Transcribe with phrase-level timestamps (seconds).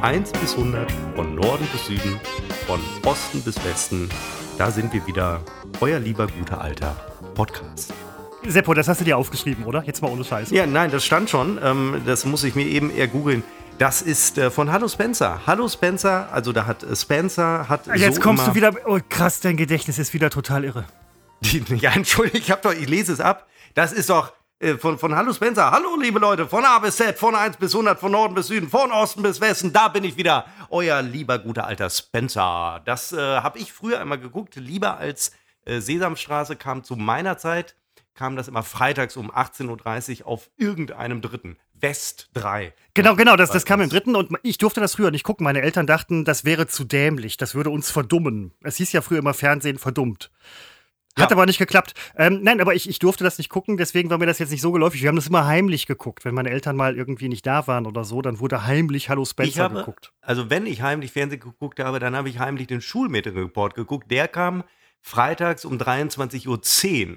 [0.00, 2.18] Von 1 bis 100, von Norden bis Süden,
[2.66, 4.08] von Osten bis Westen.
[4.56, 5.42] Da sind wir wieder.
[5.82, 6.96] Euer lieber guter alter
[7.34, 7.92] Podcast.
[8.46, 9.82] Seppo, das hast du dir aufgeschrieben, oder?
[9.84, 10.52] Jetzt mal ohne Scheiß.
[10.52, 11.60] Ja, nein, das stand schon.
[11.62, 13.44] Ähm, das muss ich mir eben eher googeln.
[13.76, 15.42] Das ist äh, von Hallo Spencer.
[15.46, 17.86] Hallo Spencer, also da hat äh, Spencer hat.
[17.94, 18.72] Jetzt so kommst du wieder.
[18.86, 20.84] Oh, krass, dein Gedächtnis ist wieder total irre.
[21.76, 23.48] Ja, entschuldige, ich hab doch, ich lese es ab.
[23.74, 24.32] Das ist doch
[24.78, 25.70] von, von Hallo Spencer.
[25.70, 28.68] Hallo, liebe Leute, von A bis Z, von 1 bis 100, von Norden bis Süden,
[28.68, 29.72] von Osten bis Westen.
[29.72, 32.82] Da bin ich wieder, euer lieber guter alter Spencer.
[32.84, 34.56] Das äh, habe ich früher einmal geguckt.
[34.56, 35.32] Lieber als
[35.64, 37.74] äh, Sesamstraße kam zu meiner Zeit,
[38.14, 41.56] kam das immer freitags um 18.30 Uhr auf irgendeinem Dritten.
[41.80, 42.74] West 3.
[42.92, 45.44] Genau, genau, das, das kam im dritten und ich durfte das früher nicht gucken.
[45.44, 48.52] Meine Eltern dachten, das wäre zu dämlich, das würde uns verdummen.
[48.62, 50.30] Es hieß ja früher immer Fernsehen verdummt.
[51.20, 51.36] Hat Ja.
[51.36, 51.94] aber nicht geklappt.
[52.16, 54.60] Ähm, nein, aber ich, ich durfte das nicht gucken, deswegen war mir das jetzt nicht
[54.60, 55.02] so geläufig.
[55.02, 56.24] Wir haben das immer heimlich geguckt.
[56.24, 59.30] Wenn meine Eltern mal irgendwie nicht da waren oder so, dann wurde heimlich Hallo Ich
[59.30, 60.12] Spencer habe, geguckt.
[60.20, 64.10] also wenn ich heimlich Fernsehen geguckt habe, dann habe ich heimlich den Schulmädchenreport geguckt.
[64.10, 64.64] Der kam
[65.00, 66.46] freitags um 23.10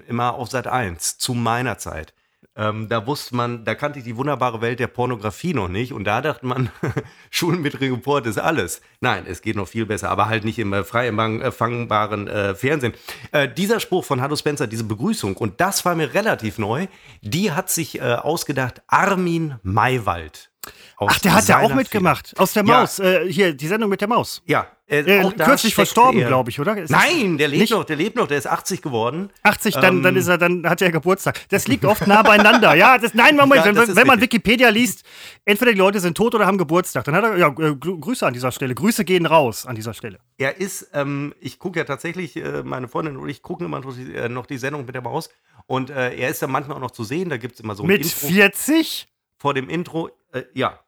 [0.08, 2.14] immer auf Sat 1, zu meiner Zeit.
[2.56, 6.04] Ähm, da wusste man, da kannte ich die wunderbare Welt der Pornografie noch nicht und
[6.04, 6.70] da dachte man,
[7.30, 8.80] Schulmädchenreport ist alles.
[9.00, 12.94] Nein, es geht noch viel besser, aber halt nicht im äh, frei empfangbaren äh, Fernsehen.
[13.32, 16.86] Äh, dieser Spruch von Hallo Spencer, diese Begrüßung, und das war mir relativ neu,
[17.22, 20.53] die hat sich äh, ausgedacht Armin Maywald.
[20.98, 22.32] Ach, der hat ja auch mitgemacht.
[22.38, 22.80] Aus der Ja.
[22.80, 22.98] Maus.
[22.98, 24.42] Äh, hier, die Sendung mit der Maus.
[24.46, 26.76] ja, äh, Äh, auch kürzlich verstorben, er- glaube ich, oder?
[26.76, 27.70] Ist Nein, der lebt Nicht?
[27.72, 29.30] noch, der lebt noch, der ist 80 geworden.
[29.42, 31.40] 80, dann, Ähm, dann ist er, dann hat er Geburtstag.
[31.48, 32.74] Das liegt oft nah beieinander.
[32.74, 34.20] Ja, das, nein, Moment, Ja, wenn, wenn man.
[34.20, 35.04] Wikipedia liest,
[35.44, 37.04] entweder die Leute sind tot oder haben Geburtstag.
[37.04, 38.74] Dann hat er, ja, äh, Grü- Grüße an dieser Stelle.
[38.74, 40.18] Grüße gehen raus an dieser Stelle.
[40.38, 43.94] Er ist, ähm, ich gucke ja tatsächlich, äh, meine Freundin und ich gucken immer noch
[43.94, 45.28] die, noch die Sendung mit der Maus.
[45.66, 47.86] Und er ist dann manchmal auch noch zu sehen, da gibt es immer so ein
[47.86, 49.08] Mit Intro 40?
[49.44, 50.08] Vor dem Intro.
[50.32, 50.80] Äh, ja.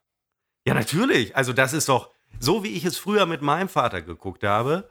[0.65, 1.35] Ja, natürlich.
[1.35, 2.09] Also das ist doch,
[2.39, 4.89] so wie ich es früher mit meinem Vater geguckt habe,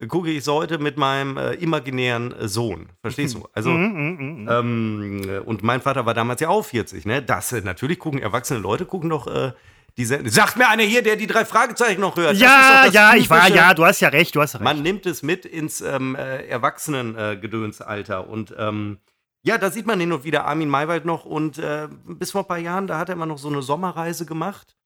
[0.00, 2.88] äh, gucke ich es heute mit meinem äh, imaginären äh, Sohn.
[3.02, 3.48] Verstehst du?
[3.52, 4.48] Also, Mhm, mhm, mhm.
[4.50, 7.22] Ähm, äh, und mein Vater war damals ja auch 40, ne?
[7.22, 9.52] Das äh, natürlich gucken erwachsene Leute gucken doch äh,
[9.96, 10.28] diese.
[10.28, 12.36] Sagt mir einer hier, der die drei Fragezeichen noch hört.
[12.36, 14.64] Ja, ja, ich war, typische- ja, du hast ja recht, du hast recht.
[14.64, 18.98] Man nimmt es mit ins ähm, äh, Erwachsenengedönsalter und ähm,
[19.46, 22.48] ja, da sieht man hin und wieder Armin Maywald noch und äh, bis vor ein
[22.48, 24.76] paar Jahren, da hat er immer noch so eine Sommerreise gemacht.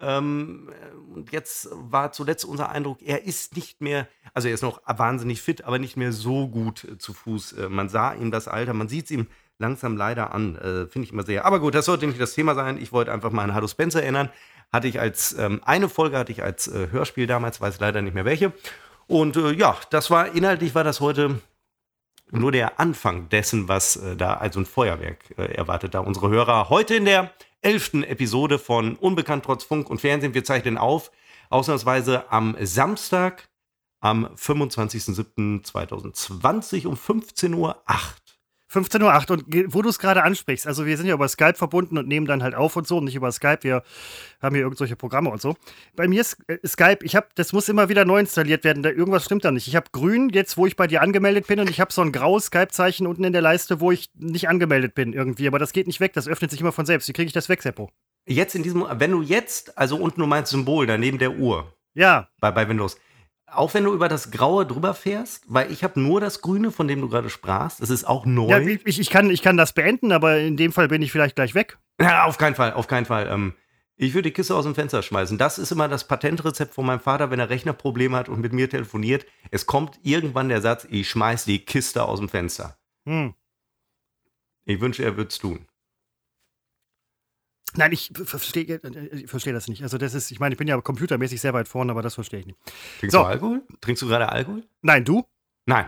[0.00, 4.62] Ähm, äh, und jetzt war zuletzt unser Eindruck, er ist nicht mehr, also er ist
[4.62, 7.52] noch wahnsinnig fit, aber nicht mehr so gut äh, zu Fuß.
[7.52, 9.26] Äh, man sah ihm das Alter, man sieht es ihm
[9.58, 10.56] langsam leider an.
[10.56, 11.44] Äh, Finde ich immer sehr.
[11.44, 12.80] Aber gut, das sollte nicht das Thema sein.
[12.80, 14.30] Ich wollte einfach mal an Hallo Spencer erinnern.
[14.72, 18.14] Hatte ich als, ähm, eine Folge hatte ich als äh, Hörspiel damals, weiß leider nicht
[18.14, 18.54] mehr welche.
[19.06, 21.38] Und äh, ja, das war, inhaltlich war das heute
[22.30, 26.70] nur der Anfang dessen, was äh, da als ein Feuerwerk äh, erwartet da unsere Hörer.
[26.70, 27.30] Heute in der
[27.62, 30.34] elften Episode von Unbekannt trotz Funk und Fernsehen.
[30.34, 31.10] Wir zeichnen auf,
[31.50, 33.48] ausnahmsweise am Samstag,
[34.00, 37.76] am 25.07.2020 um 15.08 Uhr.
[38.72, 39.36] 15.08 Uhr.
[39.36, 42.26] Und wo du es gerade ansprichst, also wir sind ja über Skype verbunden und nehmen
[42.26, 43.58] dann halt auf und so, und nicht über Skype.
[43.62, 43.82] Wir
[44.42, 45.56] haben hier irgendwelche Programme und so.
[45.94, 48.82] Bei mir ist äh, Skype, ich habe, das muss immer wieder neu installiert werden.
[48.82, 49.68] Da, irgendwas stimmt da nicht.
[49.68, 52.12] Ich habe grün jetzt, wo ich bei dir angemeldet bin, und ich habe so ein
[52.12, 55.46] graues Skype-Zeichen unten in der Leiste, wo ich nicht angemeldet bin irgendwie.
[55.46, 56.12] Aber das geht nicht weg.
[56.12, 57.08] Das öffnet sich immer von selbst.
[57.08, 57.90] Wie kriege ich das weg, Seppo?
[58.26, 62.28] Jetzt in diesem, wenn du jetzt, also unten du meinst Symbol, daneben der Uhr, Ja,
[62.40, 62.98] bei, bei Windows.
[63.46, 66.88] Auch wenn du über das Graue drüber fährst, weil ich habe nur das Grüne, von
[66.88, 67.80] dem du gerade sprachst.
[67.80, 68.48] Das ist auch neu.
[68.48, 71.36] ja ich, ich, kann, ich kann das beenden, aber in dem Fall bin ich vielleicht
[71.36, 71.78] gleich weg.
[72.00, 73.28] Ja, auf keinen Fall, auf keinen Fall.
[73.30, 73.54] Ähm,
[73.98, 75.38] ich würde die Kiste aus dem Fenster schmeißen.
[75.38, 78.68] Das ist immer das Patentrezept von meinem Vater, wenn er Rechnerprobleme hat und mit mir
[78.68, 79.24] telefoniert.
[79.50, 82.76] Es kommt irgendwann der Satz, ich schmeiß die Kiste aus dem Fenster.
[83.06, 83.34] Hm.
[84.66, 85.66] Ich wünsche, er würde es tun.
[87.76, 88.80] Nein, ich verstehe
[89.12, 89.82] ich verstehe das nicht.
[89.82, 92.40] Also das ist, ich meine, ich bin ja computermäßig sehr weit vorne, aber das verstehe
[92.40, 92.58] ich nicht.
[93.00, 93.18] Trinkst So.
[93.22, 93.62] du Alkohol?
[93.80, 94.64] Trinkst du gerade Alkohol?
[94.82, 95.24] Nein, du?
[95.66, 95.86] Nein.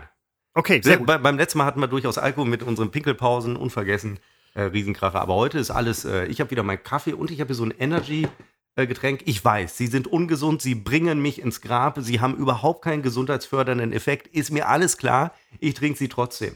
[0.53, 1.07] Okay, sehr gut.
[1.07, 4.19] Bei, beim letzten Mal hatten wir durchaus Alkohol mit unseren Pinkelpausen, unvergessen,
[4.55, 5.21] äh, Riesenkracher.
[5.21, 7.63] Aber heute ist alles, äh, ich habe wieder meinen Kaffee und ich habe hier so
[7.65, 9.21] ein Energy-Getränk.
[9.25, 13.93] Ich weiß, sie sind ungesund, sie bringen mich ins Grab, sie haben überhaupt keinen gesundheitsfördernden
[13.93, 14.27] Effekt.
[14.27, 16.55] Ist mir alles klar, ich trinke sie trotzdem.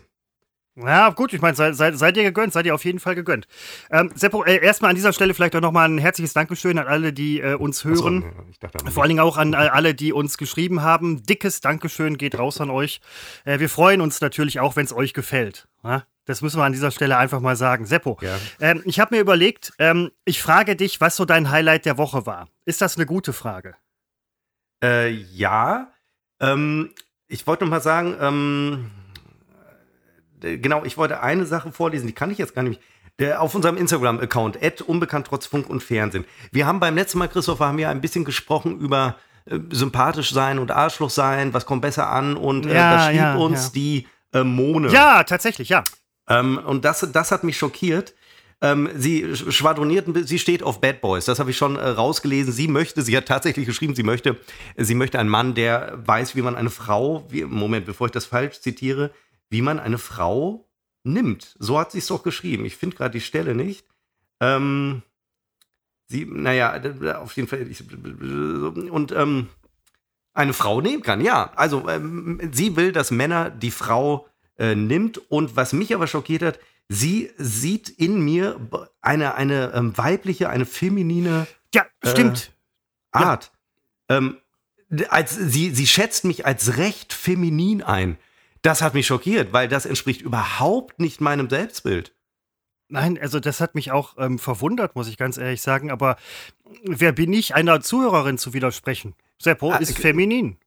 [0.76, 3.46] Ja, gut, ich meine, seid, seid, seid ihr gegönnt, seid ihr auf jeden Fall gegönnt.
[3.92, 7.14] Ähm, Seppo, äh, erstmal an dieser Stelle vielleicht auch nochmal ein herzliches Dankeschön an alle,
[7.14, 8.26] die äh, uns hören.
[8.50, 11.22] Ich dachte, Vor allen Dingen auch an äh, alle, die uns geschrieben haben.
[11.24, 13.02] Dickes Dankeschön geht raus an euch.
[13.46, 15.68] Äh, wir freuen uns natürlich auch, wenn es euch gefällt.
[15.84, 16.06] Ja?
[16.26, 17.86] Das müssen wir an dieser Stelle einfach mal sagen.
[17.86, 18.40] Seppo, Ja.
[18.60, 22.26] ähm, ich habe mir überlegt, ähm, ich frage dich, was so dein Highlight der Woche
[22.26, 22.48] war.
[22.66, 23.76] Ist das eine gute Frage?
[24.84, 25.92] Äh, ja.
[26.40, 26.90] Ähm,
[27.28, 29.03] ich wollte noch mal sagen, ähm, äh,
[30.44, 32.82] genau, ich wollte eine Sache vorlesen, die kann ich jetzt gar nicht.
[33.20, 34.58] Der, auf unserem Instagram-Account,
[34.88, 36.26] unbekannt trotz Funk und Fernsehen.
[36.52, 40.58] Wir haben beim letzten Mal, Christopher, haben wir ein bisschen gesprochen über äh, sympathisch sein
[40.58, 43.72] und Arschloch sein, was kommt besser an und äh, Ja, da schrieb ja, uns ja.
[43.76, 44.90] die äh, Mone.
[44.90, 45.84] Ja, tatsächlich, ja.
[46.28, 48.16] Ähm, und das, das hat mich schockiert.
[48.62, 52.54] Ähm, sie sch- schwadroniert, sie steht auf Bad Boys, das habe ich schon äh, rausgelesen.
[52.54, 54.38] Sie möchte, sie hat tatsächlich geschrieben, sie möchte,
[54.78, 58.26] sie möchte einen Mann, der weiß, wie man eine Frau, wie, Moment, bevor ich das
[58.26, 59.12] falsch zitiere,
[59.54, 60.68] wie man eine Frau
[61.04, 61.56] nimmt.
[61.60, 62.66] So hat sie es doch geschrieben.
[62.66, 63.86] Ich finde gerade die Stelle nicht.
[64.42, 65.04] Ähm,
[66.08, 66.74] sie, naja,
[67.22, 67.68] auf jeden Fall.
[67.70, 69.48] Ich, und ähm,
[70.34, 71.54] eine Frau nehmen kann, ja.
[71.56, 74.28] Also ähm, sie will, dass Männer die Frau
[74.58, 75.20] äh, nimmt.
[75.32, 76.60] Und was mich aber schockiert hat,
[76.90, 78.60] sie sieht in mir
[79.02, 82.52] eine, eine ähm, weibliche, eine feminine Ja, stimmt.
[83.14, 83.22] Ja.
[83.22, 83.52] Art.
[84.10, 84.38] Ähm,
[84.90, 88.18] d- als, sie, sie schätzt mich als recht feminin ein.
[88.64, 92.16] Das hat mich schockiert, weil das entspricht überhaupt nicht meinem Selbstbild.
[92.90, 95.92] Nein, also das hat mich auch ähm, verwundert, muss ich ganz ehrlich sagen.
[95.92, 96.16] Aber
[96.84, 99.16] wer bin ich, einer Zuhörerin zu widersprechen?
[99.42, 100.58] Seppo Ah, ist äh, feminin.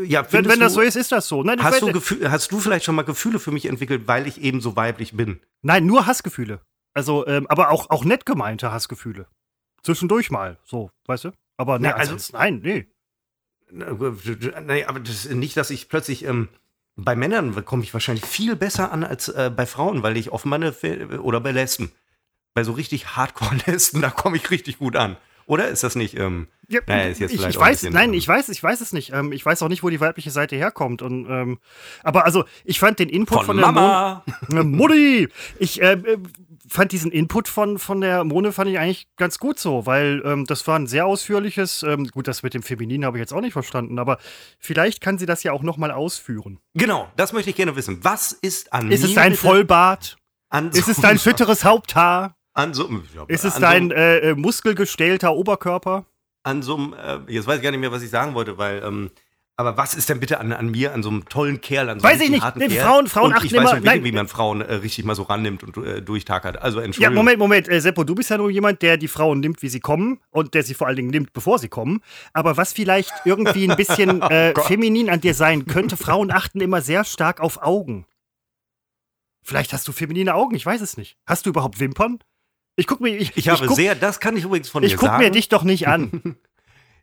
[0.00, 1.42] Ja, Wenn, wenn das so ist, ist das so.
[1.42, 4.40] Nein, Hast du, Gefühl, hast du vielleicht schon mal Gefühle für mich entwickelt, weil ich
[4.40, 5.40] eben so weiblich bin?
[5.62, 6.60] Nein, nur Hassgefühle.
[6.94, 9.26] Also, ähm, aber auch, auch nett gemeinte Hassgefühle.
[9.82, 11.30] Zwischendurch mal, so, weißt du?
[11.56, 12.86] Aber ne, Na, also- also, nein, nee.
[13.70, 16.48] Nee, aber das nicht, dass ich plötzlich ähm,
[16.98, 20.58] bei Männern komme ich wahrscheinlich viel besser an als äh, bei Frauen, weil ich offenbar
[20.58, 21.92] eine oder bei Lesben.
[22.54, 25.16] Bei so richtig Hardcore-Lesben, da komme ich richtig gut an.
[25.46, 26.18] Oder ist das nicht?
[26.18, 28.80] Ähm, Ja, Naja, ist jetzt ich, vielleicht ich weiß, bisschen, nein, ich weiß, ich weiß
[28.82, 29.12] es nicht.
[29.14, 31.00] Ähm, ich weiß auch nicht, wo die weibliche Seite herkommt.
[31.00, 31.58] Und, ähm,
[32.02, 34.24] aber also, ich fand den Input von, von, der Mama.
[34.48, 35.28] Mon Mutti!
[35.58, 36.18] Ich äh, äh,
[36.68, 40.44] fand diesen Input von, von der Mone fand ich eigentlich ganz gut so, weil ähm,
[40.44, 43.40] das war ein sehr ausführliches, ähm, gut, das mit dem Feminin habe ich jetzt auch
[43.40, 44.18] nicht verstanden, aber
[44.58, 46.58] vielleicht kann sie das ja auch noch mal ausführen.
[46.74, 47.98] Genau, das möchte ich gerne wissen.
[48.02, 50.16] Was ist an Ist es dein Vollbart?
[50.50, 52.36] An Ist so, es dein fitteres Haupthaar?
[52.54, 56.06] An so, ja, Ist es dein So, äh, äh, muskelgestählter Oberkörper?
[56.44, 58.82] an so einem, äh, jetzt weiß ich gar nicht mehr, was ich sagen wollte, weil,
[58.82, 59.10] ähm,
[59.58, 62.04] aber was ist denn bitte an, an mir, an so einem tollen Kerl, an so
[62.04, 62.42] Weiß einem ich nicht.
[62.42, 62.86] harten Nee, Kerl?
[62.86, 64.04] Frauen- Frauen Und achten ich weiß immer- schon, wirklich, nein.
[64.04, 66.62] wie man Frauen äh, richtig mal so rannimmt und äh, durchtakert.
[66.62, 67.16] Also Ja, Entschuldigung.
[67.16, 67.68] Moment, Moment.
[67.68, 70.54] Äh, Seppo, du bist ja nur jemand, der die Frauen nimmt, wie sie kommen und
[70.54, 72.00] der sie vor allen Dingen nimmt, bevor sie kommen.
[72.32, 74.64] Aber was vielleicht irgendwie ein bisschen äh, Gott.
[74.66, 78.06] feminin an dir sein könnte, Frauen achten immer sehr stark auf Augen.
[79.44, 81.16] Vielleicht hast du feminine Augen, ich weiß es nicht.
[81.26, 82.18] Hast du überhaupt Wimpern?
[82.76, 84.98] Ich guck mir, ich, Ich habe guck, sehr, das kann ich übrigens von ich dir
[84.98, 85.22] guck sagen.
[85.24, 86.36] mir dich doch nicht an.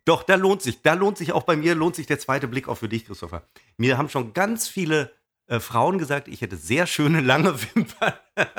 [0.05, 2.67] Doch, da lohnt sich, da lohnt sich auch bei mir, lohnt sich der zweite Blick
[2.67, 3.43] auch für dich, Christopher.
[3.77, 5.11] Mir haben schon ganz viele
[5.47, 8.13] äh, Frauen gesagt, ich hätte sehr schöne lange Wimpern.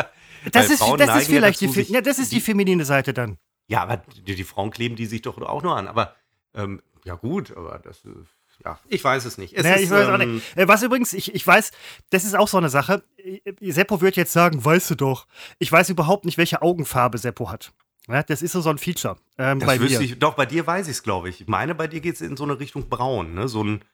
[0.53, 2.85] Das ist, das ist ja vielleicht die, dazu, sich ja, das ist die, die- feminine
[2.85, 3.37] Seite dann.
[3.67, 5.89] Ja, aber die, die Frauen kleben die sich doch auch nur an.
[5.89, 6.15] Aber
[6.55, 8.29] ähm, ja gut, aber das ist,
[8.65, 9.55] ja, ich weiß es nicht.
[9.55, 10.57] Es Naja, ist, ich weiß auch ähm, nicht.
[10.57, 11.73] Äh, Was übrigens, ich, ich weiß,
[12.11, 13.03] das ist auch so eine Sache.
[13.17, 13.41] Äh,
[13.73, 15.27] Seppo wird jetzt sagen, weißt du doch.
[15.59, 17.73] Ich weiß überhaupt nicht, welche Augenfarbe Seppo hat.
[18.09, 20.05] Ja, das ist so, ein Feature ähm, Das bei wüsste mir.
[20.05, 21.41] ich, doch, bei dir weiß ich es, glaube ich.
[21.41, 23.49] Ich meine, bei dir geht es in so eine Richtung braun, ne?
[23.49, 23.85] So ein.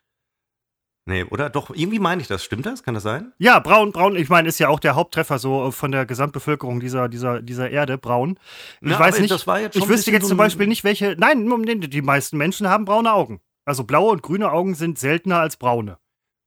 [1.04, 1.50] Nee, oder?
[1.50, 2.44] Doch, irgendwie meine ich das.
[2.44, 2.82] Stimmt das?
[2.84, 3.32] Kann das sein?
[3.38, 6.78] Ja, braun, braun, ich meine, ist ja auch der Haupttreffer so äh, von der Gesamtbevölkerung
[6.78, 8.38] dieser, dieser, dieser Erde, braun.
[8.80, 11.48] Ich Na, weiß nicht, ich wüsste jetzt so zum Beispiel nicht, welche, nein,
[11.80, 13.40] die meisten Menschen haben braune Augen.
[13.64, 15.98] Also blaue und grüne Augen sind seltener als braune.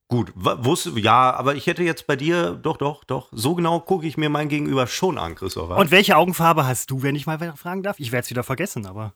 [0.07, 4.05] Gut, wusste, ja, aber ich hätte jetzt bei dir, doch, doch, doch, so genau gucke
[4.05, 5.77] ich mir mein Gegenüber schon an, Christopher.
[5.77, 7.99] Und welche Augenfarbe hast du, wenn ich mal fragen darf?
[7.99, 9.13] Ich werde es wieder vergessen, aber.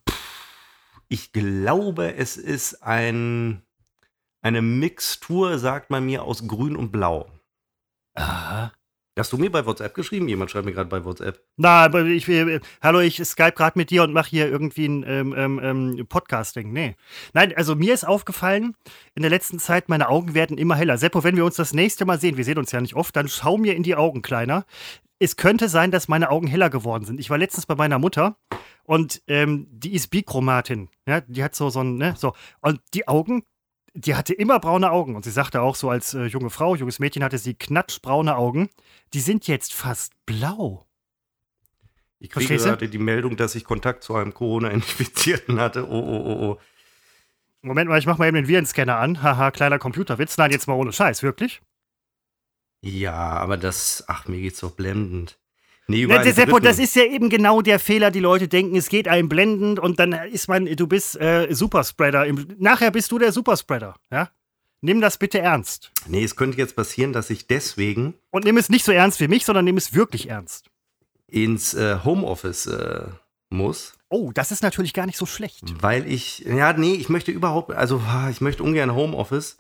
[1.07, 3.61] ich glaube, es ist ein,
[4.41, 7.29] eine Mixtur, sagt man mir, aus Grün und Blau.
[8.15, 8.71] Aha.
[9.19, 10.29] Hast du mir bei WhatsApp geschrieben?
[10.29, 11.43] Jemand schreibt mir gerade bei WhatsApp.
[11.57, 15.03] Na, aber ich, äh, hallo, ich Skype gerade mit dir und mache hier irgendwie ein
[15.05, 16.71] ähm, ähm, ähm, Podcasting.
[16.71, 16.95] Nee.
[17.33, 18.75] Nein, also mir ist aufgefallen,
[19.15, 20.97] in der letzten Zeit, meine Augen werden immer heller.
[20.97, 23.27] Seppo, wenn wir uns das nächste Mal sehen, wir sehen uns ja nicht oft, dann
[23.27, 24.65] schau mir in die Augen, Kleiner.
[25.19, 27.19] Es könnte sein, dass meine Augen heller geworden sind.
[27.19, 28.37] Ich war letztens bei meiner Mutter
[28.83, 30.87] und ähm, die ist Bichromatin.
[31.05, 32.33] Ja, die hat so so ein, ne, so.
[32.61, 33.43] Und die Augen,
[33.99, 35.15] die hatte immer braune Augen.
[35.15, 38.69] Und sie sagte auch so, als äh, junge Frau, junges Mädchen hatte sie knatschbraune Augen.
[39.13, 40.85] Die sind jetzt fast blau.
[42.19, 45.87] Ich kriege gerade die Meldung, dass ich Kontakt zu einem Corona-Infizierten hatte.
[45.87, 46.59] Oh, oh, oh, oh.
[47.61, 49.21] Moment mal, ich mach mal eben den Virenscanner an.
[49.21, 50.37] Haha, kleiner Computerwitz.
[50.37, 51.61] Nein, jetzt mal ohne Scheiß, wirklich?
[52.81, 55.37] Ja, aber das, ach, mir geht's doch blendend.
[55.89, 58.11] Nee, Ne, überall der Seppo, das ist ja eben genau der Fehler.
[58.11, 62.25] Die Leute denken, es geht einem blendend und dann ist man, du bist äh, Superspreader.
[62.25, 64.29] Im, nachher bist du der Superspreader, ja?
[64.81, 65.91] Nimm das bitte ernst.
[66.07, 69.27] Nee, es könnte jetzt passieren, dass ich deswegen Und nimm es nicht so ernst wie
[69.27, 70.69] mich, sondern nimm es wirklich ernst.
[71.27, 73.01] ins äh, Homeoffice äh,
[73.49, 75.63] muss, Oh, das ist natürlich gar nicht so schlecht.
[75.83, 79.57] weil ich, ja, nee, ich möchte überhaupt, also ich möchte ungern Homeoffice.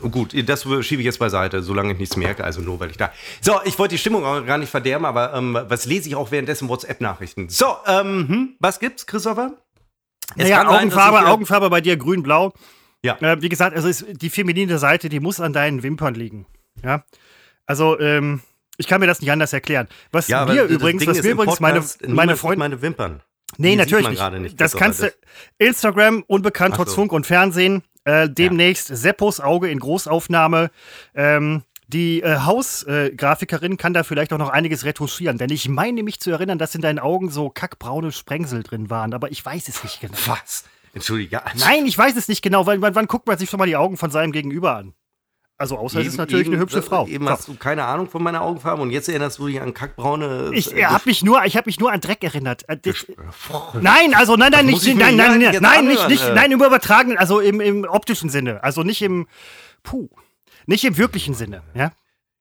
[0.00, 3.12] Gut, das schiebe ich jetzt beiseite, solange ich nichts merke, also nur weil ich da.
[3.40, 6.30] So, ich wollte die Stimmung auch gar nicht verderben, aber ähm, was lese ich auch
[6.30, 7.48] währenddessen WhatsApp-Nachrichten?
[7.48, 9.52] So, ähm, hm, was gibt's, Christopher?
[10.30, 12.52] Es naja, Augenfarbe, sein, Augenfarbe bei dir grün-blau.
[13.02, 13.16] Ja.
[13.20, 16.46] Äh, wie gesagt, also ist die feminine Seite, die muss an deinen Wimpern liegen.
[16.84, 17.04] Ja.
[17.66, 18.40] Also, ähm,
[18.78, 19.88] ich kann mir das nicht anders erklären.
[20.12, 22.58] Was ja, wir übrigens, was wir übrigens meine, meine Freunde.
[22.58, 23.22] meine Wimpern.
[23.58, 24.32] Nee, die natürlich nicht.
[24.32, 24.60] nicht.
[24.60, 25.12] Das kannst du.
[25.58, 26.96] Instagram, unbekannt trotz so.
[26.96, 27.82] Funk und Fernsehen.
[28.06, 28.96] Äh, demnächst ja.
[28.96, 30.70] Seppos Auge in Großaufnahme.
[31.14, 36.02] Ähm, die äh, Hausgrafikerin äh, kann da vielleicht auch noch einiges retuschieren, denn ich meine
[36.02, 39.68] mich zu erinnern, dass in deinen Augen so kackbraune Sprengsel drin waren, aber ich weiß
[39.68, 40.16] es nicht genau.
[40.26, 40.64] Was?
[40.94, 41.42] Entschuldige.
[41.56, 43.76] Nein, ich weiß es nicht genau, weil wann, wann guckt man sich schon mal die
[43.76, 44.94] Augen von seinem Gegenüber an?
[45.58, 47.06] Also außer eben, es ist natürlich eben, eine hübsche Frau.
[47.06, 50.50] Eben hast du keine Ahnung von meiner Augenfarbe und jetzt erinnerst du dich an kackbraune.
[50.52, 52.68] Ich äh, habe mich nur, ich habe mich nur an Dreck erinnert.
[52.68, 53.06] Äh, das,
[53.80, 56.34] nein, also nein, nein, nicht, nein, nein, nein, nein, nicht, nicht, äh.
[56.34, 59.26] nein, im übertragenen, also im, im optischen Sinne, also nicht im,
[59.82, 60.10] puh,
[60.66, 61.92] nicht im wirklichen Sinne, ja.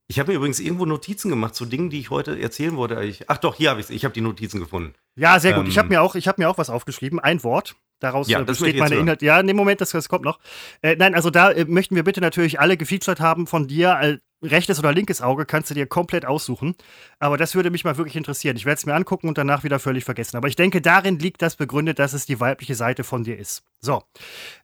[0.08, 3.02] Ich habe mir übrigens irgendwo Notizen gemacht zu Dingen, die ich heute erzählen wollte.
[3.04, 4.94] Ich, ach doch, hier habe ich Ich habe die Notizen gefunden.
[5.16, 5.64] Ja, sehr gut.
[5.64, 7.20] Ähm, ich habe mir auch, ich habe mir auch was aufgeschrieben.
[7.20, 7.76] Ein Wort.
[8.00, 9.22] Daraus ja, äh, besteht meine Inhalt.
[9.22, 10.40] Ja, in dem Moment, das, das kommt noch.
[10.82, 13.98] Äh, nein, also da äh, möchten wir bitte natürlich alle gefeatured haben von dir.
[14.02, 16.76] Äh, rechtes oder linkes Auge kannst du dir komplett aussuchen.
[17.18, 18.58] Aber das würde mich mal wirklich interessieren.
[18.58, 20.38] Ich werde es mir angucken und danach wieder völlig vergessen.
[20.38, 23.64] Aber ich denke, darin liegt das begründet, dass es die weibliche Seite von dir ist.
[23.80, 24.04] So.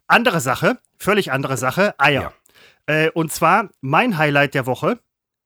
[0.08, 2.34] Andere Sache, völlig andere Sache, Eier.
[2.88, 3.06] Ja.
[3.06, 5.00] Äh, und zwar mein Highlight der Woche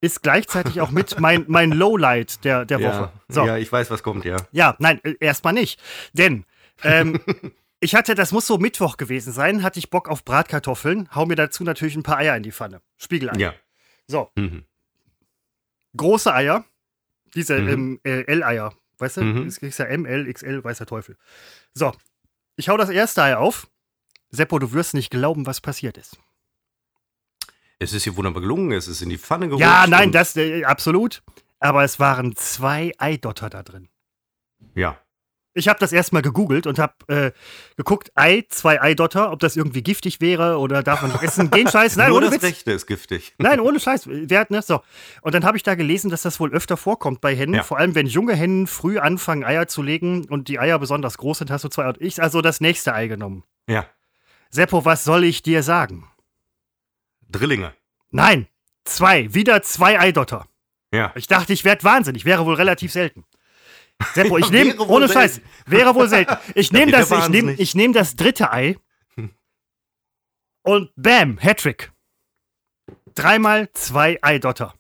[0.05, 3.11] ist gleichzeitig auch mit mein, mein Lowlight der, der Woche.
[3.27, 3.45] So.
[3.45, 4.37] Ja, ich weiß, was kommt, ja.
[4.51, 5.81] Ja, nein, äh, erstmal nicht.
[6.13, 6.45] Denn
[6.83, 7.19] ähm,
[7.79, 11.35] ich hatte, das muss so Mittwoch gewesen sein, hatte ich Bock auf Bratkartoffeln, hau mir
[11.35, 12.81] dazu natürlich ein paar Eier in die Pfanne.
[12.97, 13.37] Spiegeleier.
[13.37, 13.53] Ja.
[14.07, 14.29] So.
[14.35, 14.65] Mhm.
[15.97, 16.65] Große Eier,
[17.33, 17.69] diese mhm.
[17.69, 19.21] ähm, äh, L-Eier, weißt du?
[19.23, 19.47] Mhm.
[19.47, 21.17] Es gibt ja M, L, XL, weiß der Teufel.
[21.73, 21.93] So.
[22.57, 23.67] Ich hau das erste Ei auf.
[24.29, 26.17] Seppo, du wirst nicht glauben, was passiert ist.
[27.79, 29.61] Es ist hier wunderbar gelungen, es ist in die Pfanne gerutscht.
[29.65, 31.23] Ja, nein, das äh, absolut.
[31.59, 33.89] Aber es waren zwei Eidotter da drin.
[34.75, 34.97] Ja.
[35.57, 37.31] Ich habe das erstmal gegoogelt und habe äh,
[37.77, 41.49] geguckt, Ei, zwei Eidotter, ob das irgendwie giftig wäre oder darf man nicht essen.
[41.49, 42.43] Gen Scheiß, nein, Nur ohne das Witz.
[42.43, 43.33] Rechte ist giftig.
[43.37, 44.03] Nein, ohne Scheiß.
[44.05, 44.61] Wer hat, ne?
[44.61, 44.81] So.
[45.21, 47.55] Und dann habe ich da gelesen, dass das wohl öfter vorkommt bei Hennen.
[47.55, 47.63] Ja.
[47.63, 51.37] Vor allem, wenn junge Hennen früh anfangen, Eier zu legen und die Eier besonders groß
[51.37, 51.93] sind, hast du zwei.
[51.99, 53.43] Ich also das nächste Ei genommen.
[53.69, 53.85] Ja.
[54.49, 56.05] Seppo, was soll ich dir sagen?
[57.29, 57.73] Drillinge.
[58.11, 58.47] Nein,
[58.85, 59.33] zwei.
[59.33, 60.47] Wieder zwei Eidotter.
[60.93, 61.11] Ja.
[61.15, 62.25] Ich dachte, ich werde wahnsinnig.
[62.25, 63.25] Wäre wohl relativ selten.
[64.13, 66.37] Seppo, ich nehme, ohne Scheiß, wäre wohl selten.
[66.53, 68.77] Ich nehme das, ich nehm, ich nehm das dritte Ei
[70.65, 71.91] und bam, Hattrick.
[73.13, 74.73] Dreimal zwei Eidotter.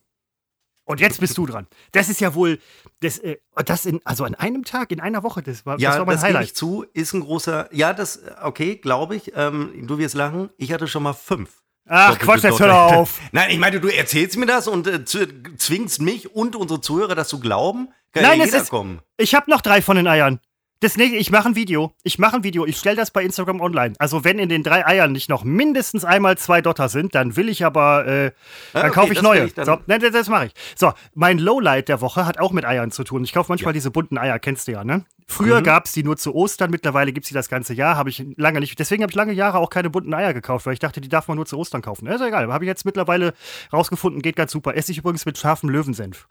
[0.83, 1.67] Und jetzt bist du dran.
[1.93, 2.59] Das ist ja wohl,
[2.99, 5.99] das, äh, das in, also an einem Tag, in einer Woche, das war, ja, das
[5.99, 6.45] war mein das Highlight.
[6.45, 9.31] Ich zu, ist ein großer, ja, das, okay, glaube ich.
[9.35, 11.63] Ähm, du wirst lachen, ich hatte schon mal fünf.
[11.87, 13.19] Ach, Quatsch, jetzt hör auf.
[13.31, 17.27] Nein, ich meine, du erzählst mir das und äh, zwingst mich und unsere Zuhörer, das
[17.27, 17.89] zu glauben.
[18.11, 19.01] Kann Nein, ja es ist, kommen.
[19.17, 20.39] ich habe noch drei von den Eiern.
[20.81, 21.93] Das nächste, ich mache ein Video.
[22.03, 22.65] Ich mache ein Video.
[22.65, 23.95] Ich stelle das bei Instagram online.
[23.97, 27.47] Also wenn in den drei Eiern nicht noch mindestens einmal zwei Dotter sind, dann will
[27.47, 28.31] ich aber, äh,
[28.73, 29.45] dann ah, okay, kaufe ich neue.
[29.45, 30.53] Ich so, nein, das, das mache ich.
[30.75, 33.23] So, mein Lowlight der Woche hat auch mit Eiern zu tun.
[33.23, 33.73] Ich kaufe manchmal ja.
[33.73, 35.05] diese bunten Eier, kennst du ja, ne?
[35.27, 35.63] Früher mhm.
[35.63, 37.95] gab es die nur zu Ostern, mittlerweile gibt es die das ganze Jahr.
[37.95, 38.77] Habe ich lange nicht.
[38.77, 41.27] Deswegen habe ich lange Jahre auch keine bunten Eier gekauft, weil ich dachte, die darf
[41.27, 42.05] man nur zu Ostern kaufen.
[42.07, 42.51] ist ja egal.
[42.51, 43.33] Habe ich jetzt mittlerweile
[43.73, 44.75] rausgefunden, geht ganz super.
[44.75, 46.27] Esse ich übrigens mit scharfem Löwensenf.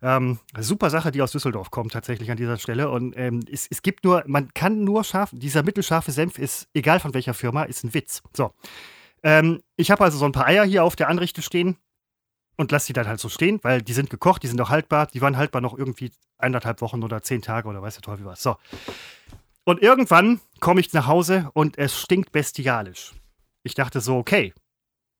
[0.00, 2.90] Ähm, super Sache, die aus Düsseldorf kommt tatsächlich an dieser Stelle.
[2.90, 7.00] Und ähm, es, es gibt nur, man kann nur scharf, dieser mittelscharfe Senf ist, egal
[7.00, 8.22] von welcher Firma, ist ein Witz.
[8.32, 8.52] So.
[9.24, 11.76] Ähm, ich habe also so ein paar Eier hier auf der Anrichte stehen
[12.56, 15.08] und lasse die dann halt so stehen, weil die sind gekocht, die sind auch haltbar.
[15.08, 18.40] Die waren haltbar noch irgendwie eineinhalb Wochen oder zehn Tage oder weiß der Teufel was.
[18.40, 18.56] So.
[19.64, 23.14] Und irgendwann komme ich nach Hause und es stinkt bestialisch.
[23.64, 24.54] Ich dachte so, okay,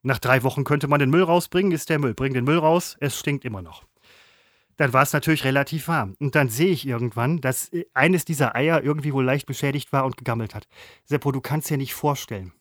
[0.03, 2.15] nach drei Wochen könnte man den Müll rausbringen, ist der Müll.
[2.15, 3.88] Bring den Müll raus, es stinkt immer noch
[4.79, 6.15] dann war es natürlich relativ warm.
[6.21, 10.07] Und dann sehe ich irgendwann, dass äh, eines dieser Eier irgendwie wohl leicht beschädigt war
[10.07, 10.67] und gegammelt hat.
[11.05, 12.53] Seppo, du kannst dir nicht vorstellen.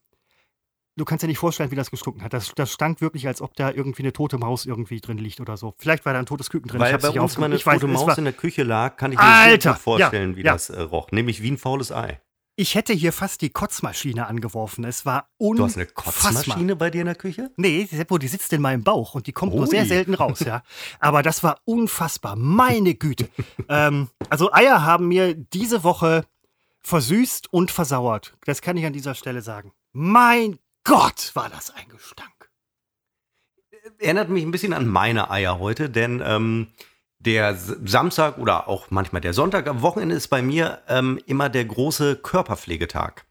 [0.97, 2.33] Du kannst dir nicht vorstellen, wie das gestunken hat.
[2.33, 5.55] Das, das stank wirklich, als ob da irgendwie eine tote Maus irgendwie drin liegt oder
[5.55, 5.75] so.
[5.77, 6.79] Vielleicht war da ein totes Küken drin.
[6.79, 9.23] Weil ich bei uns mal eine tote Maus in der Küche lag, kann ich mir
[9.23, 10.53] Alter, vorstellen, ja, wie ja.
[10.53, 11.11] das äh, roch.
[11.11, 12.19] Nämlich wie ein faules Ei.
[12.59, 14.83] Ich hätte hier fast die Kotzmaschine angeworfen.
[14.83, 15.55] Es war unfassbar.
[15.55, 17.51] Du hast eine Kotzmaschine bei dir in der Küche?
[17.55, 19.59] Nee, Seppo, die sitzt in meinem Bauch und die kommt Ui.
[19.59, 20.63] nur sehr selten raus, ja.
[20.99, 22.35] Aber das war unfassbar.
[22.35, 23.29] Meine Güte.
[23.69, 26.25] ähm, also Eier haben mir diese Woche
[26.79, 28.35] versüßt und versauert.
[28.45, 29.71] Das kann ich an dieser Stelle sagen.
[29.93, 32.49] Mein Gott, war das ein Gestank.
[33.99, 36.69] Erinnert mich ein bisschen an meine Eier heute, denn ähm,
[37.19, 41.65] der Samstag oder auch manchmal der Sonntag am Wochenende ist bei mir ähm, immer der
[41.65, 43.25] große Körperpflegetag.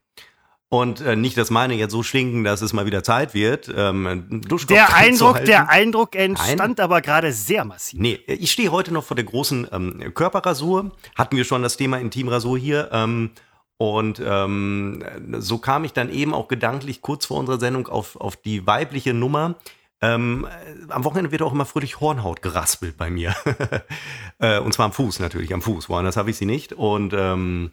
[0.69, 3.71] Und äh, nicht, dass meine jetzt so stinken, dass es mal wieder Zeit wird.
[3.73, 6.83] Ähm, der Eindruck, der Eindruck entstand Nein.
[6.83, 7.99] aber gerade sehr massiv.
[8.01, 10.91] Nee, ich stehe heute noch vor der großen ähm, Körperrasur.
[11.15, 12.89] Hatten wir schon das Thema Intimrasur hier.
[12.91, 13.31] Ähm,
[13.77, 15.03] und ähm,
[15.37, 19.13] so kam ich dann eben auch gedanklich kurz vor unserer Sendung auf, auf die weibliche
[19.13, 19.55] Nummer.
[20.01, 20.47] Ähm,
[20.89, 23.35] am Wochenende wird auch immer fröhlich Hornhaut geraspelt bei mir.
[24.39, 25.89] äh, und zwar am Fuß natürlich, am Fuß.
[25.89, 26.73] Woanders habe ich sie nicht.
[26.73, 27.71] Und ähm,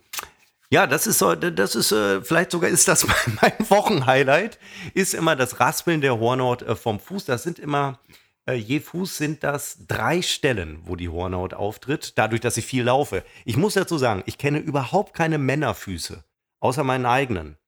[0.71, 3.07] ja, das ist so, das ist, äh, vielleicht sogar ist das
[3.43, 4.59] mein Wochenhighlight,
[4.95, 7.27] ist immer das Raspeln der Hornhaut äh, vom Fuß.
[7.27, 8.01] Das sind immer,
[8.47, 12.85] äh, je Fuß sind das drei Stellen, wo die Hornhaut auftritt, dadurch, dass ich viel
[12.85, 13.23] laufe.
[13.45, 16.25] Ich muss dazu sagen, ich kenne überhaupt keine Männerfüße,
[16.61, 17.59] außer meinen eigenen.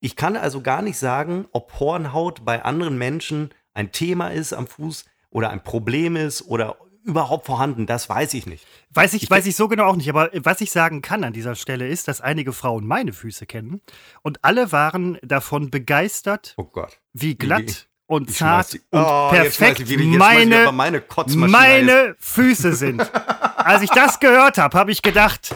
[0.00, 4.66] Ich kann also gar nicht sagen, ob Hornhaut bei anderen Menschen ein Thema ist am
[4.66, 7.86] Fuß oder ein Problem ist oder überhaupt vorhanden?
[7.86, 8.66] Das weiß ich nicht.
[8.90, 10.08] Weiß ich, ich weiß ich so genau auch nicht.
[10.08, 13.82] Aber was ich sagen kann an dieser Stelle ist, dass einige Frauen meine Füße kennen
[14.22, 16.98] und alle waren davon begeistert, oh Gott.
[17.12, 19.84] wie glatt und zart die, und oh, perfekt
[20.16, 23.10] meine, meine, meine Füße sind.
[23.56, 25.54] Als ich das gehört habe, habe ich gedacht,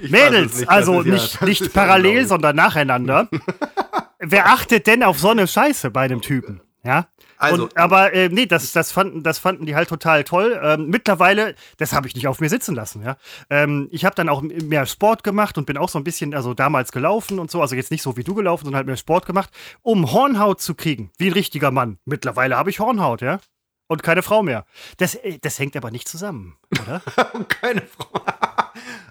[0.00, 3.28] ich Mädels, nicht, also nicht, ja, nicht parallel, sondern nacheinander.
[4.18, 6.60] Wer achtet denn auf so eine Scheiße bei dem Typen?
[6.84, 7.08] Ja.
[7.52, 10.58] Also, und, aber äh, nee, das, das, fanden, das fanden die halt total toll.
[10.62, 13.02] Ähm, mittlerweile, das habe ich nicht auf mir sitzen lassen.
[13.02, 13.16] Ja?
[13.50, 16.54] Ähm, ich habe dann auch mehr Sport gemacht und bin auch so ein bisschen, also
[16.54, 19.26] damals gelaufen und so, also jetzt nicht so wie du gelaufen, sondern halt mehr Sport
[19.26, 19.50] gemacht,
[19.82, 21.98] um Hornhaut zu kriegen, wie ein richtiger Mann.
[22.04, 23.40] Mittlerweile habe ich Hornhaut, ja.
[23.86, 24.64] Und keine Frau mehr.
[24.96, 27.02] Das, äh, das hängt aber nicht zusammen, oder?
[27.48, 28.10] keine Frau.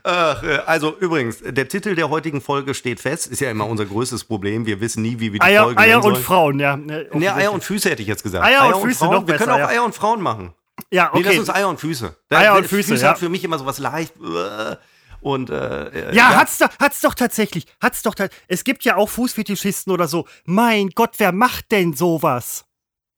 [0.03, 3.27] Ach, äh, also übrigens, der Titel der heutigen Folge steht fest.
[3.27, 4.65] Ist ja immer unser größtes Problem.
[4.65, 6.75] Wir wissen nie, wie wir die Eier, Folge Eier und Frauen, ja.
[6.75, 8.44] Ne, Eier und Füße hätte ich jetzt gesagt.
[8.44, 9.12] Eier, Eier und, Füße Frauen.
[9.13, 10.53] noch Wir können auch Eier und Frauen machen.
[10.92, 11.20] Ja, okay.
[11.20, 12.15] Nee, lass uns Eier und Füße.
[12.30, 13.12] Eier und Füße, Füße ja.
[13.12, 14.13] hat für mich immer so was leicht.
[14.18, 14.75] Äh,
[15.22, 18.15] und äh, ja, ja, hat's doch, hat's doch tatsächlich, hat's doch.
[18.48, 20.27] Es gibt ja auch Fußfetischisten oder so.
[20.46, 22.65] Mein Gott, wer macht denn sowas?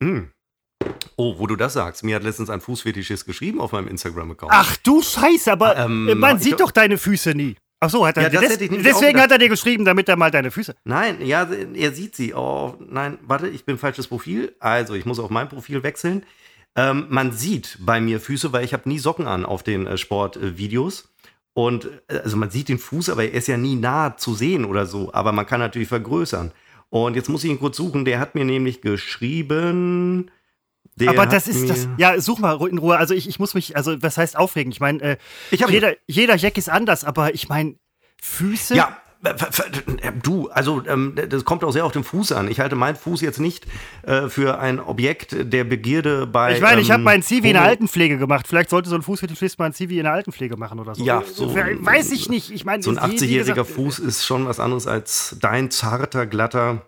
[0.04, 0.32] Hm.
[1.16, 4.52] Oh, wo du das sagst, mir hat letztens ein Fußfetischist geschrieben auf meinem Instagram-Account.
[4.54, 7.56] Ach du Scheiße, aber ähm, man sieht doch deine Füße nie.
[7.80, 10.50] Ach so, hat er, ja, des, deswegen hat er dir geschrieben, damit er mal deine
[10.50, 10.76] Füße.
[10.86, 12.34] Nein, ja, er sieht sie.
[12.34, 14.56] Oh, nein, warte, ich bin falsches Profil.
[14.60, 16.24] Also, ich muss auf mein Profil wechseln.
[16.76, 19.98] Ähm, man sieht bei mir Füße, weil ich habe nie Socken an auf den äh,
[19.98, 21.10] Sportvideos.
[21.54, 24.66] Und äh, also man sieht den Fuß, aber er ist ja nie nah zu sehen
[24.66, 25.14] oder so.
[25.14, 26.52] Aber man kann natürlich vergrößern.
[26.90, 28.04] Und jetzt muss ich ihn kurz suchen.
[28.04, 30.32] Der hat mir nämlich geschrieben.
[30.96, 31.88] Der aber das ist das.
[31.98, 32.98] Ja, such mal in Ruhe.
[32.98, 34.72] Also ich, ich muss mich, also was heißt aufregen?
[34.72, 35.18] Ich meine, äh,
[35.52, 37.76] jeder, jeder Jack ist anders, aber ich meine,
[38.22, 38.76] Füße.
[38.76, 38.98] Ja,
[40.22, 42.50] Du, also ähm, das kommt auch sehr auf den Fuß an.
[42.50, 43.66] Ich halte meinen Fuß jetzt nicht
[44.04, 46.54] äh, für ein Objekt der Begierde bei.
[46.54, 48.48] Ich meine, ich habe ähm, meinen Zivi in der Altenpflege gemacht.
[48.48, 51.04] Vielleicht sollte so ein Fußfetischist mal ein Zivi in der Altenpflege machen oder so.
[51.04, 51.56] Ja, so.
[51.56, 52.52] Weiß ich nicht.
[52.52, 56.84] Ich meine, so ein 80-jähriger Fuß ist schon was anderes als dein zarter, glatter.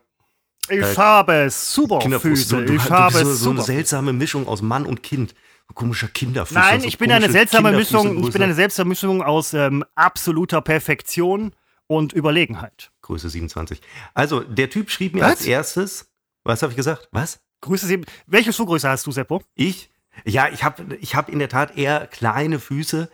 [0.69, 2.58] Ich äh, habe super Füße.
[2.58, 5.34] Du, du, ich du habe so, so eine seltsame Mischung aus Mann und Kind
[5.73, 6.56] komischer Kinderfuß.
[6.56, 8.23] Nein, ich bin eine seltsame Mischung.
[8.23, 11.53] Ich bin eine seltsame Mischung aus ähm, absoluter Perfektion
[11.88, 12.91] und Überlegenheit.
[13.01, 13.82] Größe 27.
[14.13, 15.32] Also, der Typ schrieb mir was?
[15.32, 16.12] als erstes,
[16.43, 17.08] was habe ich gesagt?
[17.12, 17.39] Was?
[17.62, 18.06] Größe 7.
[18.27, 19.41] Welche Schuhgröße hast du, Seppo?
[19.56, 19.89] Ich?
[20.25, 23.10] Ja, ich habe ich hab in der Tat eher kleine Füße.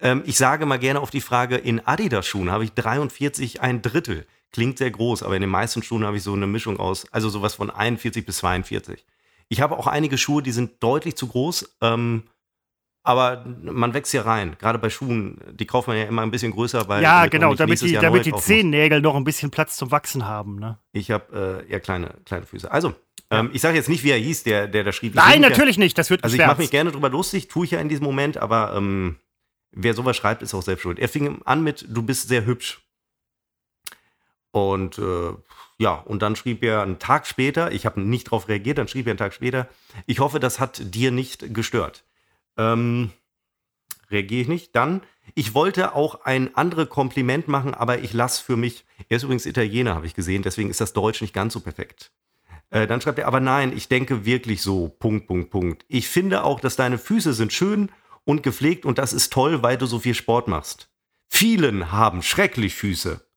[0.00, 4.26] Ähm, ich sage mal gerne auf die Frage, in Adidas-Schuhen habe ich 43, ein Drittel.
[4.52, 7.28] Klingt sehr groß, aber in den meisten Schuhen habe ich so eine Mischung aus, also
[7.28, 9.04] sowas von 41 bis 42.
[9.48, 11.76] Ich habe auch einige Schuhe, die sind deutlich zu groß.
[11.82, 12.24] Ähm,
[13.08, 14.56] aber man wächst ja rein.
[14.58, 17.02] Gerade bei Schuhen, die kauft man ja immer ein bisschen größer, weil.
[17.02, 20.58] Ja, genau, damit die, damit die Zehennägel noch ein bisschen Platz zum Wachsen haben.
[20.58, 20.78] Ne?
[20.92, 22.70] Ich habe äh, eher kleine, kleine Füße.
[22.70, 22.94] Also,
[23.30, 25.14] ähm, ich sage jetzt nicht, wie er hieß, der, der da schrieb.
[25.14, 27.70] Nein, natürlich ja, nicht, das wird Also, ich mache mich gerne drüber lustig, tue ich
[27.70, 29.16] ja in diesem Moment, aber ähm,
[29.72, 30.98] wer sowas schreibt, ist auch selbst schuld.
[30.98, 32.82] Er fing an mit: Du bist sehr hübsch.
[34.50, 35.32] Und äh,
[35.78, 39.06] ja, und dann schrieb er einen Tag später, ich habe nicht darauf reagiert, dann schrieb
[39.06, 39.68] er einen Tag später:
[40.06, 42.04] Ich hoffe, das hat dir nicht gestört.
[42.56, 43.10] Ähm,
[44.10, 44.74] reagiere ich nicht.
[44.74, 45.02] Dann,
[45.34, 49.46] ich wollte auch ein anderes Kompliment machen, aber ich lasse für mich, er ist übrigens
[49.46, 52.10] Italiener, habe ich gesehen, deswegen ist das Deutsch nicht ganz so perfekt.
[52.70, 55.84] Äh, dann schreibt er, aber nein, ich denke wirklich so, Punkt, Punkt, Punkt.
[55.88, 57.90] Ich finde auch, dass deine Füße sind schön
[58.24, 60.90] und gepflegt und das ist toll, weil du so viel Sport machst.
[61.28, 63.27] Vielen haben schrecklich Füße.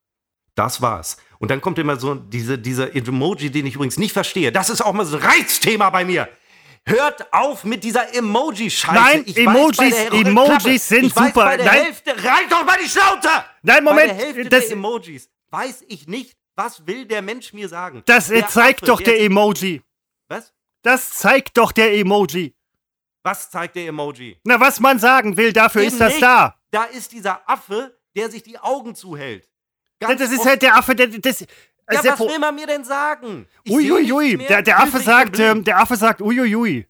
[0.56, 1.18] Das war's.
[1.40, 4.52] Und dann kommt immer so diese, dieser Emoji, den ich übrigens nicht verstehe.
[4.52, 6.28] Das ist auch mal so ein Reizthema bei mir.
[6.86, 8.94] Hört auf mit dieser Emoji-Scheiße.
[8.94, 11.46] Nein, ich Emojis, Emojis sind ich super.
[11.46, 11.84] Bei der Nein.
[11.84, 13.30] Hälfte, reicht doch mal die Schnauze!
[13.62, 14.10] Nein, Moment.
[14.10, 18.02] Bei der Hälfte das, der Emojis weiß ich nicht, was will der Mensch mir sagen.
[18.06, 19.82] Das der zeigt Affe, doch der, der Emoji.
[20.28, 20.54] Was?
[20.82, 22.56] Das zeigt doch der Emoji.
[23.24, 24.40] Was zeigt der Emoji?
[24.44, 26.24] Na, was man sagen will, dafür Eben ist das nicht.
[26.24, 26.56] da.
[26.72, 29.48] Da ist dieser Affe, der sich die Augen zuhält.
[30.02, 33.48] Ganz das ist halt der Affe, der, das, Ja, was will man mir denn sagen?
[33.70, 36.88] Uiuiui, der, der Affe sagt, ähm, der Affe sagt, uiuiui.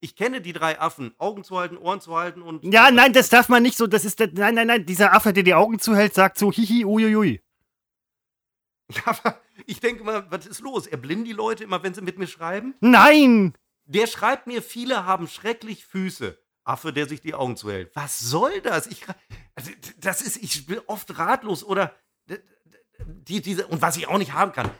[0.00, 1.14] Ich kenne die drei Affen.
[1.18, 2.64] Augen zu halten, Ohren zu halten und.
[2.64, 5.32] Ja, nein, das darf man nicht so, das ist, der, nein, nein, nein, dieser Affe,
[5.32, 7.40] der die Augen zuhält, sagt so, hihi, uiuiui.
[8.92, 10.88] Ja, aber ich denke mal, was ist los?
[10.88, 12.74] Erblinden die Leute immer, wenn sie mit mir schreiben?
[12.80, 13.54] Nein!
[13.84, 16.38] Der schreibt mir, viele haben schrecklich Füße.
[16.64, 17.90] Affe, der sich die Augen zuhält.
[17.94, 18.86] Was soll das?
[18.86, 19.04] Ich,
[19.54, 21.94] also, das ist, ich bin oft ratlos oder
[23.04, 24.70] die, diese, und was ich auch nicht haben kann,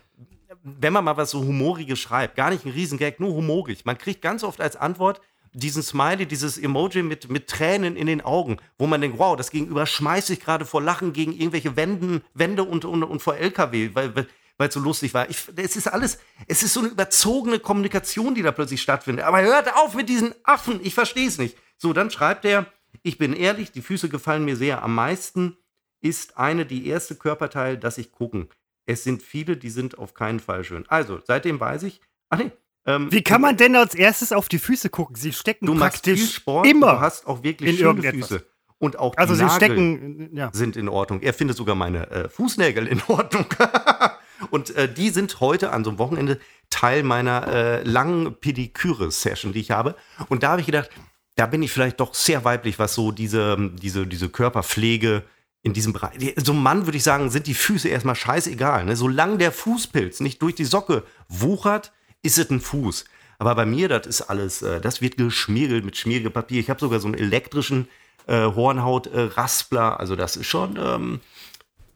[0.63, 3.85] wenn man mal was so Humoriges schreibt, gar nicht ein Riesengag, nur humorig.
[3.85, 5.21] Man kriegt ganz oft als Antwort
[5.53, 9.51] diesen Smiley, dieses Emoji mit, mit Tränen in den Augen, wo man denkt, wow, das
[9.51, 13.91] Gegenüber schmeißt sich gerade vor Lachen gegen irgendwelche Wänden, Wände und, und, und vor LKW,
[13.95, 15.29] weil, weil es so lustig war.
[15.29, 19.25] Ich, es ist alles, es ist so eine überzogene Kommunikation, die da plötzlich stattfindet.
[19.25, 21.57] Aber hört auf mit diesen Affen, ich verstehe es nicht.
[21.79, 22.67] So, dann schreibt er,
[23.03, 24.83] ich bin ehrlich, die Füße gefallen mir sehr.
[24.83, 25.57] Am meisten
[26.01, 28.49] ist eine die erste Körperteil, das ich gucken.
[28.87, 30.85] Es sind viele, die sind auf keinen Fall schön.
[30.89, 32.01] Also, seitdem weiß ich,
[32.31, 32.51] ach nee,
[32.87, 35.17] ähm, Wie kann man denn als erstes auf die Füße gucken?
[35.17, 36.95] Sie stecken du machst viel praktisch Sport, immer.
[36.95, 38.03] du hast auch wirklich schöne.
[38.03, 38.47] Füße.
[38.79, 40.51] Und auch Also die sie Nagel stecken, ja.
[40.55, 41.21] sind in Ordnung.
[41.21, 43.45] Er findet sogar meine äh, Fußnägel in Ordnung.
[44.51, 49.61] Und äh, die sind heute an so einem Wochenende Teil meiner äh, langen Pediküre-Session, die
[49.61, 49.97] ich habe.
[50.31, 50.89] Und da habe ich gedacht,
[51.37, 55.25] da bin ich vielleicht doch sehr weiblich, was so diese, diese, diese Körperpflege
[55.63, 56.35] in diesem Bereich.
[56.37, 58.85] So einem Mann würde ich sagen, sind die Füße erstmal scheißegal.
[58.85, 58.97] Ne?
[58.97, 63.05] Solange der Fußpilz nicht durch die Socke wuchert, ist es ein Fuß.
[63.39, 66.61] Aber bei mir, das ist alles, äh, das wird geschmiergelt mit Schmiergepapier.
[66.61, 67.89] Ich habe sogar so einen elektrischen
[68.27, 69.99] äh, Hornhaut-Raspler.
[69.99, 71.21] also das ist schon, ähm,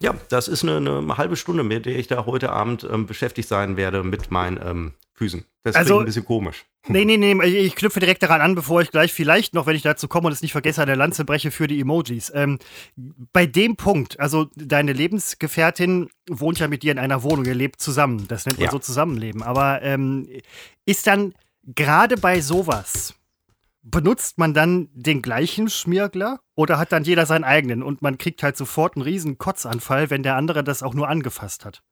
[0.05, 3.49] ja, das ist eine, eine halbe Stunde, mit der ich da heute Abend ähm, beschäftigt
[3.49, 5.45] sein werde mit meinen ähm, Füßen.
[5.63, 6.65] Das Also- klingt ein bisschen komisch.
[6.87, 9.75] Nee, nee, nee, ich, ich knüpfe direkt daran an, bevor ich gleich vielleicht noch, wenn
[9.75, 12.31] ich dazu komme und es nicht vergesse, eine Lanze breche für die Emojis.
[12.35, 12.59] Ähm,
[13.33, 17.81] bei dem Punkt, also deine Lebensgefährtin wohnt ja mit dir in einer Wohnung, ihr lebt
[17.81, 18.29] zusammen.
[18.29, 18.71] Das nennt man Ja.
[18.71, 19.43] so Zusammenleben.
[19.43, 20.29] Aber ähm,
[20.85, 21.33] ist dann
[21.75, 23.15] gerade bei sowas,
[23.85, 28.43] benutzt man dann den gleichen Schmiergler oder hat dann jeder seinen eigenen und man kriegt
[28.43, 31.83] halt sofort einen riesen Kotzanfall, wenn der andere das auch nur angefasst hat?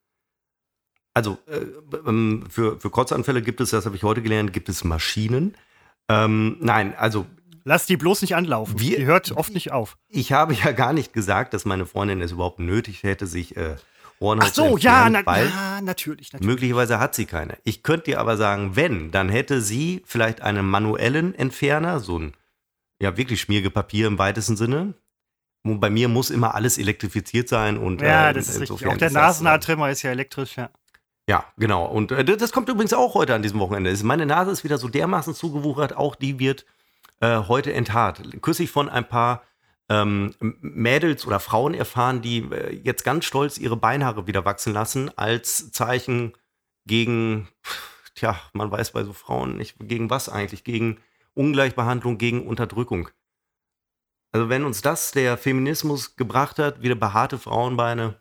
[1.15, 1.67] Also äh,
[2.09, 5.55] ähm, für, für Kotzanfälle gibt es, das habe ich heute gelernt, gibt es Maschinen.
[6.09, 7.27] Ähm, nein, also
[7.65, 8.81] Lass die bloß nicht anlaufen.
[8.81, 9.97] Wir- die hört oft nicht auf.
[10.09, 13.77] ich habe ja gar nicht gesagt, dass meine Freundin es überhaupt nötig hätte, sich äh,
[14.23, 16.49] Hornhaut Ach so, ja, na, ja, natürlich, natürlich.
[16.49, 17.59] möglicherweise hat sie keine.
[17.65, 22.33] Ich könnte dir aber sagen, wenn, dann hätte sie vielleicht einen manuellen Entferner, so ein
[23.01, 24.95] ja wirklich Schmiergepapier im weitesten Sinne.
[25.65, 28.87] Und bei mir muss immer alles elektrifiziert sein und Ja, äh, das ist richtig.
[28.87, 30.71] Auch der äh, Nasenhaartrimmer ist ja elektrisch, ja.
[31.29, 31.85] Ja, genau.
[31.87, 33.95] Und äh, das kommt übrigens auch heute an diesem Wochenende.
[34.05, 36.65] Meine Nase ist wieder so dermaßen zugewuchert, auch die wird
[37.21, 38.23] äh, heute enthaart.
[38.41, 39.43] Kürzlich von ein paar
[39.93, 45.11] ähm, Mädels oder Frauen erfahren, die äh, jetzt ganz stolz ihre Beinhaare wieder wachsen lassen,
[45.17, 46.33] als Zeichen
[46.87, 47.49] gegen,
[48.15, 50.65] tja, man weiß bei so Frauen nicht, gegen was eigentlich?
[50.65, 50.99] Gegen
[51.35, 53.11] Ungleichbehandlung, gegen Unterdrückung.
[54.33, 58.19] Also wenn uns das der Feminismus gebracht hat, wieder behaarte Frauenbeine,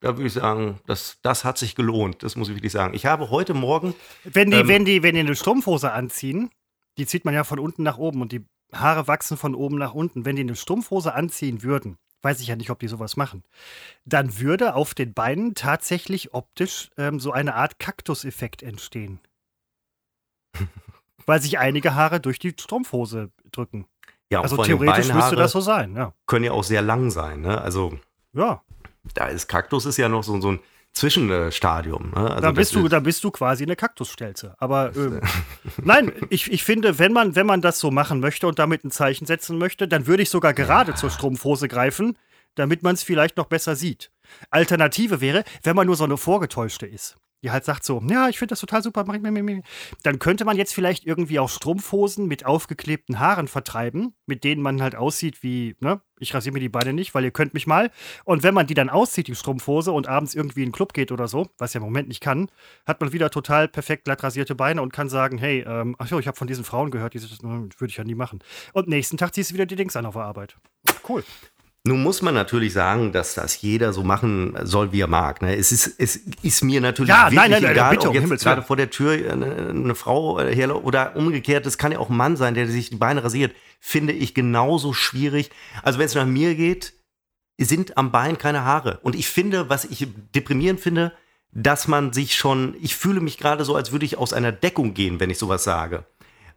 [0.00, 2.22] da würde ich sagen, das, das hat sich gelohnt.
[2.22, 2.92] Das muss ich wirklich sagen.
[2.94, 4.68] Ich habe heute Morgen, Wenn die, Ähm.
[4.68, 6.50] wenn die, wenn die eine Strumpfhose anziehen,
[6.98, 9.94] die zieht man ja von unten nach oben und die Haare wachsen von oben nach
[9.94, 10.24] unten.
[10.24, 13.44] Wenn die eine Strumpfhose anziehen würden, weiß ich ja nicht, ob die sowas machen,
[14.04, 19.20] dann würde auf den Beinen tatsächlich optisch ähm, so eine Art Kaktuseffekt entstehen.
[21.26, 23.86] Weil sich einige Haare durch die Strumpfhose drücken.
[24.30, 26.14] ja, Also theoretisch müsste Beinhaare das so sein, ja.
[26.26, 27.42] können ja auch sehr lang sein.
[27.42, 27.60] Ne?
[27.60, 27.98] Also
[28.32, 28.62] Ja,
[29.14, 30.60] da ist Kaktus ist ja noch so, so ein
[30.92, 32.10] Zwischenstadium.
[32.10, 32.30] Ne?
[32.30, 34.54] Also dann, bist du, dann bist du quasi eine Kaktusstelze.
[34.58, 35.20] Aber ähm,
[35.82, 38.90] nein, ich, ich finde, wenn man, wenn man das so machen möchte und damit ein
[38.90, 42.18] Zeichen setzen möchte, dann würde ich sogar gerade zur Strumpfhose greifen,
[42.54, 44.10] damit man es vielleicht noch besser sieht.
[44.50, 47.16] Alternative wäre, wenn man nur so eine vorgetäuschte ist.
[47.42, 49.62] Die halt sagt so, ja, ich finde das total super, mach ich mir, mir, mir.
[50.02, 54.80] Dann könnte man jetzt vielleicht irgendwie auch Strumpfhosen mit aufgeklebten Haaren vertreiben, mit denen man
[54.80, 57.90] halt aussieht wie, ne, ich rasiere mir die Beine nicht, weil ihr könnt mich mal.
[58.24, 61.12] Und wenn man die dann auszieht, die Strumpfhose, und abends irgendwie in den Club geht
[61.12, 62.48] oder so, was ja im Moment nicht kann,
[62.86, 66.18] hat man wieder total perfekt glatt rasierte Beine und kann sagen, hey, ähm, ach so,
[66.18, 68.38] ich habe von diesen Frauen gehört, das würde ich ja nie machen.
[68.72, 70.56] Und nächsten Tag ziehst du wieder die Dings an auf der Arbeit.
[71.08, 71.24] Cool.
[71.84, 75.42] Nun muss man natürlich sagen, dass das jeder so machen soll, wie er mag.
[75.42, 75.56] Ne?
[75.56, 78.14] Es, ist, es ist mir natürlich Ja, wirklich nein, nein, nein, egal, bitte, um ob
[78.14, 81.66] jetzt Himmels gerade vor der Tür eine, eine Frau äh, herläuft oder umgekehrt.
[81.66, 83.52] Es kann ja auch ein Mann sein, der sich die Beine rasiert.
[83.80, 85.50] Finde ich genauso schwierig.
[85.82, 86.92] Also wenn es nach mir geht,
[87.58, 89.00] sind am Bein keine Haare.
[89.02, 91.12] Und ich finde, was ich deprimierend finde,
[91.50, 94.94] dass man sich schon, ich fühle mich gerade so, als würde ich aus einer Deckung
[94.94, 96.04] gehen, wenn ich sowas sage.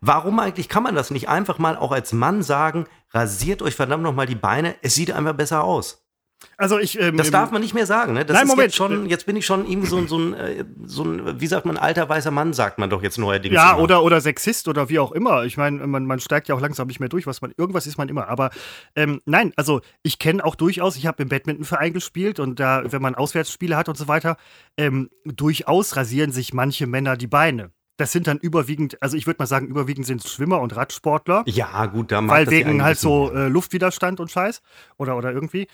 [0.02, 4.04] Warum eigentlich kann man das nicht einfach mal auch als Mann sagen, rasiert euch verdammt
[4.04, 6.02] nochmal die Beine, es sieht einfach besser aus.
[6.58, 8.26] Also ich, ähm, Das darf man nicht mehr sagen, ne?
[8.26, 8.66] Das Nein, ist Moment.
[8.68, 11.48] Jetzt, schon, jetzt bin ich schon irgendwie so, ein- so, ein, äh, so ein, wie
[11.48, 13.56] sagt man, alter weißer Mann, sagt man doch jetzt neuerdings.
[13.56, 13.82] Ja, immer.
[13.82, 15.44] oder, oder Sexist oder wie auch immer.
[15.46, 17.98] Ich meine, man, man steigt ja auch langsam nicht mehr durch, was man, irgendwas ist
[17.98, 18.28] man immer.
[18.28, 18.52] Aber
[18.96, 23.02] ähm, nein, also ich kenne auch durchaus, ich habe im Badmintonverein gespielt und da, wenn
[23.02, 24.36] man Auswärtsspiele hat und so weiter,
[24.78, 27.72] ähm, durchaus rasieren sich manche Männer die Beine.
[27.98, 31.44] Das sind dann überwiegend, also ich würde mal sagen, überwiegend sind es Schwimmer und Radsportler.
[31.46, 34.62] Ja, gut, da Weil wegen halt so äh, Luftwiderstand und Scheiß.
[34.98, 35.68] Oder, oder irgendwie.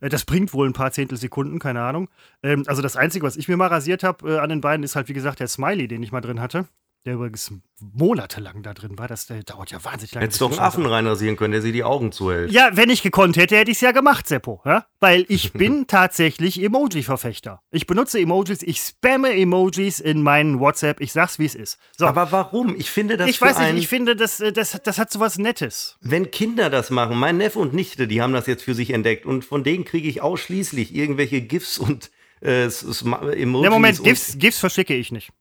[0.00, 2.08] Äh, das bringt wohl ein paar Zehntelsekunden, keine Ahnung.
[2.42, 4.96] Ähm, also das Einzige, was ich mir mal rasiert habe äh, an den Beinen, ist
[4.96, 6.66] halt, wie gesagt, der Smiley, den ich mal drin hatte.
[7.06, 9.06] Der übrigens monatelang da drin war.
[9.06, 10.24] Das der dauert ja wahnsinnig lange.
[10.24, 12.50] Hättest doch einen Affen reinrasieren können, der sich die Augen zuhält.
[12.50, 14.60] Ja, wenn ich gekonnt hätte, hätte ich es ja gemacht, Seppo.
[14.64, 14.86] Ja?
[14.98, 17.62] Weil ich bin tatsächlich Emoji-Verfechter.
[17.70, 21.00] Ich benutze Emojis, ich spamme Emojis in meinen WhatsApp.
[21.00, 21.78] Ich sag's, wie es ist.
[21.96, 22.74] So, Aber warum?
[22.76, 25.38] Ich finde das ich weiß nicht, ich finde, das, äh, das, das hat so was
[25.38, 25.96] Nettes.
[26.00, 29.24] wenn Kinder das machen, mein Neffe und Nichte, die haben das jetzt für sich entdeckt
[29.24, 33.64] und von denen kriege ich ausschließlich irgendwelche GIFs und äh, Emojis.
[33.64, 35.32] Ja, Moment, GIFs, GIFs verschicke ich nicht.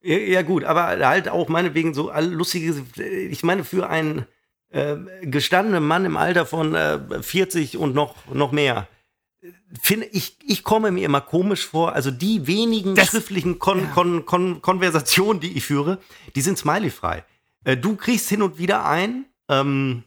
[0.00, 4.26] Ja, ja, gut, aber halt auch meinetwegen so all- lustige, ich meine, für einen
[4.70, 8.86] äh, gestandenen Mann im Alter von äh, 40 und noch, noch mehr,
[9.82, 11.92] finde ich, ich komme mir immer komisch vor.
[11.94, 15.98] Also die wenigen Das- schriftlichen Kon Kon Kon Konversationen, die ich führe,
[16.36, 17.24] die sind smileyfrei.
[17.64, 20.04] Äh, du kriegst hin und wieder ein, ähm,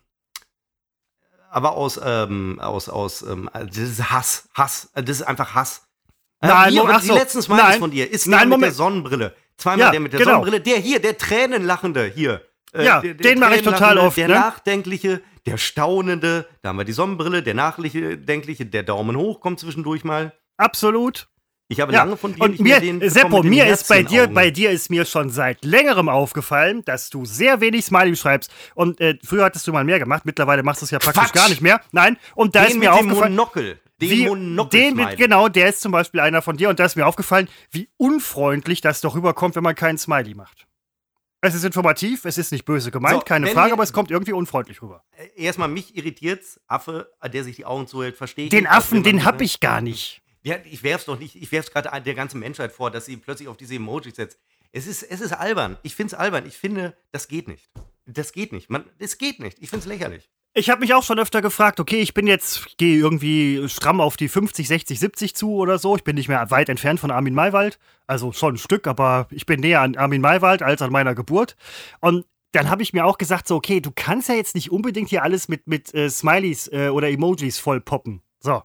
[1.49, 5.81] aber aus, ähm, aus, aus, ähm, das ist Hass, Hass, das ist einfach Hass.
[6.41, 7.13] Äh, Nein, hier, Moment, die so.
[7.13, 7.79] letzten Smileys Nein.
[7.79, 8.71] von dir ist Nein, mit der.
[8.71, 9.35] Sonnenbrille.
[9.61, 10.31] Zweimal Ja, der mit der genau.
[10.31, 10.59] Sonnenbrille.
[10.61, 12.41] Der hier, der Tränenlachende hier.
[12.73, 14.33] Äh, Ja, der, der den mache ich total oft, Der ne?
[14.33, 16.47] Nachdenkliche, der Staunende.
[16.61, 17.43] Da haben wir die Sonnenbrille.
[17.43, 20.33] Der Nachdenkliche, der Daumen hoch kommt zwischendurch mal.
[20.57, 21.27] Absolut.
[21.67, 22.03] Ich habe Ja.
[22.03, 24.51] lange von dir Und nicht mir, mehr den Seppo, mit mir ist bei dir, bei
[24.51, 28.51] dir ist mir schon seit längerem aufgefallen, dass du sehr wenig Smiley schreibst.
[28.75, 31.33] Und äh, früher hattest du mal mehr gemacht, mittlerweile machst du es ja praktisch Quatsch!
[31.33, 31.79] gar nicht mehr.
[31.93, 33.35] Nein, und da den ist mit mir dem aufgefallen.
[33.35, 33.79] Monokel.
[34.01, 37.05] Den wie, den genau, der ist zum Beispiel einer von dir und da ist mir
[37.05, 40.67] aufgefallen, wie unfreundlich das doch rüberkommt, wenn man keinen Smiley macht.
[41.43, 44.11] Es ist informativ, es ist nicht böse gemeint, So, keine Frage, wir- aber es kommt
[44.11, 45.03] irgendwie unfreundlich rüber.
[45.11, 46.59] Äh, Erstmal mich irritiert's.
[46.67, 49.81] Affe, der sich die Augen zuhält, verstehe ich Den nicht, Affen, den hab ich gar
[49.81, 50.21] nicht.
[50.43, 53.47] Ja, ich werf's doch nicht, ich werf's gerade der ganzen Menschheit vor, dass sie plötzlich
[53.47, 54.39] auf diese Emojis setzt.
[54.71, 55.77] Es ist, es ist albern.
[55.83, 56.45] Ich find's albern.
[56.45, 57.69] Ich finde, das geht nicht.
[58.05, 58.69] Das geht nicht.
[58.69, 59.57] Man, es geht nicht.
[59.59, 60.29] Ich find's lächerlich.
[60.53, 64.17] Ich habe mich auch schon öfter gefragt, okay, ich bin jetzt, gehe irgendwie stramm auf
[64.17, 65.95] die 50, 60, 70 zu oder so.
[65.95, 67.79] Ich bin nicht mehr weit entfernt von Armin Maywald.
[68.05, 71.55] Also schon ein Stück, aber ich bin näher an Armin Maywald als an meiner Geburt.
[72.01, 75.07] Und dann habe ich mir auch gesagt, so, okay, du kannst ja jetzt nicht unbedingt
[75.07, 78.21] hier alles mit, mit äh, Smileys äh, oder Emojis voll poppen.
[78.41, 78.61] So.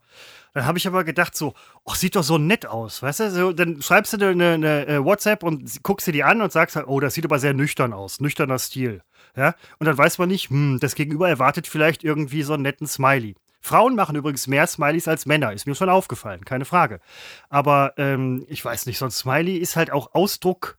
[0.55, 3.31] Dann habe ich aber gedacht, so, oh, sieht doch so nett aus, weißt du?
[3.31, 6.51] So, dann schreibst du dir eine, eine äh, WhatsApp und guckst dir die an und
[6.51, 9.03] sagst halt, oh, das sieht aber sehr nüchtern aus, nüchterner Stil.
[9.37, 9.55] Ja?
[9.79, 13.37] Und dann weiß man nicht, hm, das Gegenüber erwartet vielleicht irgendwie so einen netten Smiley.
[13.61, 17.01] Frauen machen übrigens mehr Smileys als Männer, ist mir schon aufgefallen, keine Frage.
[17.49, 20.79] Aber ähm, ich weiß nicht, so ein Smiley ist halt auch Ausdruck.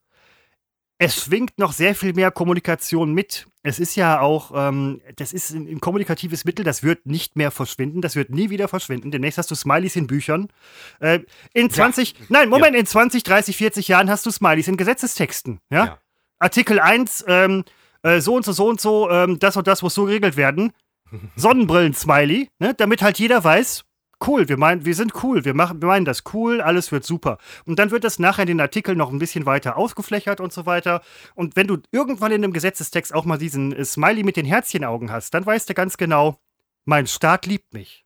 [0.98, 3.46] Es schwingt noch sehr viel mehr Kommunikation mit.
[3.62, 7.52] Es ist ja auch, ähm, das ist ein, ein kommunikatives Mittel, das wird nicht mehr
[7.52, 9.12] verschwinden, das wird nie wieder verschwinden.
[9.12, 10.48] Demnächst hast du Smileys in Büchern.
[11.00, 11.20] Äh,
[11.54, 15.60] in 20, nein, Moment, in 20, 30, 40 Jahren hast du Smileys in Gesetzestexten.
[15.70, 15.86] Ja?
[15.86, 16.00] Ja.
[16.40, 17.66] Artikel 1, ähm,
[18.04, 20.74] äh, so und so, so und so, ähm, das und das muss so geregelt werden.
[21.36, 22.74] Sonnenbrillen-Smiley, ne?
[22.74, 23.86] damit halt jeder weiß,
[24.26, 27.38] cool, wir meinen, wir sind cool, wir, machen, wir meinen das cool, alles wird super.
[27.66, 30.66] Und dann wird das nachher in den Artikeln noch ein bisschen weiter ausgeflächert und so
[30.66, 31.02] weiter.
[31.36, 35.12] Und wenn du irgendwann in einem Gesetzestext auch mal diesen äh, Smiley mit den Herzchenaugen
[35.12, 36.40] hast, dann weißt du ganz genau,
[36.86, 38.06] mein Staat liebt mich.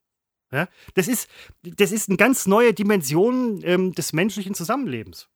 [0.51, 0.67] Ja?
[0.95, 1.29] Das, ist,
[1.63, 5.29] das ist eine ganz neue Dimension ähm, des menschlichen Zusammenlebens.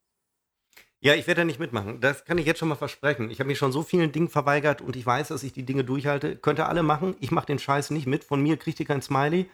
[1.00, 2.00] Ja, ich werde da nicht mitmachen.
[2.00, 3.30] Das kann ich jetzt schon mal versprechen.
[3.30, 5.84] Ich habe mich schon so vielen Dingen verweigert und ich weiß, dass ich die Dinge
[5.84, 6.36] durchhalte.
[6.36, 7.14] Könnt ihr alle machen.
[7.20, 8.24] Ich mache den Scheiß nicht mit.
[8.24, 9.46] Von mir kriegt ihr kein Smiley.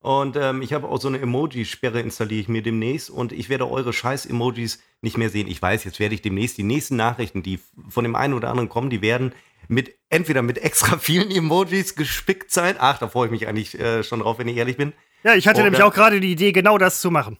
[0.00, 3.70] Und ähm, ich habe auch so eine Emoji-Sperre installiere ich mir demnächst und ich werde
[3.70, 5.48] eure Scheiß-Emojis nicht mehr sehen.
[5.48, 8.68] Ich weiß, jetzt werde ich demnächst die nächsten Nachrichten, die von dem einen oder anderen
[8.68, 9.32] kommen, die werden
[9.66, 12.76] mit entweder mit extra vielen Emojis gespickt sein.
[12.78, 14.92] Ach, da freue ich mich eigentlich äh, schon drauf, wenn ich ehrlich bin.
[15.22, 17.38] Ja, ich hatte Oder- nämlich auch gerade die Idee, genau das zu machen.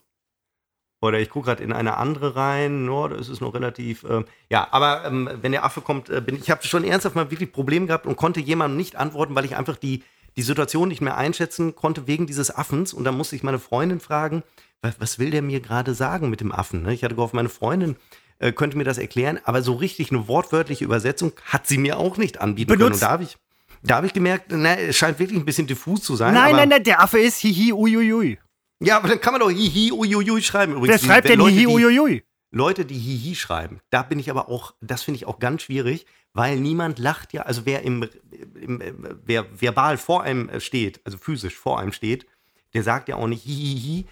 [1.08, 2.84] Oder ich gucke gerade in eine andere rein.
[2.84, 4.04] No, das ist noch relativ.
[4.08, 7.30] ähm, ja, aber ähm, wenn der Affe kommt, äh, bin ich habe schon ernsthaft mal
[7.30, 10.02] wirklich Probleme gehabt und konnte jemandem nicht antworten, weil ich einfach die,
[10.36, 12.92] die Situation nicht mehr einschätzen konnte wegen dieses Affens.
[12.92, 14.42] Und dann musste ich meine Freundin fragen,
[14.82, 16.82] was, was will der mir gerade sagen mit dem Affen?
[16.82, 16.94] Ne?
[16.94, 17.96] Ich hatte gehofft, meine Freundin
[18.38, 22.16] äh, könnte mir das erklären, aber so richtig eine wortwörtliche Übersetzung hat sie mir auch
[22.16, 22.82] nicht anbieten können.
[22.82, 23.36] Und Benutzt- da habe ich,
[23.82, 26.34] da habe ich gemerkt, na, es scheint wirklich ein bisschen diffus zu sein.
[26.34, 28.38] Nein, nein, nein, der Affe ist hihi uiuiui.
[28.80, 30.72] Ja, aber dann kann man doch hihi uiuiui schreiben.
[30.74, 32.22] Übrigens, Wer schreibt denn Leute, hihi die- uiuiui?
[32.50, 36.06] Leute, die Hihi schreiben, da bin ich aber auch, das finde ich auch ganz schwierig,
[36.34, 38.08] weil niemand lacht ja, also wer im,
[38.54, 38.80] im,
[39.24, 42.26] wer verbal vor einem steht, also physisch vor einem steht,
[42.72, 44.06] der sagt ja auch nicht hihihi,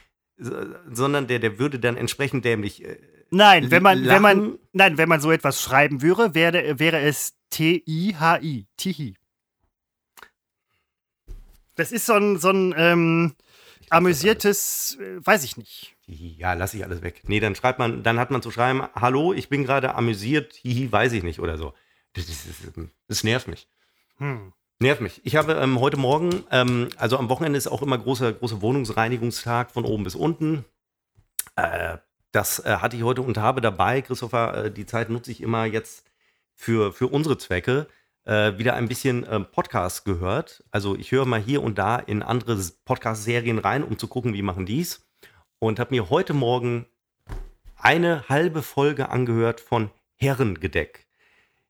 [0.91, 2.85] sondern der, der würde dann entsprechend dämlich.
[2.85, 2.99] Äh,
[3.31, 7.35] nein, wenn man, wenn man, nein, wenn man so etwas schreiben würde, wäre, wäre es
[7.51, 8.67] T-I-H-I.
[8.77, 9.15] Tihi.
[11.77, 13.35] Das ist so ein, so ein ähm,
[13.93, 15.95] amüsiertes, äh, weiß ich nicht.
[16.07, 17.23] Ja, lass ich alles weg.
[17.27, 20.91] Nee, dann schreibt man, dann hat man zu schreiben, hallo, ich bin gerade amüsiert, hihi,
[20.91, 21.75] weiß ich nicht oder so.
[22.15, 23.69] Das, das, das, das nervt mich.
[24.19, 24.53] Hm.
[24.79, 25.21] Nervt mich.
[25.25, 29.71] Ich habe ähm, heute Morgen, ähm, also am Wochenende ist auch immer großer, großer Wohnungsreinigungstag
[29.71, 30.65] von oben bis unten.
[31.57, 31.99] Äh,
[32.33, 35.67] das äh, hatte ich heute und habe dabei, Christopher, äh, die Zeit nutze ich immer
[35.67, 36.05] jetzt
[36.55, 37.87] für, für unsere Zwecke,
[38.25, 40.65] äh, wieder ein bisschen ähm, Podcast gehört.
[40.71, 44.43] Also ich höre mal hier und da in andere Podcast-Serien rein, um zu gucken, wie
[44.43, 45.07] machen dies.
[45.59, 46.87] Und habe mir heute Morgen
[47.77, 51.07] eine halbe Folge angehört von Herrengedeck.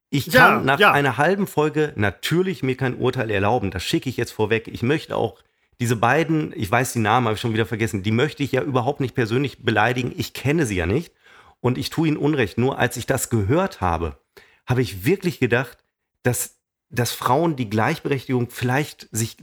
[0.09, 0.91] Ich kann ja, nach ja.
[0.91, 3.71] einer halben Folge natürlich mir kein Urteil erlauben.
[3.71, 4.67] Das schicke ich jetzt vorweg.
[4.67, 5.39] Ich möchte auch
[5.79, 8.61] diese beiden, ich weiß die Namen, habe ich schon wieder vergessen, die möchte ich ja
[8.61, 10.13] überhaupt nicht persönlich beleidigen.
[10.15, 11.13] Ich kenne sie ja nicht
[11.61, 12.59] und ich tue ihnen Unrecht.
[12.59, 14.19] Nur als ich das gehört habe,
[14.67, 15.82] habe ich wirklich gedacht,
[16.23, 16.57] dass,
[16.89, 19.37] dass Frauen die Gleichberechtigung vielleicht sich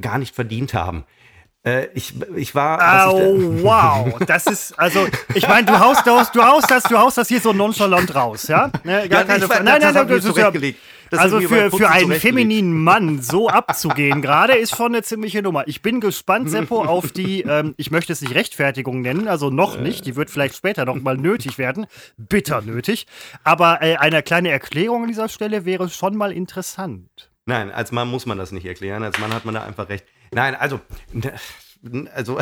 [0.00, 1.04] gar nicht verdient haben.
[1.62, 3.12] Äh, ich, ich war.
[3.12, 4.18] Oh, ich wow.
[4.26, 7.28] Das ist, also, ich meine, du haust, du, haust, du, haust das, du haust das
[7.28, 8.70] hier so nonchalant raus, ja?
[8.82, 9.64] Ne, gar ja, keine Frage.
[9.64, 10.50] Nein, nein, nein, das ist ja.
[11.18, 15.66] Also für, für einen femininen Mann so abzugehen gerade ist schon eine ziemliche Nummer.
[15.66, 19.76] Ich bin gespannt, Seppo, auf die, ähm, ich möchte es nicht Rechtfertigung nennen, also noch
[19.76, 19.80] äh.
[19.80, 23.06] nicht, die wird vielleicht später noch mal nötig werden, bitter nötig.
[23.42, 27.30] Aber äh, eine kleine Erklärung an dieser Stelle wäre schon mal interessant.
[27.46, 30.04] Nein, als Mann muss man das nicht erklären, als Mann hat man da einfach recht.
[30.32, 30.80] Nein, also,
[32.14, 32.38] also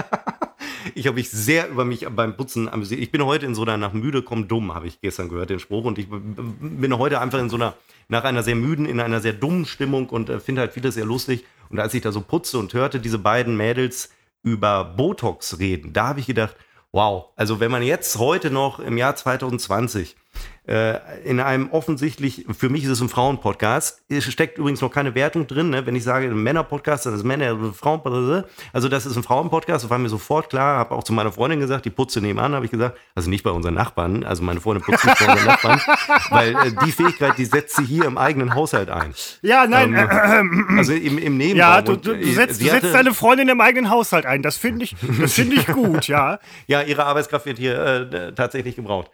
[0.94, 3.00] ich habe mich sehr über mich beim Putzen amüsiert.
[3.00, 5.58] Ich bin heute in so einer nach müde komm dumm, habe ich gestern gehört, den
[5.58, 5.84] Spruch.
[5.84, 7.74] Und ich bin heute einfach in so einer,
[8.08, 11.04] nach einer sehr müden, in einer sehr dummen Stimmung und äh, finde halt vieles sehr
[11.04, 11.44] lustig.
[11.68, 14.10] Und als ich da so putze und hörte diese beiden Mädels
[14.42, 16.56] über Botox reden, da habe ich gedacht,
[16.92, 20.21] wow, also wenn man jetzt heute noch im Jahr 2020 äh,
[20.64, 25.48] in einem offensichtlich, für mich ist es ein Frauenpodcast, es steckt übrigens noch keine Wertung
[25.48, 25.86] drin, ne?
[25.86, 29.90] wenn ich sage ein Männerpodcast, dann ist Männer, Frauen, also das ist ein Frauenpodcast, das
[29.90, 32.70] war mir sofort klar, habe auch zu meiner Freundin gesagt, die putze nebenan, habe ich
[32.70, 35.80] gesagt, also nicht bei unseren Nachbarn, also meine Freundin putzt nicht bei unseren Nachbarn,
[36.30, 39.14] weil äh, die Fähigkeit, die setzt sie hier im eigenen Haushalt ein.
[39.42, 41.56] Ja, nein, ähm, äh, also im, im Nebenraum.
[41.56, 44.84] Ja, du, du, du setzt, du setzt deine Freundin im eigenen Haushalt ein, das finde
[44.84, 46.38] ich, das finde ich gut, ja.
[46.68, 49.10] ja, ihre Arbeitskraft wird hier äh, tatsächlich gebraucht.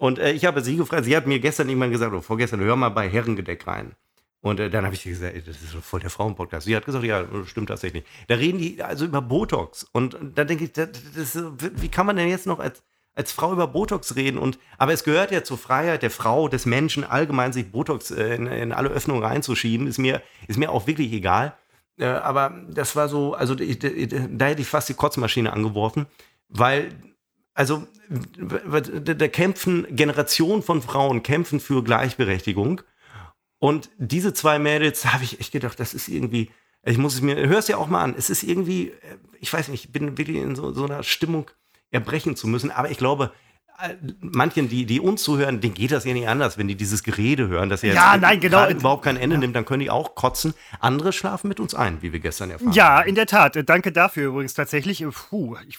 [0.00, 2.74] Und äh, ich habe sie gefragt, sie hat mir gestern irgendwann gesagt, oder vorgestern, hör
[2.74, 3.94] mal bei Herrengedeck rein.
[4.40, 6.64] Und äh, dann habe ich gesagt, ey, das ist voll der Frauenpodcast.
[6.64, 8.04] Sie hat gesagt, ja, stimmt tatsächlich.
[8.26, 9.86] Da reden die also über Botox.
[9.92, 12.82] Und da denke ich, das, das, wie kann man denn jetzt noch als,
[13.14, 14.38] als Frau über Botox reden?
[14.38, 18.36] Und, aber es gehört ja zur Freiheit der Frau, des Menschen, allgemein sich Botox äh,
[18.36, 19.86] in, in, alle Öffnungen reinzuschieben.
[19.86, 21.52] Ist mir, ist mir auch wirklich egal.
[21.98, 26.06] Äh, aber das war so, also ich, da hätte ich fast die Kotzmaschine angeworfen,
[26.48, 26.90] weil
[27.60, 27.86] also
[28.24, 32.80] da kämpfen Generationen von Frauen kämpfen für Gleichberechtigung.
[33.58, 36.50] Und diese zwei Mädels, habe ich echt gedacht, das ist irgendwie,
[36.84, 39.52] ich muss es mir, hör es ja auch mal an, es ist irgendwie, äh, ich
[39.52, 41.50] weiß nicht, ich bin wirklich in so, so einer Stimmung,
[41.90, 42.70] erbrechen zu müssen.
[42.70, 43.30] Aber ich glaube,
[43.82, 47.02] äh, manchen, die, die uns zuhören, denen geht das ja nicht anders, wenn die dieses
[47.02, 48.70] Gerede hören, dass er ja, nein, genau.
[48.70, 49.40] überhaupt kein Ende ja.
[49.40, 50.54] nimmt, dann können die auch kotzen.
[50.78, 53.08] Andere schlafen mit uns ein, wie wir gestern erfahren Ja, haben.
[53.10, 53.68] in der Tat.
[53.68, 55.04] Danke dafür übrigens tatsächlich.
[55.28, 55.78] Puh, ich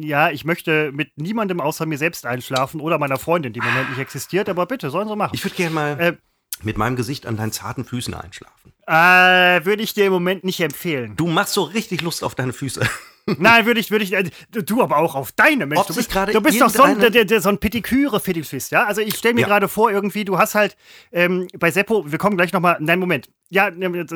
[0.00, 3.90] ja, ich möchte mit niemandem außer mir selbst einschlafen oder meiner Freundin, die im Moment
[3.90, 5.34] nicht existiert, aber bitte, sollen sie machen.
[5.34, 6.16] Ich würde gerne mal äh,
[6.62, 8.72] mit meinem Gesicht an deinen zarten Füßen einschlafen.
[8.86, 11.16] Äh, würde ich dir im Moment nicht empfehlen.
[11.16, 12.88] Du machst so richtig Lust auf deine Füße.
[13.38, 15.84] Nein, würde ich, würde ich, äh, du aber auch auf deine Mensch.
[15.86, 18.84] Du bist, du bist doch so ein, der, der, so ein Petiküre-Fetischist, ja?
[18.84, 19.46] Also ich stelle mir ja.
[19.48, 20.76] gerade vor, irgendwie, du hast halt
[21.10, 23.70] ähm, bei Seppo, wir kommen gleich nochmal, nein, Moment, ja,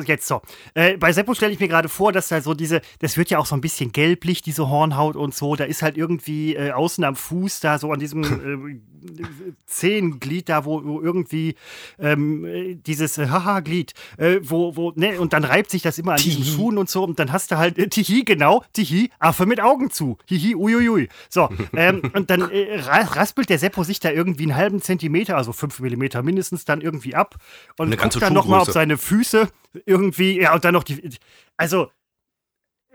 [0.05, 0.41] jetzt so.
[0.73, 3.39] Äh, bei Seppo stelle ich mir gerade vor, dass da so diese, das wird ja
[3.39, 5.55] auch so ein bisschen gelblich, diese Hornhaut und so.
[5.55, 8.23] Da ist halt irgendwie äh, außen am Fuß, da so an diesem
[9.19, 11.55] äh, Zehenglied da, wo, wo irgendwie
[11.97, 16.17] ähm, dieses äh, Haha-Glied, äh, wo, wo, ne, und dann reibt sich das immer an
[16.17, 16.35] Tihi.
[16.35, 17.05] diesen Schuhen und so.
[17.05, 20.17] Und dann hast du halt, äh, Tihi, genau, Tihi, Affe mit Augen zu.
[20.25, 21.07] Hihi, uiuiui.
[21.29, 25.79] So, ähm, und dann raspelt der Seppo sich da irgendwie einen halben Zentimeter, also fünf
[25.79, 27.35] Millimeter mindestens, dann irgendwie ab
[27.77, 29.49] und guckt dann nochmal auf seine Füße Füße
[29.85, 31.17] irgendwie, ja, und dann noch die.
[31.57, 31.91] Also,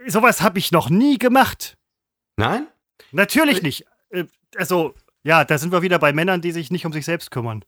[0.05, 1.77] sowas habe ich noch nie gemacht.
[2.35, 2.67] Nein?
[3.11, 3.85] Natürlich nicht.
[4.09, 4.25] Äh,
[4.55, 7.63] also, ja, da sind wir wieder bei Männern, die sich nicht um sich selbst kümmern.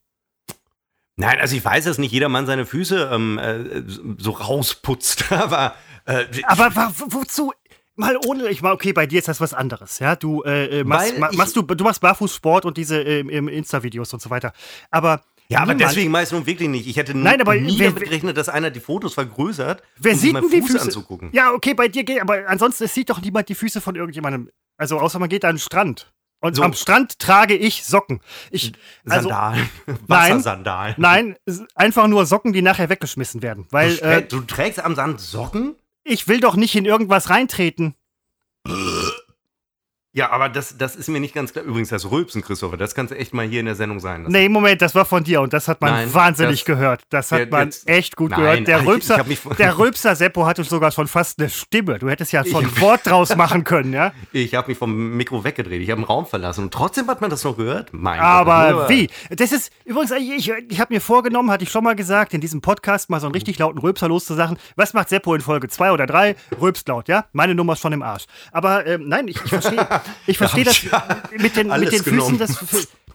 [1.15, 3.83] Nein, also ich weiß, dass nicht jeder Mann seine Füße ähm, äh,
[4.17, 5.75] so rausputzt, aber.
[6.05, 7.53] Äh, aber wozu?
[7.95, 10.15] Mal ohne, ich mal, okay, bei dir ist das was anderes, ja.
[10.15, 14.21] Du äh, äh machst, ma, machst du, du machst Barfußsport und diese äh, Insta-Videos und
[14.21, 14.53] so weiter.
[14.89, 15.21] Aber
[15.51, 15.91] Ja, aber Niemand.
[15.91, 16.85] deswegen meist nun wirklich nicht.
[16.87, 20.19] Ich hätte Nein, aber nie wer- damit gerechnet, dass einer die Fotos vergrößert, Wer um
[20.19, 20.81] sieht meinen Fuß Füße?
[20.81, 21.29] anzugucken.
[21.33, 24.49] Ja, okay, bei dir geht, aber ansonsten es sieht doch niemand die Füße von irgendjemandem.
[24.77, 26.11] Also außer man geht an den Strand.
[26.41, 26.61] Und So.
[26.63, 28.21] am Strand trage ich Socken.
[28.51, 28.71] Ich,
[29.09, 29.69] also, Sandalen.
[29.87, 29.97] Nein.
[30.07, 30.95] Wassersandalen.
[30.97, 33.63] nein, es- einfach nur Socken, die nachher weggeschmissen werden.
[33.63, 35.75] Du, Weil trä- äh, du trägst am Sand Socken?
[36.03, 37.95] ich will doch nicht in irgendwas reintreten.
[40.11, 41.63] Ja, aber das, das ist mir nicht ganz klar.
[41.63, 44.31] Übrigens, das Rülpsen, Christopher, das kannst du echt mal hier in der Sendung sein lassen.
[44.31, 47.01] Nee, Moment, das war von dir und das hat man Nein, wahnsinnig das- gehört.
[47.11, 48.67] Das hat Der- man jetzt- echt gut Nein, gehört.
[48.67, 51.99] Der ich- Rülpser, ich mich- der Rülpser Seppo hatte sogar schon fast eine Stimme.
[51.99, 54.11] Du hättest ja schon Ich- ein Wort draus machen können, ja?
[54.31, 55.79] Ich habe mich vom Mikro weggedreht.
[55.81, 56.63] Ich habe den Raum verlassen.
[56.63, 57.89] Und trotzdem hat man das noch gehört?
[57.93, 58.89] Mein Aber Gott.
[58.89, 59.09] wie?
[59.29, 62.61] Das ist übrigens, ich, ich habe mir vorgenommen, hatte ich schon mal gesagt, in diesem
[62.61, 64.57] Podcast mal so einen richtig lauten Rülpser loszusagen.
[64.75, 66.35] Was macht Seppo in Folge 2 oder 3?
[66.59, 67.25] Rülpst laut, ja?
[67.31, 68.25] Meine Nummer ist schon im Arsch.
[68.51, 69.87] Aber ähm, nein, ich, ich verstehe
[70.27, 70.81] ich verstehe das
[71.37, 72.57] mit den, mit den Füßen, das,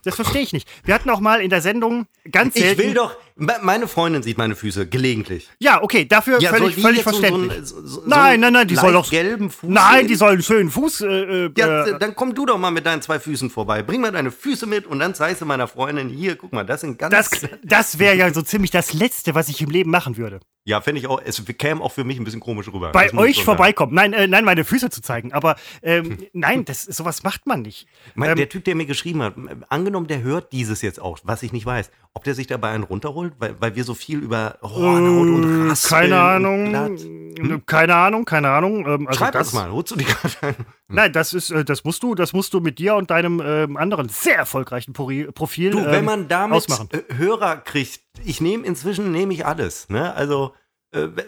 [0.03, 0.69] das verstehe ich nicht.
[0.85, 2.81] Wir hatten auch mal in der Sendung ganz selten.
[2.81, 3.17] Ich will doch.
[3.37, 5.49] Me- Meine Freundin sieht meine Füße gelegentlich.
[5.59, 7.67] Ja, okay, dafür Ja, völlig, völlig so- verständlich.
[7.67, 9.69] So, so, so Nein, nein, nein, die soll doch- gelben Fuß.
[9.71, 10.09] Nein, sehen?
[10.09, 11.01] die soll einen schönen Fuß.
[11.03, 11.07] Äh,
[11.47, 13.83] äh, Ja, äh, dann komm du doch mal mit deinen zwei Füßen vorbei.
[13.83, 16.83] Bring mal deine Füße mit und dann zeigst du meiner Freundin hier, guck mal, das
[16.83, 17.13] sind ganz.
[17.31, 17.31] das
[17.63, 20.41] das wäre ja so ziemlich das Letzte, was ich im Leben machen würde.
[20.65, 21.21] ja, finde ich auch.
[21.25, 22.93] Es käme auch für mich ein bisschen komisch rüber.
[22.93, 23.45] Bei euch sagen.
[23.45, 23.95] vorbeikommen.
[23.95, 25.33] Nein, äh, nein, meine Füße zu zeigen.
[25.33, 27.87] Aber ähm, nein, das, sowas macht man nicht.
[28.15, 29.35] Mein, Ähm, der Typ, der mir geschrieben hat,
[29.69, 32.85] angenommen, der hört dieses jetzt auch, was ich nicht weiß, ob der sich dabei einen
[32.85, 36.71] runterholt, weil, weil wir so viel über Hornhaut und äh, Raspeln keine Ahnung.
[36.71, 38.87] Glatt- Keine Ahnung, keine Ahnung.
[38.87, 40.55] Ähm, also Schreib das, das mal, holst du die gerade ein?
[40.89, 43.77] Nein, das ist, äh, das musst du, das musst du mit dir und deinem ähm,
[43.77, 46.89] anderen sehr erfolgreichen Profil Du, ähm, wenn man damit ausmachen.
[46.93, 49.89] äh, Hörer kriegt, ich nehme inzwischen nehme ich alles.
[49.89, 50.15] Ne?
[50.15, 50.55] Also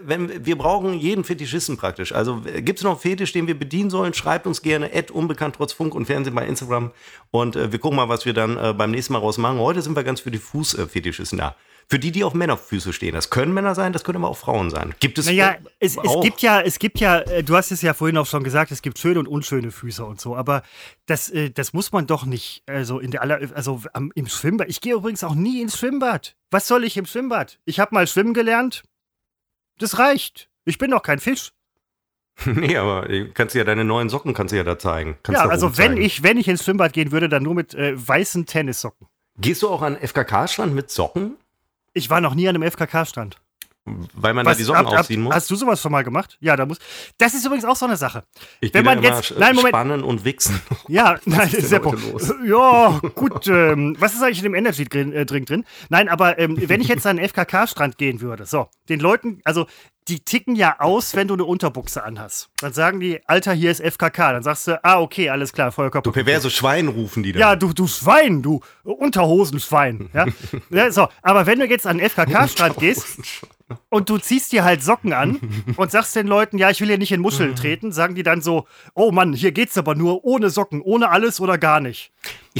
[0.02, 2.12] wenn, wir brauchen jeden Fetischisten praktisch.
[2.12, 5.56] Also gibt es noch einen Fetisch, den wir bedienen sollen, schreibt uns gerne at unbekannt
[5.56, 6.92] trotz Funk und Fernsehen bei Instagram
[7.30, 9.58] und äh, wir gucken mal, was wir dann äh, beim nächsten Mal rausmachen.
[9.58, 11.56] Heute sind wir ganz für die Fußfetischisten da.
[11.88, 13.14] Für die, die auf Männerfüße stehen.
[13.14, 14.92] Das können Männer sein, das können aber auch Frauen sein.
[14.98, 17.80] Gibt es Naja, äh, es, es gibt ja, es gibt ja, äh, du hast es
[17.80, 20.62] ja vorhin auch schon gesagt, es gibt schöne und unschöne Füße und so, aber
[21.06, 24.68] das, äh, das muss man doch nicht, also in der aller, also im Schwimmbad.
[24.68, 26.34] Ich gehe übrigens auch nie ins Schwimmbad.
[26.50, 27.60] Was soll ich im Schwimmbad?
[27.66, 28.82] Ich habe mal schwimmen gelernt.
[29.78, 30.48] Das reicht.
[30.64, 31.52] Ich bin doch kein Fisch.
[32.44, 35.16] Nee, aber äh, kannst du ja deine neuen Socken kannst du ja da zeigen.
[35.22, 36.04] Kannst ja, also wenn rumzeigen.
[36.04, 39.06] ich, wenn ich ins Schwimmbad gehen würde, dann nur mit äh, weißen Tennissocken.
[39.38, 41.36] Gehst du auch an FKK-Strand mit Socken?
[41.94, 43.40] Ich war noch nie an einem FKK-Stand.
[44.14, 45.34] Weil man da die Socken ausziehen muss?
[45.34, 46.37] Hast du sowas schon mal gemacht?
[46.41, 46.78] Ja, da muss.
[47.18, 48.24] Das ist übrigens auch so eine Sache.
[48.61, 49.68] Ich wenn man jetzt- nein, Moment.
[49.74, 50.61] spannen und wichsen.
[50.89, 51.95] Ja, nein, ist Seppo.
[52.45, 53.47] Ja, gut.
[53.49, 55.64] Ähm, was ist eigentlich in dem Energy Drink, äh, drin?
[55.89, 59.66] Nein, aber ähm, wenn ich jetzt an einen FKK-Strand gehen würde, so, den Leuten, also
[60.09, 62.49] die ticken ja aus, wenn du eine Unterbuchse anhast.
[62.61, 64.32] Dann sagen die, Alter, hier ist FKK.
[64.34, 66.05] Dann sagst du, ah, okay, alles klar, Feuerkörper.
[66.05, 67.41] Du perverse Schwein rufen die da.
[67.41, 70.09] Ja, du, du Schwein, du Unterhosenschwein.
[70.12, 70.26] Ja?
[70.70, 71.09] ja, so.
[71.22, 73.18] Aber wenn du jetzt an den FKK-Strand gehst
[73.88, 75.40] und du ziehst dir halt Socken an
[75.76, 77.56] und sagst den Leuten, ja, ich will hier nicht in Muscheln Mhm.
[77.56, 81.40] treten, sagen die dann so, oh Mann, hier geht's aber nur ohne Socken, ohne alles
[81.40, 82.12] oder gar nicht.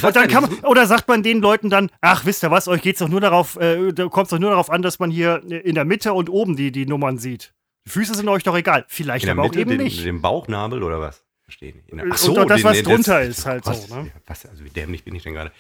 [0.03, 2.83] Und dann kann man, oder sagt man den Leuten dann, ach, wisst ihr was, euch
[2.83, 5.75] geht's doch nur darauf, äh, da kommt's doch nur darauf an, dass man hier in
[5.75, 7.53] der Mitte und oben die, die Nummern sieht.
[7.87, 8.85] Die Füße sind euch doch egal.
[8.89, 10.05] Vielleicht in der aber auch Mitte eben den, nicht.
[10.05, 11.23] den Bauchnabel oder was?
[11.45, 11.93] Verstehe nicht.
[11.93, 14.11] Der- Ach Und doch das, was den- drunter ist, halt was, so, ne?
[14.27, 15.53] Was, also wie dämlich bin ich denn gerade?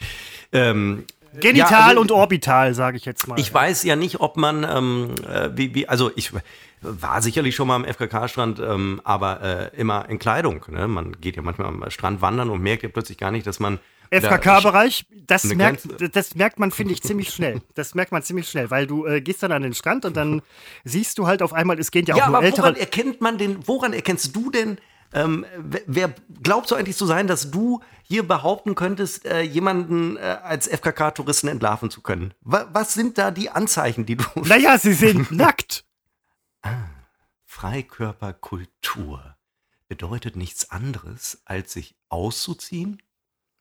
[0.53, 1.05] Ähm,
[1.41, 3.39] Genital ja, also- und orbital, sage ich jetzt mal.
[3.39, 6.32] Ich weiß ja nicht, ob man, ähm, äh, wie, wie, also ich
[6.80, 9.41] war sicherlich schon mal am FKK-Strand, ähm, aber
[9.72, 10.64] äh, immer in Kleidung.
[10.68, 10.87] Ne?
[10.89, 13.78] Man geht ja manchmal am Strand wandern und merkt ja plötzlich gar nicht, dass man.
[14.11, 17.61] FKK-Bereich, das merkt, das merkt man, finde ich, ziemlich schnell.
[17.74, 20.43] Das merkt man ziemlich schnell, weil du äh, gehst dann an den Strand und dann
[20.84, 22.80] siehst du halt auf einmal, es gehen ja auch Ja, nur aber woran ältere.
[22.80, 24.78] erkennt man denn, woran erkennst du denn,
[25.12, 25.46] ähm,
[25.86, 30.68] wer, glaubst du eigentlich zu sein, dass du hier behaupten könntest, äh, jemanden äh, als
[30.68, 32.34] FKK-Touristen entlarven zu können?
[32.40, 34.24] Wa was sind da die Anzeichen, die du.
[34.36, 35.84] Naja, sie sind nackt.
[37.96, 39.36] Freikörperkultur
[39.88, 43.02] bedeutet nichts anderes, als sich auszuziehen,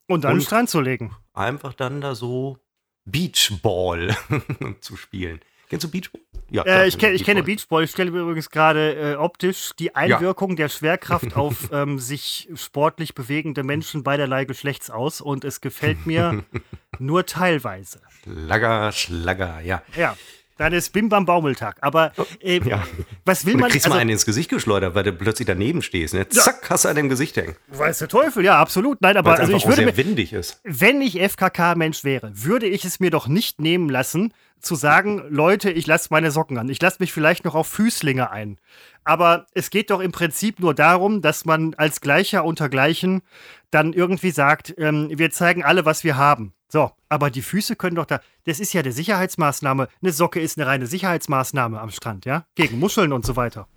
[0.08, 1.16] Und dann an den Strand zu legen.
[1.34, 2.58] einfach dann da so
[3.06, 4.16] Beachball
[4.82, 5.40] zu spielen.
[5.70, 6.22] Kennst du Beachball?
[6.52, 7.56] Ja, klar, Äh, ich, kenn, ich kenne Beachball.
[7.56, 7.84] Beachball.
[7.86, 13.16] Ich stelle mir übrigens gerade äh, optisch die Einwirkung der Schwerkraft auf ähm, sich sportlich
[13.16, 16.44] bewegende Menschen beiderlei Geschlechts aus und es gefällt mir
[17.00, 18.00] nur teilweise.
[18.24, 19.82] Schlager, Schlager, ja.
[19.98, 20.16] Ja,
[20.58, 21.78] dann ist Bim Bam Baumeltag.
[21.82, 22.86] Aber äh, Ja.
[23.26, 23.72] was will Und du man?
[23.72, 26.14] kriegst also- mal einen ins Gesicht geschleudert, weil du plötzlich daneben stehst.
[26.14, 26.30] Ne?
[26.30, 27.56] Zack, hast du einen im Gesicht hängen.
[27.70, 29.02] Weiß der Teufel, ja, absolut.
[29.02, 30.62] Nein, aber also ich würde sehr windig ist.
[30.64, 35.72] wenn ich FKK-Mensch wäre, würde ich es mir doch nicht nehmen lassen, zu sagen, Leute,
[35.72, 36.70] ich lasse meine Socken an.
[36.70, 38.58] Ich lasse mich vielleicht noch auf Füßlinge ein.
[39.04, 43.22] Aber es geht doch im Prinzip nur darum, dass man als Gleicher unter Gleichen
[43.70, 46.54] dann irgendwie sagt, ähm, wir zeigen alle, was wir haben.
[46.68, 48.20] So, aber die Füße können doch da.
[48.46, 49.88] Das ist ja eine Sicherheitsmaßnahme.
[50.02, 52.46] Eine Socke ist eine reine Sicherheitsmaßnahme am Strand, ja?
[52.56, 53.68] Gegen Muscheln und so weiter.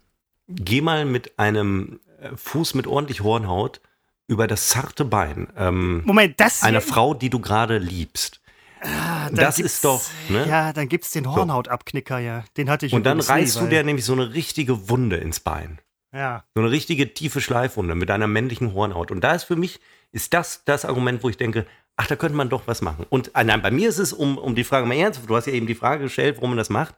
[0.49, 3.81] Geh mal mit einem äh, Fuß mit ordentlich Hornhaut
[4.27, 8.38] über das zarte Bein ähm, Moment, das einer Frau, die du gerade liebst.
[8.81, 10.47] Ah, das ist doch, ne?
[10.49, 12.45] Ja, dann gibt's den Hornhautabknicker, ja.
[12.57, 15.17] Den hatte ich Und dann übrigens nie, reißt du dir nämlich so eine richtige Wunde
[15.17, 15.81] ins Bein.
[16.13, 16.45] Ja.
[16.55, 19.11] So eine richtige tiefe Schleifwunde mit einer männlichen Hornhaut.
[19.11, 19.81] Und da ist für mich,
[20.13, 21.67] ist das das Argument, wo ich denke,
[21.97, 23.05] ach, da könnte man doch was machen.
[23.11, 25.47] Und ah, nein, bei mir ist es, um, um die Frage mal ernsthaft, du hast
[25.47, 26.95] ja eben die Frage gestellt, warum man das macht.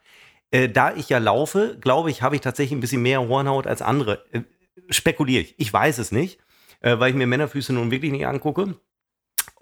[0.53, 3.83] Äh, da ich ja laufe, glaube ich, habe ich tatsächlich ein bisschen mehr Hornhaut als
[3.83, 4.25] andere.
[4.33, 4.43] Äh,
[4.91, 5.55] spekuliere ich.
[5.59, 6.39] Ich weiß es nicht,
[6.81, 8.75] äh, weil ich mir Männerfüße nun wirklich nicht angucke.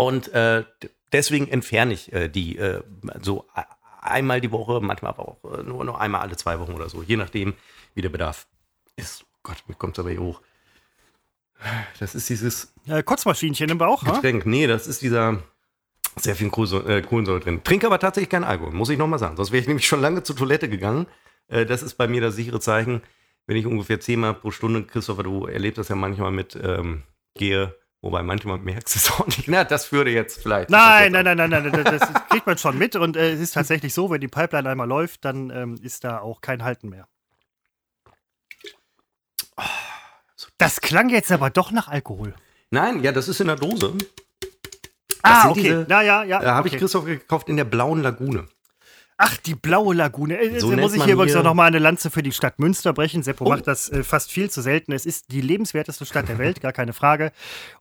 [0.00, 0.64] Und äh,
[1.12, 2.82] deswegen entferne ich äh, die äh,
[3.20, 3.48] so
[4.00, 7.02] einmal die Woche, manchmal aber auch äh, nur noch einmal alle zwei Wochen oder so,
[7.02, 7.54] je nachdem,
[7.94, 8.46] wie der Bedarf
[8.94, 9.24] ist.
[9.24, 10.40] Oh Gott, mir kommt es aber hier hoch.
[11.98, 14.12] Das ist dieses Äh, Kotzmaschinchen im Bauch, ha?
[14.12, 14.46] Getränk.
[14.46, 15.42] Nee, das ist dieser
[16.14, 17.64] sehr viel Kohlensäure, äh, Kohlensäure drin.
[17.64, 19.36] Trinke aber tatsächlich keinen Alkohol, muss ich nochmal sagen.
[19.36, 21.08] Sonst wäre ich nämlich schon lange zur Toilette gegangen.
[21.48, 23.02] Äh, das ist bei mir das sichere Zeichen,
[23.48, 27.02] wenn ich ungefähr zehnmal pro Stunde, Christopher, du erlebst das ja manchmal mit, ähm,
[27.34, 29.48] gehe, wobei manchmal merkst du es auch nicht.
[29.48, 30.70] Na, das würde jetzt vielleicht.
[30.70, 33.40] Nein, das nein, nein, nein, nein, das, das kriegt man schon mit und äh, es
[33.40, 36.88] ist tatsächlich so, wenn die Pipeline einmal läuft, dann ähm, ist da auch kein Halten
[36.88, 37.06] mehr.
[40.56, 42.34] Das klang jetzt aber doch nach Alkohol.
[42.70, 43.94] Nein, ja, das ist in der Dose.
[45.22, 45.62] Ah, sind okay.
[45.62, 46.40] diese- ja, ja, ja.
[46.40, 46.76] Da habe okay.
[46.76, 48.46] ich Christoph gekauft in der blauen Lagune.
[49.20, 50.38] Ach, die blaue Lagune.
[50.40, 52.92] Äh, So muss ich hier übrigens hier- auch nochmal eine Lanze für die Stadt Münster
[52.92, 53.22] brechen.
[53.24, 53.48] Seppo Oh.
[53.48, 54.92] macht das äh, fast viel zu selten.
[54.92, 57.32] Es ist die lebenswerteste Stadt der Welt, gar keine Frage.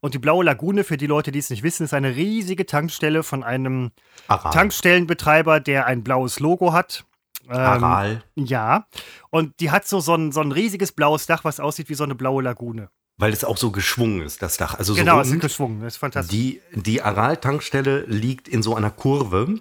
[0.02, 3.22] Und die blaue Lagune, für die Leute, die es nicht wissen, ist eine riesige Tankstelle
[3.22, 3.92] von einem
[4.28, 4.52] Aral.
[4.52, 7.06] Tankstellenbetreiber, der ein blaues Logo hat.
[7.50, 8.24] Ähm, Aral.
[8.36, 8.88] Ja.
[9.30, 12.04] Und die hat so, so, ein, so ein riesiges blaues Dach, was aussieht wie so
[12.04, 12.90] eine blaue Lagune.
[13.20, 14.76] Weil es auch so geschwungen ist, das Dach.
[14.78, 15.82] Also genau, so es ist geschwungen.
[15.82, 16.36] Das ist fantastisch.
[16.36, 19.60] Die, die Aral-Tankstelle liegt in so einer Kurve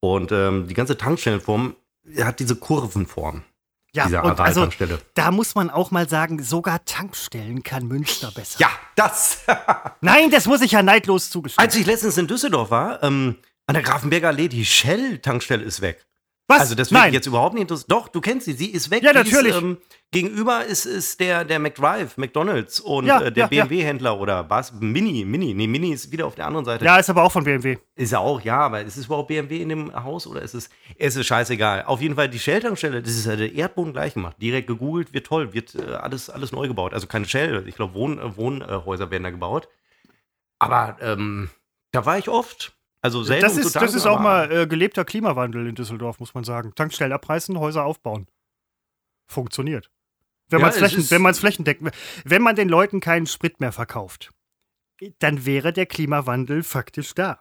[0.00, 1.76] und ähm, die ganze Tankstellenform
[2.20, 3.42] hat diese Kurvenform
[3.94, 4.68] ja, dieser und also
[5.14, 8.60] da muss man auch mal sagen, sogar Tankstellen kann Münster besser.
[8.60, 9.44] ja, das.
[10.00, 11.64] Nein, das muss ich ja neidlos zugestehen.
[11.64, 13.36] Als ich letztens in Düsseldorf war, ähm,
[13.66, 16.06] an der Grafenberger Allee, die Shell-Tankstelle ist weg.
[16.48, 16.60] Was?
[16.60, 17.88] Also das wird jetzt überhaupt nicht interessieren.
[17.90, 19.02] Doch, du kennst sie, sie ist weg.
[19.02, 19.54] Ja, natürlich.
[19.54, 19.76] Ist, ähm,
[20.10, 23.64] gegenüber ist, ist der, der McDrive, McDonalds und Ja, äh, der ja, ja.
[23.66, 24.72] BMW-Händler oder was?
[24.72, 25.52] Mini, Mini.
[25.52, 26.86] Nee, Mini ist wieder auf der anderen Seite.
[26.86, 27.76] Ja, ist aber auch von BMW.
[27.96, 30.70] Ist er auch, ja, aber ist es überhaupt BMW in dem Haus oder ist es,
[30.96, 31.84] es ist scheißegal.
[31.84, 34.36] Auf jeden Fall die Shell-Tankstelle, das ist ja der Erdboden gleich gemacht.
[34.40, 36.94] Direkt gegoogelt, wird toll, wird äh, alles, alles neu gebaut.
[36.94, 39.68] Also keine Shell, ich glaube Wohn, äh, Wohnhäuser werden da gebaut.
[40.58, 41.50] Aber ähm,
[41.92, 42.72] da war ich oft.
[43.00, 46.44] Also selten Das ist, das ist auch mal äh, gelebter Klimawandel in Düsseldorf, muss man
[46.44, 46.74] sagen.
[46.74, 48.26] Tankstellen abreißen, Häuser aufbauen.
[49.28, 49.90] Funktioniert.
[50.48, 51.92] Wenn Ja, man es flächen, wenn flächendeckend,
[52.24, 54.30] wenn man den Leuten keinen Sprit mehr verkauft,
[55.18, 57.38] dann wäre der Klimawandel faktisch da.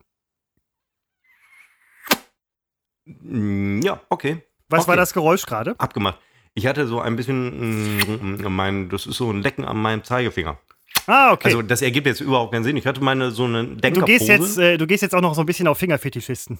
[3.05, 4.43] Mm, Ja, okay.
[4.69, 4.89] Was Okay.
[4.89, 5.79] war das Geräusch gerade?
[5.79, 6.19] Abgemacht.
[6.53, 10.03] Ich hatte so ein bisschen, mm, mm, mein, das ist so ein Lecken an meinem
[10.03, 10.59] Zeigefinger.
[11.07, 11.47] Ah, okay.
[11.47, 12.75] Also das ergibt jetzt überhaupt keinen Sinn.
[12.77, 14.11] Ich hatte meine so eine du, Denkerpose.
[14.11, 16.59] gehst jetzt, äh, du gehst jetzt auch noch so ein bisschen auf Fingerfetischisten.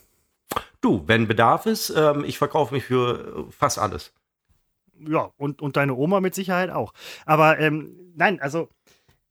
[0.79, 4.13] Du, wenn Bedarf ist, ähm, ich verkaufe mich für äh, fast alles.
[4.99, 6.93] Ja, und, und deine Oma mit Sicherheit auch.
[7.25, 8.69] Aber ähm, nein, also,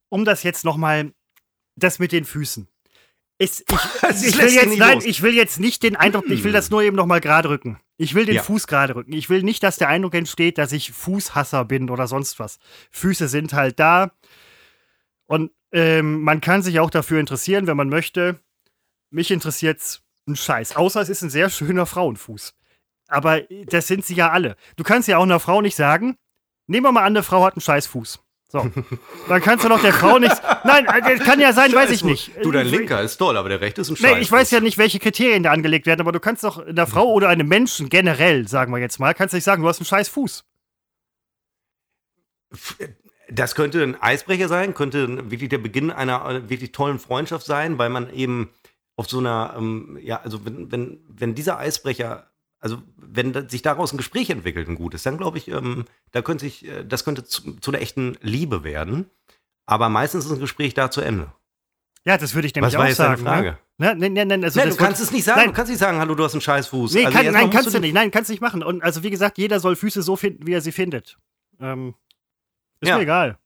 [0.09, 1.11] um das jetzt nochmal,
[1.75, 2.67] das mit den Füßen.
[3.39, 3.67] Es, ich,
[4.27, 5.05] ich, will jetzt, nicht nein, los.
[5.05, 7.79] ich will jetzt nicht den Eindruck, ich will das nur eben nochmal gerade rücken.
[7.97, 8.43] Ich will den Ja.
[8.43, 9.13] Fuß gerade rücken.
[9.13, 12.59] Ich will nicht, dass der Eindruck entsteht, dass ich Fußhasser bin oder sonst was.
[12.91, 14.11] Füße sind halt da.
[15.27, 18.39] Und ähm, man kann sich auch dafür interessieren, wenn man möchte.
[19.09, 20.75] Mich interessiert's ein Scheiß.
[20.75, 22.53] Außer es ist ein sehr schöner Frauenfuß.
[23.07, 24.55] Aber das sind sie ja alle.
[24.75, 26.17] Du kannst ja auch einer Frau nicht sagen,
[26.67, 28.19] nehmen wir mal an, eine Frau hat einen Scheißfuß.
[28.49, 28.71] So.
[29.27, 30.35] Dann kannst du doch der Frau nicht.
[30.63, 32.31] Nein, äh, das kann ja sein, weiß ich nicht.
[32.43, 34.15] Du, dein Äh, linker ist toll, aber der rechte ist ein Scheiß.
[34.15, 36.87] Nee, ich weiß ja nicht, welche Kriterien da angelegt werden, aber du kannst doch einer
[36.87, 39.85] Frau oder einem Menschen generell, sagen wir jetzt mal, kannst nicht sagen, du hast einen
[39.85, 40.45] scheiß Fuß.
[43.29, 47.77] Das könnte ein Eisbrecher sein, könnte wirklich der Beginn einer äh, wirklich tollen Freundschaft sein,
[47.77, 48.49] weil man eben
[48.95, 52.27] auf so einer, ähm, ja, also wenn, wenn, wenn dieser Eisbrecher,
[52.59, 56.45] also wenn sich daraus ein Gespräch entwickelt, ein gutes, dann glaube ich, ähm, da könnte
[56.45, 59.09] sich, äh, das könnte zu, zu einer echten Liebe werden.
[59.65, 61.31] Aber meistens ist ein Gespräch da zu Ende.
[62.05, 63.27] Ja, das würde ich nämlich Was war auch jetzt deine sagen.
[63.27, 63.57] Frage?
[63.77, 63.95] Ne?
[63.95, 65.41] Ne, ne, ne, also Nein, das du kannst es nicht sagen.
[65.41, 65.49] Nein.
[65.49, 66.93] Du kannst nicht sagen, hallo, du hast einen Scheißfuß.
[66.93, 67.93] Nee, also kann, nein, kannst du nicht.
[67.93, 68.63] Nein, kannst nicht machen.
[68.63, 71.17] Und also wie gesagt, jeder soll Füße so finden, wie er sie findet.
[71.59, 71.95] Ähm,
[72.81, 72.97] ist Ja.
[72.97, 73.39] mir egal.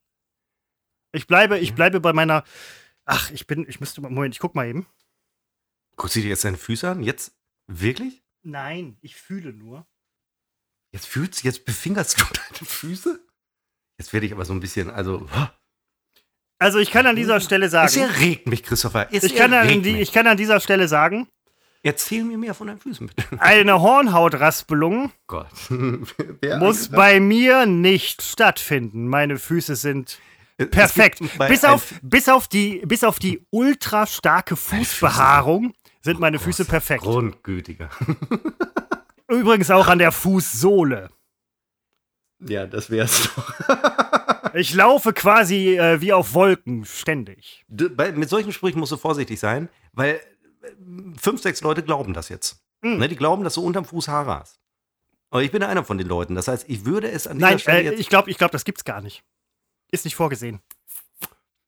[1.13, 2.43] Ich bleibe, ich bleibe bei meiner.
[3.05, 4.85] Ach, ich bin, ich müsste Moment, ich guck mal eben.
[5.97, 7.03] Guckst du dir jetzt deine Füße an?
[7.03, 7.35] Jetzt?
[7.67, 8.23] Wirklich?
[8.43, 9.85] Nein, ich fühle nur.
[10.93, 13.19] Jetzt fühlst jetzt befingerst du deine Füße?
[13.97, 15.27] Jetzt werde ich aber so ein bisschen, also.
[16.59, 17.87] Also ich kann an dieser Stelle sagen.
[17.87, 19.07] Es erregt mich, Christopher.
[19.11, 20.01] Es Ich kann, an die, mich.
[20.01, 21.27] ich kann an dieser Stelle sagen,
[21.83, 23.41] Erzähl mir mehr von deinen Füßen, bitte.
[23.41, 25.47] Eine Hornhautraspelung Gott.
[26.59, 29.07] muss bei mir nicht stattfinden.
[29.07, 30.19] Meine Füße sind
[30.69, 31.21] perfekt.
[31.47, 37.03] Bis auf, bis, auf die, bis auf die ultra starke Fußbehaarung sind meine Füße perfekt.
[37.03, 37.89] Grundgütiger.
[39.27, 41.09] Übrigens auch an der Fußsohle.
[42.39, 43.53] Ja, das wär's doch.
[44.53, 47.63] Ich laufe quasi äh, wie auf Wolken, ständig.
[47.69, 50.19] Du, bei, mit solchen Sprüchen musst du vorsichtig sein, weil
[51.17, 52.61] fünf, sechs Leute glauben das jetzt.
[52.83, 52.97] Hm.
[52.97, 54.59] Ne, die glauben, dass du unterm Fuß Haare hast.
[55.29, 56.35] Aber ich bin einer von den Leuten.
[56.35, 57.99] Das heißt, ich würde es an dieser Nein, Stelle äh, jetzt.
[57.99, 59.23] ich glaube, ich glaub, das gibt's gar nicht.
[59.91, 60.59] Ist nicht vorgesehen.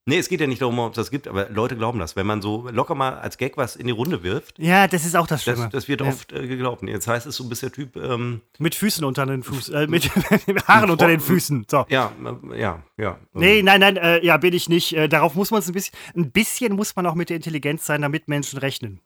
[0.06, 2.16] Nee, es geht ja nicht darum, ob es das gibt, aber Leute glauben das.
[2.16, 5.16] Wenn man so locker mal als Gag was in die Runde wirft, Ja, das ist
[5.16, 5.64] auch das Schlimme.
[5.64, 6.08] das, das wird Ja.
[6.08, 6.84] oft äh, geglaubt.
[6.84, 10.10] Jetzt heißt es, du bist der Typ, ähm, Mit Füßen unter den Fuß, äh, mit
[10.68, 11.66] Haaren unter den Füßen.
[11.70, 11.86] So.
[11.90, 12.12] ja,
[12.54, 13.18] äh, ja, ja.
[13.34, 14.94] Nee, nein, nein, äh, ja, bin ich nicht.
[14.96, 17.86] Äh, darauf muss man es ein bisschen, ein bisschen muss man auch mit der Intelligenz
[17.86, 19.00] sein, damit Menschen rechnen.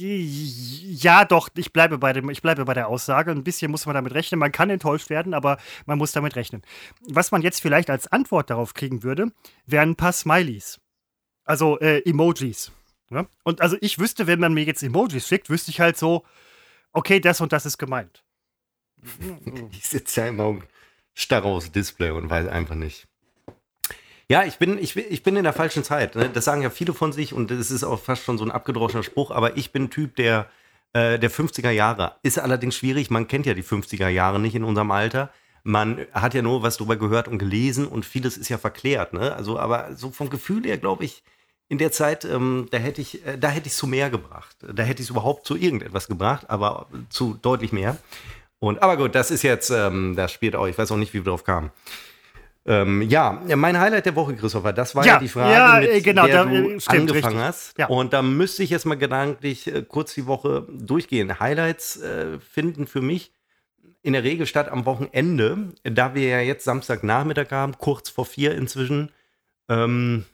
[0.00, 3.30] Ja, doch, ich bleibe bei dem, ich bleibe bei der Aussage.
[3.30, 4.38] Ein bisschen muss man damit rechnen.
[4.38, 6.62] Man kann enttäuscht werden, aber man muss damit rechnen.
[7.08, 9.32] Was man jetzt vielleicht als Antwort darauf kriegen würde,
[9.66, 10.80] wären ein paar Smileys.
[11.44, 12.72] Also äh, Emojis.
[13.10, 13.26] Ne?
[13.44, 16.24] Und also ich wüsste, wenn man mir jetzt Emojis schickt, wüsste ich halt so,
[16.92, 18.24] okay, das und das ist gemeint.
[19.72, 20.58] Ich sitze ja immer
[21.14, 23.08] starr aufs Display und weiß einfach nicht.
[24.30, 26.14] Ja, ich bin, ich, bin- ich bin in der falschen Zeit.
[26.14, 26.30] Ne?
[26.32, 29.02] Das sagen ja viele von sich und das ist auch fast schon so ein abgedroschener
[29.02, 30.46] Spruch, aber ich bin Typ der,
[30.92, 32.14] äh, der 50er Jahre.
[32.22, 35.30] Ist allerdings schwierig, man kennt ja die 50er Jahre nicht in unserem Alter.
[35.64, 39.14] Man hat ja nur was drüber gehört und gelesen und vieles ist ja verklärt.
[39.14, 39.34] Ne?
[39.34, 41.24] Also, aber so vom Gefühl her, glaube ich,
[41.68, 44.56] in der Zeit, ähm, da hätte ich, äh, da hätte ich zu mehr gebracht.
[44.62, 47.96] Da hätte ich es überhaupt zu irgendetwas gebracht, aber zu deutlich mehr.
[48.60, 51.18] Und, aber gut, das ist jetzt, ähm, das spielt auch, ich weiß auch nicht, wie
[51.24, 51.70] wir drauf kamen.
[52.66, 55.90] Ähm, ja, mein Highlight der Woche, Christopher, das war ja, Ja, die Frage, ja, mit
[55.90, 57.42] äh, genau, der da, du äh, stimmt, angefangen richtig.
[57.42, 57.78] hast.
[57.78, 57.86] Ja.
[57.86, 61.40] Und da müsste ich jetzt mal gedanklich äh, kurz die Woche durchgehen.
[61.40, 63.32] Highlights äh, finden für mich
[64.02, 68.54] in der Regel statt am Wochenende, da wir ja jetzt Samstagnachmittag haben, kurz vor vier
[68.54, 69.10] inzwischen.
[69.68, 70.24] Ähm,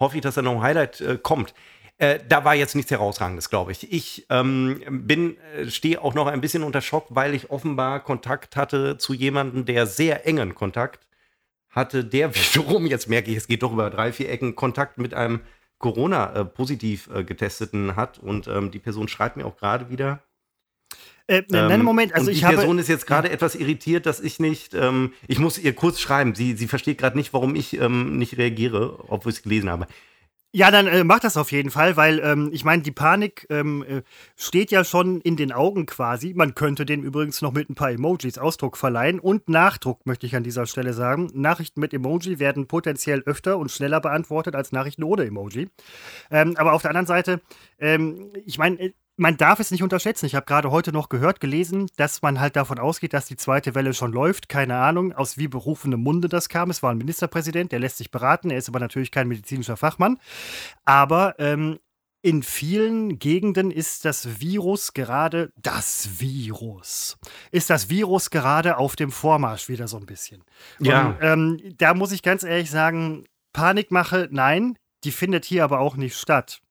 [0.00, 1.54] hoffe ich, dass da noch ein Highlight äh, kommt.
[1.98, 3.92] Äh, da war jetzt nichts herausragendes, glaube ich.
[3.92, 8.56] Ich ähm, bin, äh, stehe auch noch ein bisschen unter Schock, weil ich offenbar Kontakt
[8.56, 11.06] hatte zu jemandem, der sehr engen Kontakt
[11.72, 15.14] hatte, der wiederum, jetzt merke ich, es geht doch über drei, vier Ecken, Kontakt mit
[15.14, 15.40] einem
[15.78, 18.18] Corona-positiv äh, getesteten hat.
[18.18, 20.22] Und ähm, die Person schreibt mir auch gerade wieder.
[21.26, 22.56] Äh, nein, Ähm, Moment, also und die habe.
[22.56, 26.34] Person ist jetzt gerade etwas irritiert, dass ich nicht, ähm, ich muss ihr kurz schreiben.
[26.34, 29.86] Sie, sie versteht gerade nicht, warum ich ähm, nicht reagiere, obwohl ich es gelesen habe.
[30.54, 33.82] Ja, dann äh, mach das auf jeden Fall, weil ähm, ich meine, die Panik ähm,
[33.88, 34.02] äh,
[34.36, 36.34] steht ja schon in den Augen quasi.
[36.34, 40.36] Man könnte dem übrigens noch mit ein paar Emojis Ausdruck verleihen und Nachdruck, möchte ich
[40.36, 41.30] an dieser Stelle sagen.
[41.32, 45.70] Nachrichten mit Emoji werden potenziell öfter und schneller beantwortet als Nachrichten ohne Emoji.
[46.30, 47.40] Ähm, aber auf der anderen Seite,
[47.78, 50.26] ähm, ich meine, äh, man darf es nicht unterschätzen.
[50.26, 53.74] Ich habe gerade heute noch gehört, gelesen, dass man halt davon ausgeht, dass die zweite
[53.74, 54.48] Welle schon läuft.
[54.48, 56.70] Keine Ahnung, aus wie berufenem Munde das kam.
[56.70, 58.50] Es war ein Ministerpräsident, der lässt sich beraten.
[58.50, 60.18] Er ist aber natürlich kein medizinischer Fachmann.
[60.84, 61.78] Aber ähm,
[62.22, 67.18] in vielen Gegenden ist das Virus gerade, das Virus,
[67.50, 70.44] ist das Virus gerade auf dem Vormarsch wieder so ein bisschen.
[70.78, 71.08] Ja.
[71.08, 75.96] Und, ähm, da muss ich ganz ehrlich sagen, Panikmache, nein, die findet hier aber auch
[75.96, 76.61] nicht statt.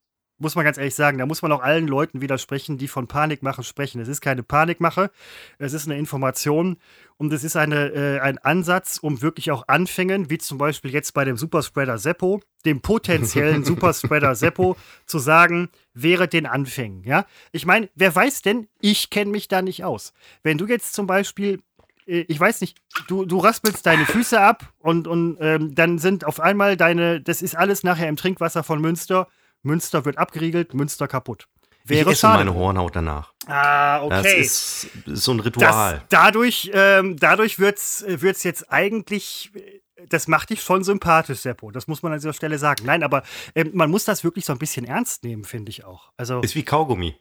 [0.42, 3.62] Muss man ganz ehrlich sagen, da muss man auch allen Leuten widersprechen, die von Panikmache
[3.64, 4.02] sprechen.
[4.02, 5.12] Es ist keine Panikmache,
[5.60, 6.78] es ist eine Information
[7.18, 11.14] und es ist eine, äh, ein Ansatz, um wirklich auch Anfängen, wie zum Beispiel jetzt
[11.14, 14.76] bei dem Superspreader Seppo, dem potenziellen Superspreader Seppo,
[15.06, 17.04] zu sagen, wäre den Anfängen.
[17.04, 17.28] Ja?
[17.52, 20.14] Ich meine, wer weiß denn, ich kenne mich da nicht aus.
[20.42, 21.60] Wenn du jetzt zum Beispiel
[22.08, 22.78] äh, ich weiß nicht,
[23.08, 27.42] du, du raspelst deine Füße ab und, und ähm, dann sind auf einmal deine, das
[27.42, 29.28] ist alles nachher im Trinkwasser von Münster.
[29.64, 31.47] Münster wird abgeriegelt, Münster kaputt.
[31.84, 32.43] Wäre ich esse schade.
[32.45, 33.34] meine Hornhaut danach.
[33.47, 34.39] ah, Das okay.
[34.41, 36.03] ist, ist so ein Das, Ritual.
[36.09, 41.72] dadurch ähm, dadurch wird es wird's jetzt eigentlich, äh, das macht dich schon sympathisch, Seppo.
[41.72, 42.86] Das muss man an dieser Stelle sagen.
[42.86, 43.24] Nein, aber
[43.55, 46.12] ähm, man muss das wirklich so ein bisschen ernst nehmen, finde ich auch.
[46.18, 47.16] Also ist wie Kaugummi.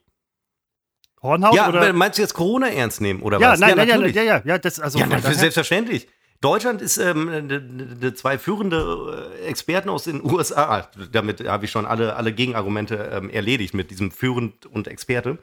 [1.23, 1.93] Hornhaut ja, oder?
[1.93, 3.61] meinst du jetzt Corona ernst nehmen oder Ja, was?
[3.61, 4.17] nein, nein, ja, natürlich.
[4.17, 6.09] ja, ja, ja, das also ja, selbstverständlich.
[6.41, 10.89] Deutschland ist ähm, ne, ne, zwei führende äh, Experten aus den USA.
[11.13, 15.39] Damit habe ich schon alle, alle Gegenargumente ähm, erledigt mit diesem führend und Experte.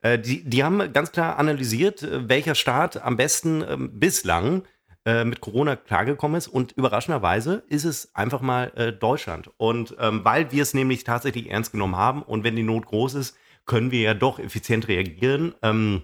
[0.00, 4.62] Äh, die, die haben ganz klar analysiert, äh, welcher Staat am besten ähm, bislang
[5.04, 6.46] äh, mit Corona klargekommen ist.
[6.46, 9.50] Und überraschenderweise ist es einfach mal äh, Deutschland.
[9.56, 13.14] Und ähm, weil wir es nämlich tatsächlich ernst genommen haben und wenn die Not groß
[13.14, 13.36] ist,
[13.66, 15.54] können wir ja doch effizient reagieren.
[15.62, 16.02] Ähm,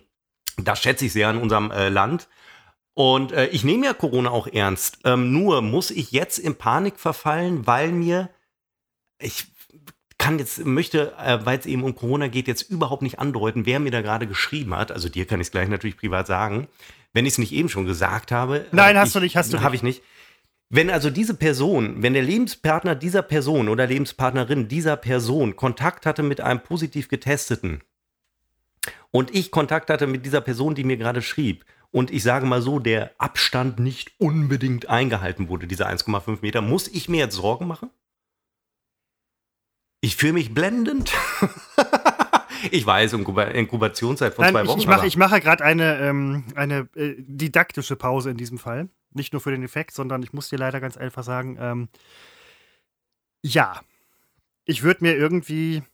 [0.57, 2.29] das schätze ich sehr an unserem äh, Land.
[2.95, 4.99] Und äh, ich nehme ja Corona auch ernst.
[5.05, 8.31] Ähm, nur muss ich jetzt in Panik verfallen, weil mir
[9.19, 9.47] ich
[10.19, 13.81] kann jetzt, möchte, äh, weil es eben um Corona geht, jetzt überhaupt nicht andeuten, wer
[13.81, 14.93] mir da gerade geschrieben hat.
[14.93, 16.69] Also dir kann ich es gleich natürlich privat sagen.
[17.13, 18.67] Wenn ich es nicht eben schon gesagt habe.
[18.73, 20.03] Nein, äh, hast ich, du nicht, hast du Habe ich nicht.
[20.71, 26.23] Wenn also diese Person, wenn der Lebenspartner dieser Person oder Lebenspartnerin dieser Person Kontakt hatte
[26.23, 27.83] mit einem positiv getesteten
[29.11, 31.65] und ich Kontakt hatte mit dieser Person, die mir gerade schrieb
[31.95, 36.89] und ich sage mal so, der Abstand nicht unbedingt eingehalten wurde, diese 1,5 Meter, muss
[36.89, 37.89] ich mir jetzt Sorgen machen?
[40.01, 41.13] Ich fühle mich blendend.
[42.73, 44.81] ich weiß, Inkubationszeit von Nein, zwei ich, Wochen.
[44.81, 48.89] ich mache aber- ich mache gerade eine, ähm, eine äh, didaktische Pause in diesem Fall.
[49.13, 51.89] Nicht nur für den Effekt, sondern ich muss dir leider ganz einfach sagen, ähm,
[53.43, 53.81] ja,
[54.65, 55.85] ich würde mir irgendwie,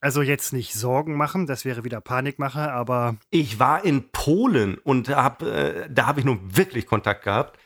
[0.00, 5.08] also jetzt nicht Sorgen machen, das wäre wieder Panikmache, aber Ich war in Polen und
[5.10, 7.58] hab, äh, da habe ich nun wirklich Kontakt gehabt.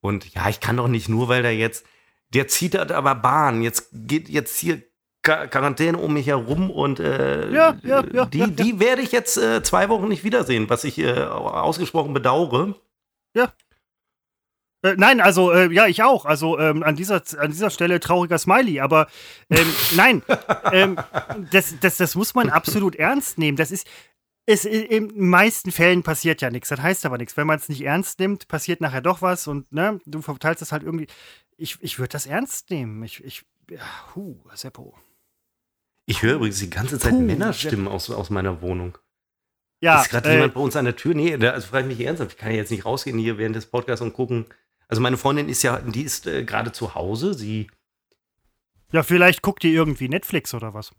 [0.00, 1.86] Und ja, ich kann doch nicht nur, weil der jetzt,
[2.30, 3.62] der zieht halt aber Bahn.
[3.62, 4.82] Jetzt geht jetzt hier
[5.22, 9.12] Qua- Quarantäne um mich herum und äh, Ja, ja, ja, die, ja, die werde ich
[9.12, 12.74] jetzt äh, zwei Wochen nicht wiedersehen, was ich äh, ausgesprochen bedauere.
[14.82, 16.26] Äh, nein, also äh, ja, ich auch.
[16.26, 19.08] Also ähm, an, dieser, an dieser Stelle trauriger Smiley, aber
[19.50, 19.66] ähm,
[19.96, 20.22] nein,
[20.72, 20.96] ähm,
[21.50, 23.56] das, das, das muss man absolut ernst nehmen.
[23.56, 23.86] Das ist,
[24.44, 26.68] es, in den meisten Fällen passiert ja nichts.
[26.68, 27.36] Das heißt aber nichts.
[27.36, 30.72] Wenn man es nicht ernst nimmt, passiert nachher doch was und ne, du verteilst das
[30.72, 31.06] halt irgendwie.
[31.56, 33.04] Ich, ich würde das ernst nehmen.
[33.04, 33.80] Ich, ich, ja,
[34.14, 34.96] huh, Seppo.
[36.06, 38.98] Ich höre übrigens die ganze Zeit Puh, Männerstimmen aus, aus meiner Wohnung.
[39.80, 41.14] Ja, ist gerade äh, jemand bei uns an der Tür?
[41.14, 42.32] Nee, da, also frage ich mich ernsthaft.
[42.32, 44.46] Ich kann ja jetzt nicht rausgehen hier während des Podcasts und gucken.
[44.92, 47.32] Also meine Freundin ist ja, die ist äh, gerade zu Hause.
[47.32, 47.70] Sie
[48.92, 50.92] ja, vielleicht guckt ihr irgendwie Netflix oder was.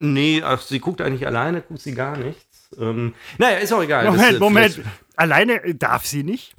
[0.00, 2.70] Nee, ach, sie guckt eigentlich alleine, guckt sie gar nichts.
[2.76, 4.04] Ähm, naja, ist auch egal.
[4.06, 4.80] Das, Moment, äh, Moment.
[5.14, 6.56] Alleine äh, darf sie nicht.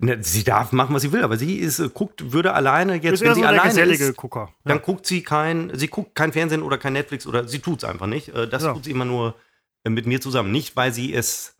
[0.00, 3.14] Ne, sie darf machen, was sie will, aber sie ist, äh, guckt, würde alleine jetzt,
[3.14, 4.52] ist wenn sie so der alleine ist, Gucker.
[4.64, 4.82] dann Ja.
[4.82, 8.08] guckt sie kein, sie guckt kein Fernsehen oder kein Netflix oder sie tut es einfach
[8.08, 8.30] nicht.
[8.30, 8.72] Äh, Das Ja.
[8.72, 9.36] tut sie immer nur
[9.84, 10.50] mit mir zusammen.
[10.50, 11.55] Nicht, weil sie es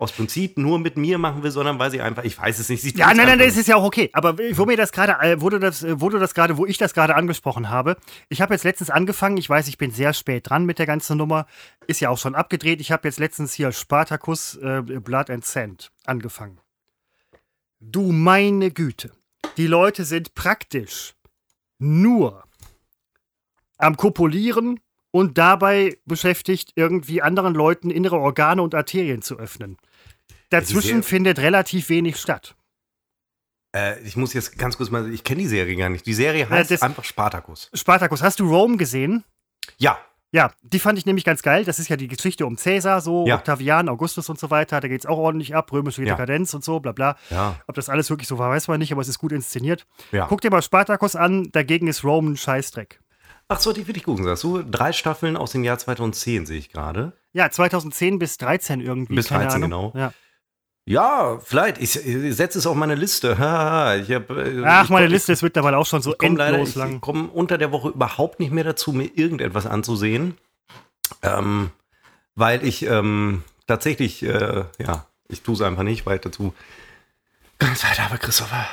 [0.00, 2.80] aus Prinzip nur mit mir machen will, sondern weil sie einfach, ich weiß es nicht,
[2.80, 4.08] sie Ja, nein, nein, einfach das ist ja auch okay.
[4.14, 6.64] Aber wo mir das gerade, äh, wo du das, äh, wo du das gerade, wo
[6.64, 7.98] ich das gerade angesprochen habe,
[8.30, 11.18] ich habe jetzt letztens angefangen, ich weiß, ich bin sehr spät dran mit der ganzen
[11.18, 11.46] Nummer,
[11.86, 12.80] ist ja auch schon abgedreht.
[12.80, 16.58] Ich habe jetzt letztens hier Spartacus äh, Blood and Sand angefangen.
[17.78, 19.12] Du meine Güte.
[19.58, 21.14] Die Leute sind praktisch
[21.78, 22.44] nur
[23.76, 24.80] am Kopulieren
[25.10, 29.76] und dabei beschäftigt, irgendwie anderen Leuten innere Organe und Arterien zu öffnen.
[30.50, 32.54] Dazwischen findet relativ wenig statt.
[33.74, 36.04] Äh, ich muss jetzt ganz kurz mal, ich kenne die Serie gar nicht.
[36.06, 37.70] Die Serie heißt das- einfach Spartacus.
[37.72, 39.24] Spartacus, hast du Rome gesehen?
[39.78, 39.98] Ja,
[40.32, 41.64] Ja, die fand ich nämlich ganz geil.
[41.64, 43.34] Das ist ja die Geschichte um Cäsar, so Ja.
[43.34, 44.78] Octavian, Augustus und so weiter.
[44.78, 46.14] Da geht es auch ordentlich ab, römische Ja.
[46.14, 47.16] Dekadenz und so, bla bla.
[47.30, 49.88] ja, Ob das alles wirklich so war, weiß man nicht, aber es ist gut inszeniert.
[50.12, 50.26] ja.
[50.28, 53.00] Guck dir mal Spartacus an, dagegen ist Rome ein Scheißdreck.
[53.48, 54.62] Ach so, die will ich gucken, sagst du?
[54.62, 57.12] Drei Staffeln aus dem Jahr 2010 sehe ich gerade.
[57.32, 59.16] Ja, 2010 bis 13 irgendwie.
[59.16, 59.90] Bis keine 13, Ahnung.
[59.90, 60.00] genau.
[60.00, 60.12] Ja.
[60.86, 61.78] Ja, vielleicht.
[61.78, 63.30] Ich, ich setze es auf meine Liste.
[64.02, 66.36] Ich hab, äh, Ach, ich meine komm- Liste ist mittlerweile auch schon so Ich komme
[66.38, 67.00] leider, endlos ich lang.
[67.00, 70.36] komme unter der Woche überhaupt nicht mehr dazu, mir irgendetwas anzusehen.
[71.22, 71.70] Ähm,
[72.34, 76.54] weil ich ähm, tatsächlich, äh, ja, ich tue es einfach nicht, weil ich dazu
[77.58, 78.66] keine Zeit habe, Christopher.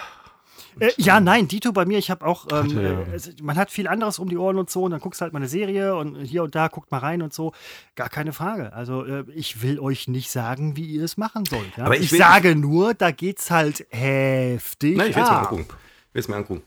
[0.80, 3.02] Äh, ja, nein, Dito bei mir, ich habe auch, ähm, Hatte, ja.
[3.12, 5.24] äh, es- man hat viel anderes um die Ohren und so und dann guckst du
[5.24, 7.54] halt mal eine Serie und hier und da guckt mal rein und so.
[7.96, 8.74] Gar keine Frage.
[8.74, 11.78] Also äh, ich will euch nicht sagen, wie ihr es machen sollt.
[11.78, 11.86] Ja?
[11.86, 14.98] Aber ich ich sage nur, da geht's halt heftig.
[14.98, 15.66] Nein, ich will es mir angucken.
[15.70, 16.62] Ich will es mir angucken.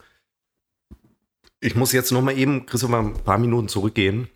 [1.61, 4.29] Ich muss jetzt noch mal eben, Christopher, ein paar Minuten zurückgehen.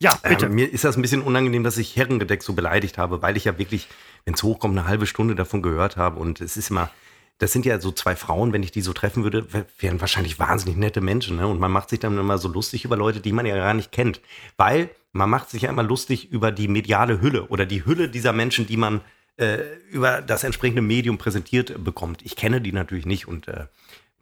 [0.00, 0.46] Ja, bitte.
[0.46, 3.44] Ähm, mir ist das ein bisschen unangenehm, dass ich Herrengedeck so beleidigt habe, weil ich
[3.46, 3.88] ja wirklich,
[4.24, 6.20] wenn es hochkommt, eine halbe Stunde davon gehört habe.
[6.20, 6.90] Und es ist immer,
[7.38, 10.38] das sind ja so zwei Frauen, wenn ich die so treffen würde, wär- wären wahrscheinlich
[10.38, 11.36] wahnsinnig nette Menschen.
[11.36, 11.46] Ne?
[11.46, 13.92] Und man macht sich dann immer so lustig über Leute, die man ja gar nicht
[13.92, 14.20] kennt.
[14.56, 18.32] Weil man macht sich ja immer lustig über die mediale Hülle oder die Hülle dieser
[18.32, 19.00] Menschen, die man
[19.36, 19.58] äh,
[19.90, 22.22] über das entsprechende Medium präsentiert bekommt.
[22.22, 23.66] Ich kenne die natürlich nicht und äh,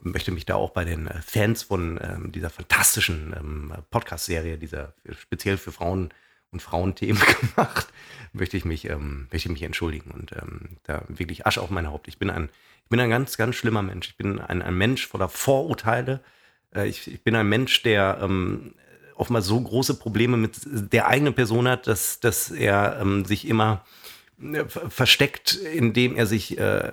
[0.02, 4.92] möchte mich da auch bei den äh, Fans von ähm, dieser fantastischen ähm, Podcast-Serie, dieser
[5.18, 6.10] speziell für Frauen
[6.50, 7.88] und Frauenthemen gemacht,
[8.34, 11.88] möchte ich mich, ähm, möchte ich mich entschuldigen und ähm, da wirklich Asche auf mein
[11.88, 12.08] Haupt.
[12.08, 12.50] Ich bin ein,
[12.86, 14.10] ich bin ein ganz, ganz schlimmer Mensch.
[14.10, 16.20] Ich bin ein, ein Mensch voller Vorurteile.
[16.72, 18.74] Äh, ich, ich bin ein Mensch, der ähm,
[19.16, 23.84] oftmals so große Probleme mit der eigenen Person hat, dass, dass er ähm, sich immer
[24.40, 26.92] äh, ver- versteckt, indem er sich äh,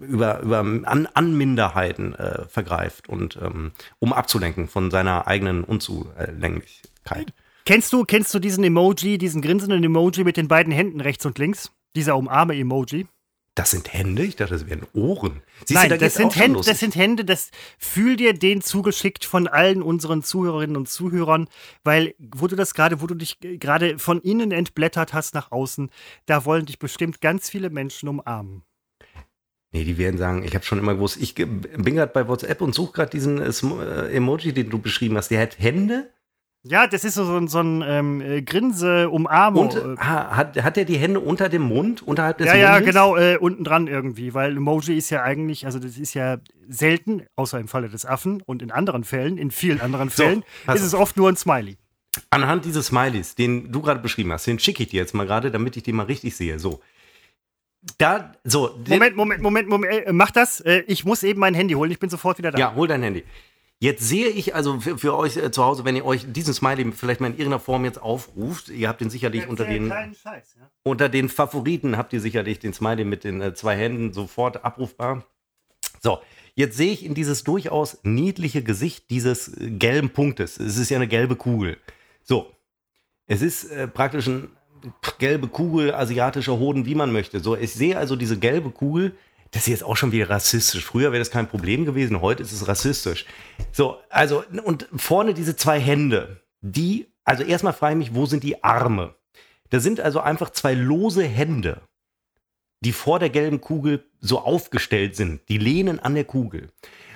[0.00, 7.34] über, über an, an Minderheiten äh, vergreift und ähm, um abzulenken von seiner eigenen Unzulänglichkeit.
[7.66, 11.36] Kennst du, kennst du diesen Emoji, diesen grinsenden Emoji mit den beiden Händen rechts und
[11.38, 11.72] links?
[11.94, 13.06] Dieser Umarme-Emoji?
[13.56, 14.22] Das sind Hände?
[14.22, 15.40] Ich dachte, das wären Ohren.
[15.64, 19.24] Siehst Nein, du, da das, sind Hände, das sind Hände, das fühl dir den zugeschickt
[19.24, 21.48] von allen unseren Zuhörerinnen und Zuhörern,
[21.82, 25.90] weil, wo du das gerade, wo du dich gerade von innen entblättert hast nach außen,
[26.26, 28.62] da wollen dich bestimmt ganz viele Menschen umarmen.
[29.72, 32.74] Nee, die werden sagen, ich habe schon immer gewusst, ich bin gerade bei WhatsApp und
[32.74, 35.30] suche gerade diesen äh, Emoji, den du beschrieben hast.
[35.30, 36.10] Der hat Hände
[36.68, 39.68] ja, das ist so, so, so ein ähm, äh, Grinse, Umarmung.
[39.68, 42.68] Und, äh, hat, hat er die Hände unter dem Mund, unterhalb des ja, Mundes?
[42.68, 46.38] Ja, genau, äh, unten dran irgendwie, weil Emoji ist ja eigentlich, also das ist ja
[46.68, 50.72] selten, außer im Falle des Affen und in anderen Fällen, in vielen anderen Fällen, so,
[50.72, 51.76] ist es oft nur ein Smiley.
[52.30, 55.50] Anhand dieses Smileys, den du gerade beschrieben hast, den schicke ich dir jetzt mal gerade,
[55.50, 56.58] damit ich den mal richtig sehe.
[56.58, 56.80] So.
[57.98, 58.78] Da, so.
[58.88, 60.60] Moment, Moment, Moment, Moment, äh, mach das.
[60.60, 62.58] Äh, ich muss eben mein Handy holen, ich bin sofort wieder da.
[62.58, 63.22] Ja, hol dein Handy.
[63.78, 66.92] Jetzt sehe ich also für, für euch äh, zu Hause, wenn ihr euch diesen Smiley
[66.92, 70.70] vielleicht mal in irgendeiner Form jetzt aufruft, ihr habt den sicherlich unter den Scheiß, ja?
[70.82, 75.26] unter den Favoriten habt ihr sicherlich den Smiley mit den äh, zwei Händen sofort abrufbar.
[76.00, 76.20] So,
[76.54, 80.58] jetzt sehe ich in dieses durchaus niedliche Gesicht dieses äh, gelben Punktes.
[80.58, 81.76] Es ist ja eine gelbe Kugel.
[82.22, 82.50] So,
[83.26, 84.48] es ist äh, praktisch ein
[85.18, 87.40] gelbe Kugel, asiatischer Hoden, wie man möchte.
[87.40, 89.16] So, ich sehe also diese gelbe Kugel
[89.50, 90.84] das ist jetzt auch schon wieder rassistisch.
[90.84, 93.26] Früher wäre das kein Problem gewesen, heute ist es rassistisch.
[93.72, 98.42] So, also, und vorne diese zwei Hände, die, also erstmal frage ich mich, wo sind
[98.42, 99.14] die Arme?
[99.70, 101.80] Da sind also einfach zwei lose Hände,
[102.80, 105.40] die vor der gelben Kugel so aufgestellt sind.
[105.48, 106.70] Die lehnen an der Kugel.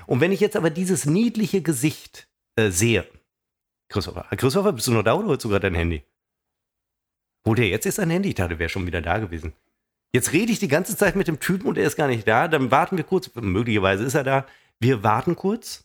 [0.07, 3.07] Und wenn ich jetzt aber dieses niedliche Gesicht äh, sehe,
[3.89, 6.05] Christopher, Christopher, bist du noch da oder holst du gerade dein Handy?
[7.47, 8.31] Holt er jetzt ist sein Handy?
[8.31, 9.53] Ich dachte, wäre schon wieder da gewesen.
[10.13, 12.49] Jetzt rede ich die ganze Zeit mit dem Typen und er ist gar nicht da.
[12.49, 13.31] Dann warten wir kurz.
[13.35, 14.47] Möglicherweise ist er da.
[14.81, 15.85] Wir warten kurz,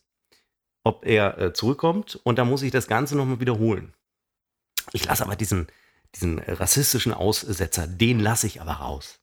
[0.83, 2.19] ob er äh, zurückkommt.
[2.23, 3.93] Und dann muss ich das Ganze nochmal wiederholen.
[4.93, 5.67] Ich lasse aber diesen,
[6.15, 9.19] diesen rassistischen Aussetzer, den lasse ich aber raus.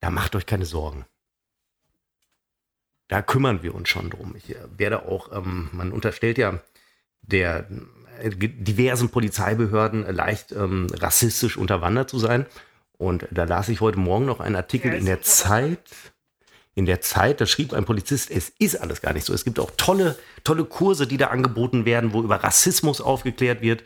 [0.00, 1.04] Da macht euch keine Sorgen.
[3.08, 4.34] Da kümmern wir uns schon drum.
[4.36, 6.60] Ich äh, werde auch, ähm, man unterstellt ja
[7.20, 7.68] der
[8.18, 12.46] äh, diversen Polizeibehörden leicht ähm, rassistisch unterwandert zu sein.
[13.02, 15.80] Und da las ich heute Morgen noch einen Artikel in der Zeit.
[16.76, 19.34] In der Zeit, da schrieb ein Polizist, es ist alles gar nicht so.
[19.34, 23.82] Es gibt auch tolle, tolle Kurse, die da angeboten werden, wo über Rassismus aufgeklärt wird.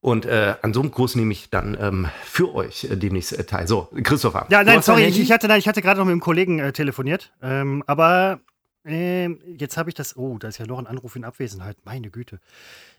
[0.00, 3.42] Und äh, an so einem Kurs nehme ich dann ähm, für euch äh, demnächst äh,
[3.42, 3.66] teil.
[3.66, 4.46] So, Christopher.
[4.50, 6.72] Ja, nein, sorry, ich, ich, hatte, nein, ich hatte gerade noch mit einem Kollegen äh,
[6.72, 7.32] telefoniert.
[7.42, 8.38] Ähm, aber
[8.86, 10.16] ähm, jetzt habe ich das.
[10.16, 11.78] Oh, da ist ja noch ein Anruf in Abwesenheit.
[11.84, 12.38] Meine Güte.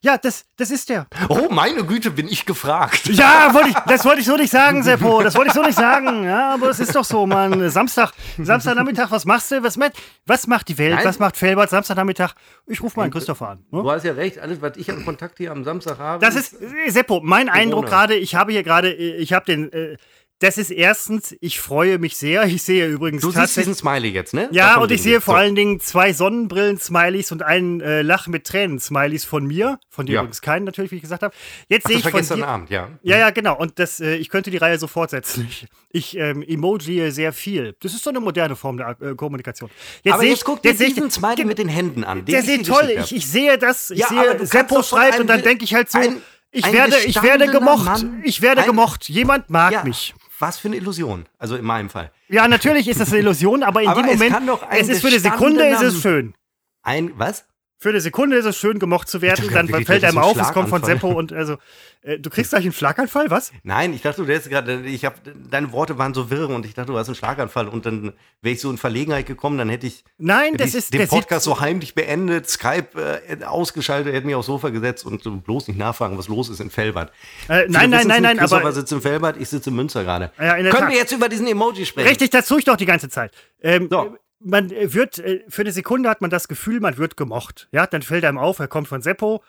[0.01, 1.05] Ja, das, das ist der.
[1.29, 3.05] Oh, meine Güte, bin ich gefragt.
[3.05, 5.21] Ja, wollte ich, das wollte ich so nicht sagen, Seppo.
[5.21, 6.23] Das wollte ich so nicht sagen.
[6.23, 7.69] Ja, aber es ist doch so, Mann.
[7.69, 9.61] Samstag, Samstagnachmittag, was machst du?
[9.63, 9.77] Was,
[10.25, 10.95] was macht die Welt?
[10.95, 11.05] Nein.
[11.05, 12.33] Was macht Felbert Samstagnachmittag?
[12.65, 13.65] Ich rufe mal einen Christopher an.
[13.69, 13.83] Ne?
[13.83, 16.25] Du hast ja recht, alles, was ich an Kontakt hier am Samstag habe.
[16.25, 16.55] Das ist,
[16.87, 17.61] Seppo, mein Corona.
[17.61, 19.71] Eindruck gerade, ich habe hier gerade, ich habe den.
[19.71, 19.97] Äh,
[20.39, 22.43] das ist erstens, ich freue mich sehr.
[22.45, 23.21] Ich sehe übrigens.
[23.21, 24.49] Du siehst diesen Smiley jetzt, ne?
[24.51, 25.39] Ja, Davon und ich sehe vor so.
[25.39, 29.79] allen Dingen zwei Sonnenbrillen-Smileys und einen äh, Lach mit Tränen-Smileys von mir.
[29.89, 30.21] Von dir ja.
[30.21, 31.33] übrigens keinen, natürlich, wie ich gesagt habe.
[31.69, 32.89] Jetzt sehe ich von gestern dir, Abend, ja.
[33.01, 33.57] Ja, ja, genau.
[33.57, 35.49] Und das, äh, ich könnte die Reihe so fortsetzen.
[35.89, 37.77] Ich, ähm, emoji sehr viel.
[37.79, 39.69] Das ist so eine moderne Form der äh, Kommunikation.
[40.03, 42.25] Jetzt aber jetzt ich, guck dir diesen Smiley mit den Händen an.
[42.25, 42.91] Der sieht toll.
[42.99, 43.91] Ich, ich, sehe das.
[43.91, 45.99] Ich ja, sehe, Seppo schreibt und dann denke ich halt so.
[46.51, 47.85] Ich werde, ich werde gemocht.
[47.85, 49.07] Mann, ich werde gemocht.
[49.09, 50.13] Jemand mag mich.
[50.39, 51.25] Was für eine Illusion.
[51.37, 52.11] Also in meinem Fall.
[52.27, 55.19] Ja, natürlich ist das eine Illusion, aber in aber dem Moment, es ist für eine
[55.19, 56.33] Sekunde ist es schön.
[56.81, 57.45] Ein, was?
[57.77, 59.49] Für eine Sekunde ist es schön, gemocht zu werden.
[59.51, 61.57] Dann fällt einem auf, es kommt von Seppo und also,
[62.01, 63.51] äh, du kriegst gleich einen Schlaganfall, was?
[63.63, 65.15] Nein, ich dachte, du hättest gerade, ich habe,
[65.49, 68.55] deine Worte waren so wirr und ich dachte, du hast einen Schlaganfall und dann wäre
[68.55, 71.43] ich so in Verlegenheit gekommen, dann hätte ich, Nein, hätte das ich ist, den Podcast
[71.43, 72.87] so heimlich beendet, Skype
[73.27, 76.69] äh, ausgeschaltet, hätte mich aufs Sofa gesetzt und bloß nicht nachfragen, was los ist in
[76.69, 77.11] Felbert.
[77.49, 80.31] Äh, nein, nein, nein, nein, Christopher aber sitzt in Felbert, ich sitze in Münster gerade.
[80.39, 80.89] Ja, Können Tat.
[80.89, 82.07] wir jetzt über diesen Emoji sprechen?
[82.07, 83.33] Richtig, das tue ich doch die ganze Zeit.
[83.61, 87.67] Ähm, so man wird, äh, für eine Sekunde hat man das Gefühl, man wird gemocht.
[87.71, 89.43] Ja, dann fällt einem auf, er kommt von Seppo.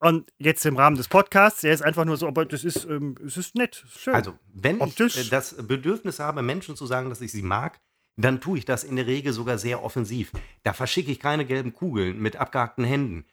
[0.00, 3.16] Und jetzt im Rahmen des Podcasts, er ist einfach nur so, aber das ist, ähm,
[3.26, 4.14] es ist nett, schön.
[4.14, 5.16] Also, wenn Optisch.
[5.16, 7.80] ich äh, das Bedürfnis habe, Menschen zu sagen, dass ich sie mag,
[8.16, 10.32] dann tue ich das in der Regel sogar sehr offensiv.
[10.62, 13.24] Da verschicke ich keine gelben Kugeln mit abgehackten Händen.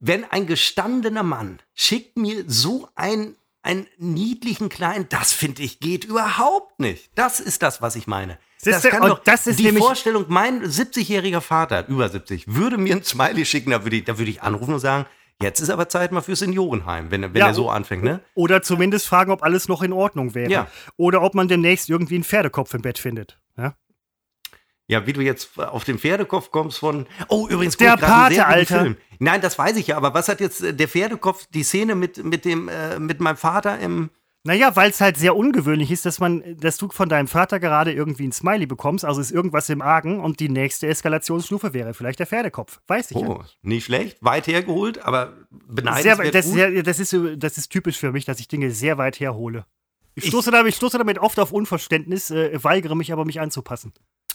[0.00, 6.04] Wenn ein gestandener Mann schickt mir so ein, einen niedlichen kleinen, das finde ich geht
[6.04, 7.10] überhaupt nicht.
[7.14, 8.38] Das ist das, was ich meine.
[8.64, 13.02] Das, kann doch, das ist die Vorstellung, mein 70-jähriger Vater, über 70, würde mir ein
[13.02, 15.06] Smiley schicken, da würde ich, da würde ich anrufen und sagen,
[15.40, 18.20] Jetzt ist aber Zeit mal für Seniorenheim, wenn, wenn ja, er so anfängt, ne?
[18.34, 20.50] Oder zumindest fragen, ob alles noch in Ordnung wäre.
[20.50, 20.66] Ja.
[20.96, 23.40] Oder ob man demnächst irgendwie einen Pferdekopf im Bett findet.
[24.92, 27.06] Ja, wie du jetzt auf den Pferdekopf kommst von.
[27.28, 28.80] Oh, übrigens, der Pate, Alter.
[28.80, 28.96] Film.
[29.18, 32.22] Nein, das weiß ich ja, aber was hat jetzt äh, der Pferdekopf, die Szene mit,
[32.22, 34.10] mit, dem, äh, mit meinem Vater im
[34.44, 37.92] Naja, weil es halt sehr ungewöhnlich ist, dass man, dass du von deinem Vater gerade
[37.92, 42.18] irgendwie ein Smiley bekommst, also ist irgendwas im Argen und die nächste Eskalationsstufe wäre vielleicht
[42.18, 42.80] der Pferdekopf.
[42.86, 43.46] Weiß ich Oh, ja.
[43.62, 46.54] nicht schlecht, weit hergeholt, aber Sehr, beneidenswert das, gut.
[46.54, 49.64] sehr, das, ist, das ist typisch für mich, dass ich Dinge sehr weit herhole.
[50.14, 53.92] Ich stoße, damit, ich stoße damit oft auf Unverständnis, äh, weigere mich aber, mich anzupassen.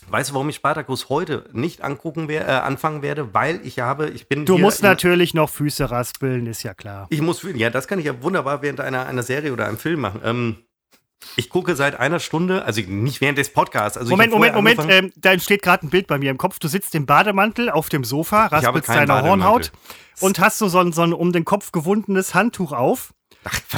[0.10, 3.34] Weißt du, warum ich Spartacus heute nicht angucken wer, äh, anfangen werde?
[3.34, 7.08] Weil ich habe, ich bin Du musst natürlich noch Füße raspeln, ist ja klar.
[7.10, 9.78] Ich muss fühlen, ja, das kann ich ja wunderbar während einer, einer Serie oder einem
[9.78, 10.22] Film machen.
[10.24, 10.58] Ähm,
[11.36, 13.98] ich gucke seit einer Stunde, also nicht während des Podcasts.
[13.98, 16.60] Also Moment, Moment, Moment, ähm, da entsteht gerade ein Bild bei mir im Kopf.
[16.60, 19.72] Du sitzt im Bademantel auf dem Sofa, raspelst deine Hornhaut
[20.22, 23.14] und hast so, so, ein, so ein um den Kopf gewundenes Handtuch auf.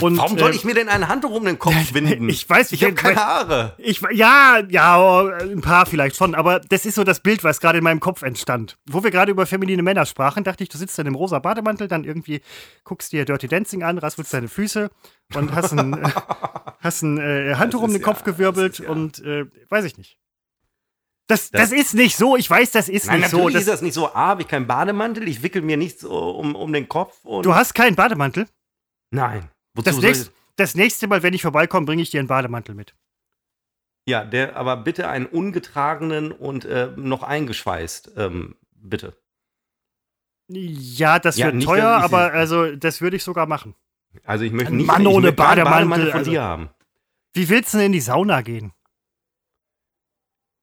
[0.01, 2.29] Und, Warum soll ähm, ich mir denn ein Handtuch um den Kopf winden?
[2.29, 3.75] Ich weiß ich nicht, habe keine Haare.
[3.77, 7.77] Ich, ja, ja, ein paar vielleicht schon, aber das ist so das Bild, was gerade
[7.79, 8.77] in meinem Kopf entstand.
[8.89, 11.87] Wo wir gerade über feminine Männer sprachen, dachte ich, du sitzt dann im rosa Bademantel,
[11.87, 12.41] dann irgendwie
[12.83, 14.89] guckst dir Dirty Dancing an, raspelst deine Füße
[15.35, 16.09] und hast ein, äh,
[16.79, 19.85] hast ein äh, Handtuch um den Kopf ja- gewirbelt das ist ja- und äh, weiß
[19.85, 20.17] ich nicht.
[21.27, 23.59] Das, Das- das, ist nicht so, ich weiß, das ist Nein, nicht natürlich so.
[23.59, 24.07] ist Das, nicht so.
[24.07, 27.17] A, habe ich keinen Bademantel, ich wickel mir nichts um, um den Kopf.
[27.23, 28.47] Und du hast keinen Bademantel.
[29.11, 29.49] Nein.
[29.79, 32.95] Wozu Das, nächst, das nächste Mal, wenn ich vorbeikomme, bringe ich dir einen Bademantel mit.
[34.07, 38.13] ja, der, aber bitte einen ungetragenen und äh, noch eingeschweißt.
[38.17, 39.15] Ähm, bitte.
[40.51, 43.75] Ja, das Ja, wird teuer, aber also das würde ich sogar machen.
[44.23, 46.69] Also ich möchte Ein nicht Mann ohne möchte keinen Bademantel, von also- dir haben.
[47.33, 48.73] Wie willst du denn in die Sauna gehen?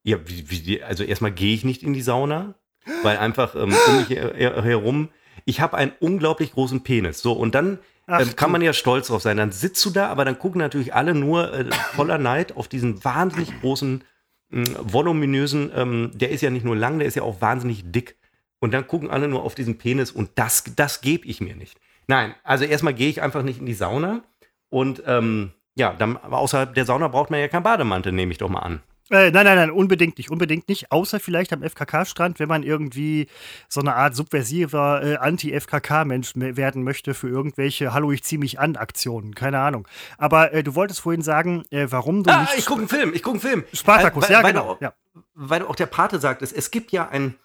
[0.02, 2.54] Ja, wie, wie, also erstmal gehe ich nicht in die Sauna,
[3.02, 5.08] weil einfach ähm, um mich her- herum,
[5.44, 7.20] ich habe einen unglaublich großen Penis.
[7.20, 9.36] So, und dann Ach ähm, kann man ja stolz drauf sein.
[9.36, 13.04] Dann sitzt du da, aber dann gucken natürlich alle nur äh, voller Neid auf diesen
[13.04, 14.04] wahnsinnig großen,
[14.50, 18.16] mh, voluminösen, ähm, der ist ja nicht nur lang, der ist ja auch wahnsinnig dick.
[18.58, 21.78] Und dann gucken alle nur auf diesen Penis und das, das gebe ich mir nicht.
[22.06, 24.22] Nein, also erstmal gehe ich einfach nicht in die Sauna
[24.70, 28.48] und ähm, ja, dann, außerhalb der Sauna braucht man ja keinen Bademantel, nehme ich doch
[28.48, 28.80] mal an.
[29.08, 30.90] Äh, nein, nein, nein, unbedingt nicht, unbedingt nicht.
[30.90, 33.28] Außer vielleicht am FKK-Strand, wenn man irgendwie
[33.68, 38.58] so eine Art subversiver äh, Anti-FKK-Mensch me- werden möchte für irgendwelche Hallo, ich zieh mich
[38.58, 39.34] an Aktionen.
[39.36, 39.86] Keine Ahnung.
[40.18, 42.58] Aber äh, du wolltest vorhin sagen, äh, warum du Ah, nicht.
[42.58, 43.64] ich gucke einen Film, ich gucke einen Film.
[43.72, 44.68] Spartacus, Weil- ja, weil, genau.
[44.70, 44.92] Weil, Ja.
[45.34, 47.36] weil auch der Pate sagt, es, es gibt ja ein,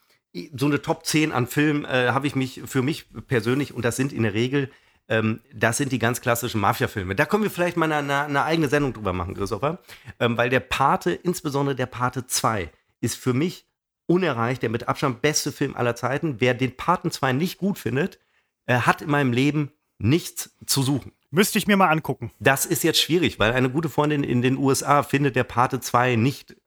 [0.55, 3.97] so eine Top 10 an Filmen, äh, habe ich mich für mich persönlich, und das
[3.97, 4.72] sind in der Regel,
[5.07, 7.15] ähm, das sind die ganz klassischen Mafia-Filme.
[7.15, 9.79] Da können wir vielleicht mal eine, eine, eigene Sendung drüber machen, Christopher.
[10.19, 12.71] Ähm, weil der Pate, insbesondere der Pate 2,
[13.01, 13.65] ist für mich
[14.05, 16.39] unerreicht, der mit Abstand beste Film aller Zeiten.
[16.39, 18.19] Wer den Paten 2 nicht gut findet,
[18.65, 21.13] äh, hat in meinem Leben nichts zu suchen.
[21.29, 22.31] Müsste ich mir mal angucken.
[22.39, 26.17] Das ist jetzt schwierig, weil eine gute Freundin in den USA findet der Pate 2
[26.17, 26.57] nicht,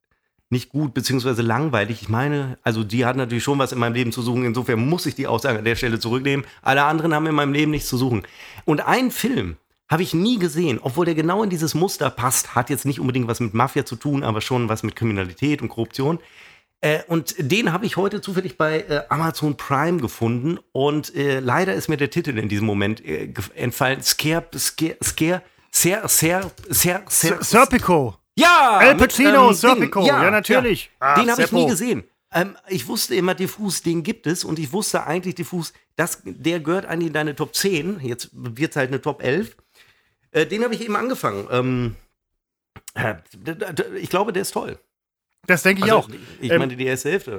[0.55, 2.01] nicht gut beziehungsweise langweilig.
[2.01, 4.45] Ich meine, also die hat natürlich schon was in meinem Leben zu suchen.
[4.45, 6.47] Insofern muss ich die Aussage an der Stelle zurücknehmen.
[6.63, 8.23] Alle anderen haben in meinem Leben nichts zu suchen.
[8.65, 9.57] Und einen Film
[9.91, 12.55] habe ich nie gesehen, obwohl der genau in dieses Muster passt.
[12.55, 15.69] Hat jetzt nicht unbedingt was mit Mafia zu tun, aber schon was mit Kriminalität und
[15.69, 16.19] Korruption.
[16.81, 20.59] Äh, und den habe ich heute zufällig bei äh, Amazon Prime gefunden.
[20.73, 24.03] Und äh, leider ist mir der Titel in diesem Moment äh, entfallen.
[24.03, 28.17] Scare, Scare, Scare, Ser, Ser, Ser, Ser, Serpico.
[28.39, 28.79] Ja!
[28.79, 30.09] Al mit, Pacino, ähm, Serpico, Ding.
[30.09, 30.91] ja, natürlich.
[31.01, 31.15] Ja.
[31.15, 32.05] Ach, Den habe ich nie gesehen.
[32.33, 36.61] Ähm, ich wusste immer diffus, den gibt es und ich wusste eigentlich diffus, das, der
[36.61, 38.01] gehört eigentlich in deine Top 10.
[38.01, 39.57] Jetzt wird es halt eine Top 11.
[40.33, 41.47] Äh, den habe ich eben angefangen.
[41.51, 41.97] Ähm,
[42.95, 43.15] äh,
[44.01, 44.79] ich glaube, der ist toll.
[45.47, 46.09] Das denke ich Also, auch.
[46.41, 47.33] Ich Ähm, meine, die erste Hälfte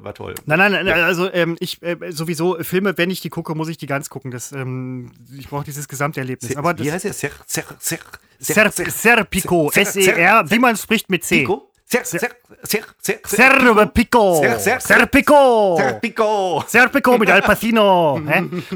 [0.00, 0.34] äh, war toll.
[0.46, 3.78] Nein, nein, nein, also ähm, ich äh, sowieso Filme, wenn ich die gucke, muss ich
[3.78, 4.30] die ganz gucken.
[4.30, 6.52] Das, ähm, ich brauche dieses Gesamterlebnis.
[6.52, 7.12] Ser- Aber Wie heißt der?
[7.12, 7.98] Ser, Ser, Ser,
[8.38, 11.40] Ser, Serpico, Ser- S-E-R, wie man spricht mit C.
[11.40, 11.70] Pico?
[11.88, 12.18] Ser, Ser,
[12.64, 15.76] Ser, Ser, Serpico, Ser- Ser- Serpico.
[15.78, 16.64] Serpico.
[16.66, 18.20] Serpico mit Al Pacino.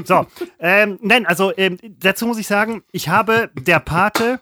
[0.05, 0.25] So,
[0.59, 4.39] ähm, nein, also ähm, dazu muss ich sagen, ich habe der Pate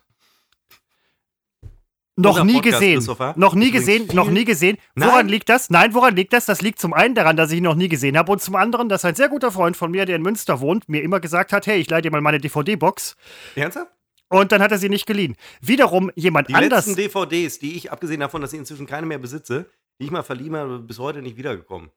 [2.21, 3.33] noch nie Podcast, gesehen.
[3.35, 4.77] Noch nie gesehen, viel- noch nie gesehen.
[4.95, 5.27] Woran Nein.
[5.29, 5.69] liegt das?
[5.69, 6.45] Nein, woran liegt das?
[6.45, 8.89] Das liegt zum einen daran, dass ich ihn noch nie gesehen habe und zum anderen,
[8.89, 11.67] dass ein sehr guter Freund von mir, der in Münster wohnt, mir immer gesagt hat,
[11.67, 13.15] hey, ich leih dir mal meine DVD-Box
[13.55, 13.91] Ernsthaft?
[14.29, 15.35] und dann hat er sie nicht geliehen.
[15.61, 16.85] Wiederum jemand Die anders.
[16.87, 20.23] letzten DVDs, die ich, abgesehen davon, dass ich inzwischen keine mehr besitze, die ich mal
[20.23, 21.89] verliehen habe, bis heute nicht wiedergekommen.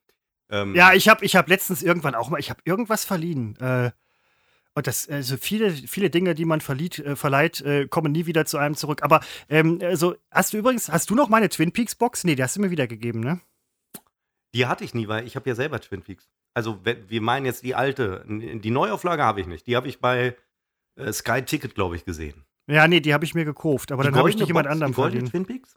[0.50, 3.56] Ähm, Ja, ich habe ich hab letztens irgendwann auch mal, ich habe irgendwas verliehen.
[3.60, 3.90] Äh,
[4.74, 8.46] und das, also viele, viele Dinge, die man verliht, äh, verleiht, äh, kommen nie wieder
[8.46, 9.02] zu einem zurück.
[9.02, 12.24] Aber, ähm, also, hast du übrigens, hast du noch meine Twin Peaks Box?
[12.24, 13.40] Nee, die hast du mir wiedergegeben, ne?
[14.54, 16.28] Die hatte ich nie, weil ich habe ja selber Twin Peaks.
[16.54, 18.24] Also wir meinen jetzt die alte.
[18.28, 19.66] Die Neuauflage habe ich nicht.
[19.66, 20.36] Die habe ich bei
[20.96, 22.44] äh, Sky Ticket, glaube ich, gesehen.
[22.66, 24.92] Ja, nee, die habe ich mir gekauft, aber Die dann habe ich die jemand anderem
[24.92, 25.46] die goldene verliehen.
[25.46, 25.74] Twin Peaks?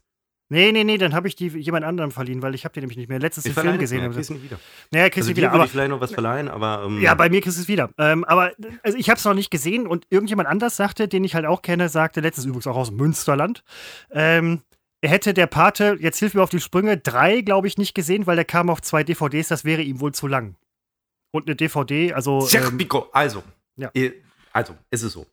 [0.50, 2.98] Nee, nee, nee, dann habe ich die jemand anderem verliehen, weil ich habe die nämlich
[2.98, 3.18] nicht mehr.
[3.20, 3.98] Letztens Ich den Film gesehen.
[4.02, 4.60] nicht mehr, kriegst nicht wieder.
[4.92, 5.52] Naja, kriegst Also du dir wieder.
[5.54, 7.90] Aber, ich vielleicht noch was verleihen, aber ähm, ja, bei mir kriegst du es wieder.
[7.98, 8.52] Ähm, aber
[8.84, 11.64] also ich habe es noch nicht gesehen und irgendjemand anders sagte, den ich halt auch
[11.64, 13.64] kenne, sagte, letztens übrigens auch aus Münsterland,
[14.12, 14.62] ähm,
[15.02, 18.28] er hätte der Pate, jetzt hilf mir auf die Sprünge, drei, glaube ich, nicht gesehen,
[18.28, 20.56] weil der kam auf zwei DVDs, das wäre ihm wohl zu lang.
[21.32, 22.42] Und eine DVD, also.
[22.42, 23.44] Ähm, Serpico, also,
[23.78, 23.92] Ja.
[24.54, 25.26] also, es ist so.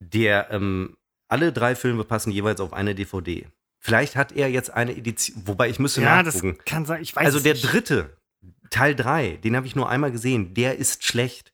[0.00, 0.96] Der, ähm,
[1.28, 3.46] alle drei Filme passen jeweils auf eine DVD.
[3.82, 6.58] Vielleicht hat er jetzt eine Edition, wobei ich müsste ja, das nachgucken.
[6.66, 7.00] kann sein.
[7.02, 7.72] Ich weiß Also der nicht.
[7.72, 8.16] dritte,
[8.68, 11.52] Teil 3, den habe ich nur einmal gesehen, der ist schlecht.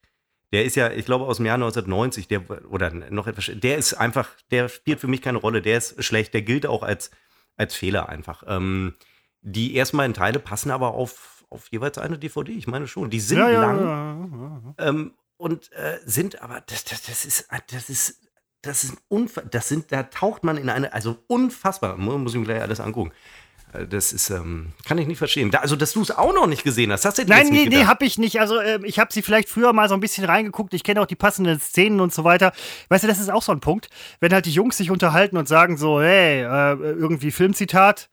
[0.52, 3.94] Der ist ja, ich glaube, aus dem Jahr 1990, der, oder noch etwas, der ist
[3.94, 7.10] einfach, der spielt für mich keine Rolle, der ist schlecht, der gilt auch als,
[7.56, 8.42] als Fehler einfach.
[8.46, 8.94] Ähm,
[9.40, 13.08] die ersten beiden Teile passen aber auf, auf jeweils eine DVD, ich meine schon.
[13.10, 14.88] Die sind ja, lang, ja.
[14.88, 18.20] ähm, und äh, sind aber, das, das, das ist, das ist,
[18.66, 22.46] das ist unfa das sind, da taucht man in eine, also unfassbar, muss, ich mir
[22.46, 23.12] gleich alles angucken.
[23.72, 25.50] Äh, Das ist, ähm, kann ich nicht verstehen.
[25.50, 27.66] Da, also, dass du es auch noch nicht gesehen hast, das hätte ich Nein, nee,
[27.66, 28.40] nee, hab ich nicht.
[28.40, 30.74] Also, ähm, ich habe sie vielleicht früher mal so ein bisschen reingeguckt.
[30.74, 32.52] Ich kenne auch die passenden Szenen und so weiter.
[32.88, 33.88] Weißt du, das ist auch so ein Punkt.
[34.20, 38.08] Wenn halt die Jungs sich unterhalten und sagen so, hey, äh, irgendwie Filmzitat,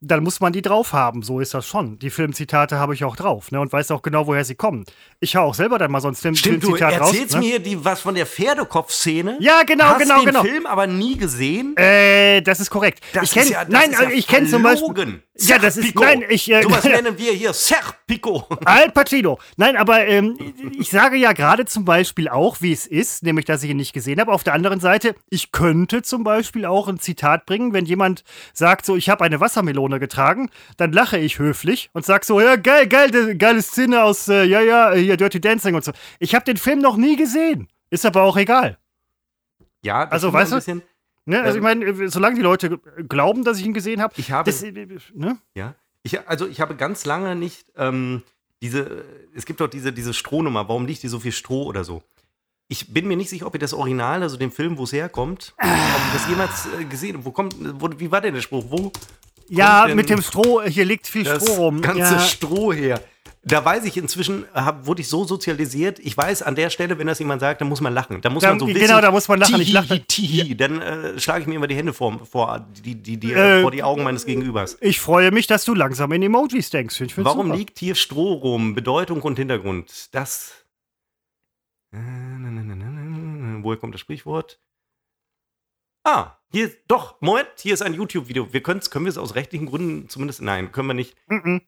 [0.00, 1.22] dann muss man die drauf haben.
[1.22, 1.98] So ist das schon.
[1.98, 3.60] Die Filmzitate habe ich auch drauf, ne?
[3.60, 4.84] Und weiß auch genau, woher sie kommen.
[5.18, 7.08] Ich hau auch selber dann mal so ein Film Stimmt, du Filmzitat raus.
[7.12, 7.40] erzählst ne?
[7.40, 9.38] mir die, was von der Pferdekopf-Szene.
[9.40, 10.42] Ja, genau, hast genau, den genau.
[10.42, 11.76] Film aber nie gesehen.
[11.76, 13.02] Äh, das ist korrekt.
[13.12, 15.22] Das ich kenn, ist ja, das nein, ist ja ich kenne zum Beispiel.
[15.36, 17.52] Ja, das ist- nein, ich, äh, Sowas nennen wir hier
[18.08, 18.46] Serpico.
[18.64, 19.38] Al Pacino.
[19.56, 20.36] Nein, aber ähm,
[20.78, 23.92] ich sage ja gerade zum Beispiel auch, wie es ist, nämlich, dass ich ihn nicht
[23.92, 24.32] gesehen habe.
[24.32, 28.86] Auf der anderen Seite, ich könnte zum Beispiel auch ein Zitat bringen, wenn jemand sagt,
[28.86, 32.86] so, ich habe eine Wassermelone getragen, dann lache ich höflich und sag so, ja, geil,
[32.88, 35.92] geil, geile Szene aus, äh, ja, ja, hier Dirty Dancing und so.
[36.18, 37.68] Ich habe den Film noch nie gesehen.
[37.90, 38.78] Ist aber auch egal.
[39.82, 40.82] Ja, das Also, weißt ein du, bisschen,
[41.26, 41.42] Ne?
[41.42, 44.32] Also, Ähm, ich meine, äh, solange die Leute glauben, dass ich ihn gesehen habe, ich
[44.32, 44.72] habe das, äh,
[45.12, 45.36] ne?
[45.54, 48.22] Ja, ich, also ich habe ganz lange nicht ähm,
[48.62, 52.02] diese, es gibt doch diese, diese Strohnummer, warum liegt hier so viel Stroh oder so?
[52.68, 55.54] Ich bin mir nicht sicher, ob ihr das Original, also den Film, wo es herkommt,
[55.58, 57.24] ob ihr das jemals äh, gesehen habt.
[57.24, 58.64] Wo kommt, wo, wie war denn der Spruch?
[58.68, 58.92] Wo
[59.48, 61.80] Ja, mit dem Stroh, hier liegt viel Stroh rum.
[61.80, 62.20] ganze ja.
[62.20, 63.02] Stroh her?
[63.48, 67.06] Da weiß ich inzwischen, hab, wurde ich so sozialisiert, ich weiß, an der Stelle, wenn
[67.06, 68.20] das jemand sagt, dann muss man lachen.
[68.20, 69.54] Da muss Da- man so genau, wissen, da muss man lachen.
[69.60, 72.94] Ich tihi, lache- tihi, dann äh, schlage ich mir immer die Hände vor, vor, die,
[72.94, 74.76] die, die, Äh, vor die Augen meines Gegenübers.
[74.80, 77.00] Ich freue mich, dass du langsam in Emojis denkst.
[77.00, 77.58] Ich Warum super.
[77.58, 78.74] liegt hier Stroh rum?
[78.74, 80.08] Bedeutung und Hintergrund.
[80.14, 80.52] Das.
[81.92, 81.98] Äh,
[83.62, 84.58] Woher kommt das Sprichwort?
[86.04, 88.52] Ah, hier, doch, Moment, hier ist ein YouTube-Video.
[88.52, 90.40] Wir können's, können wir es aus rechtlichen Gründen zumindest.
[90.40, 91.16] Nein, können wir nicht.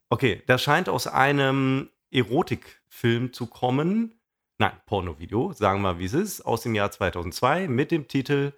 [0.09, 4.15] Okay, das scheint aus einem Erotikfilm zu kommen.
[4.59, 8.53] Nein, Pornovideo, sagen wir mal, wie es ist, aus dem Jahr 2002 mit dem Titel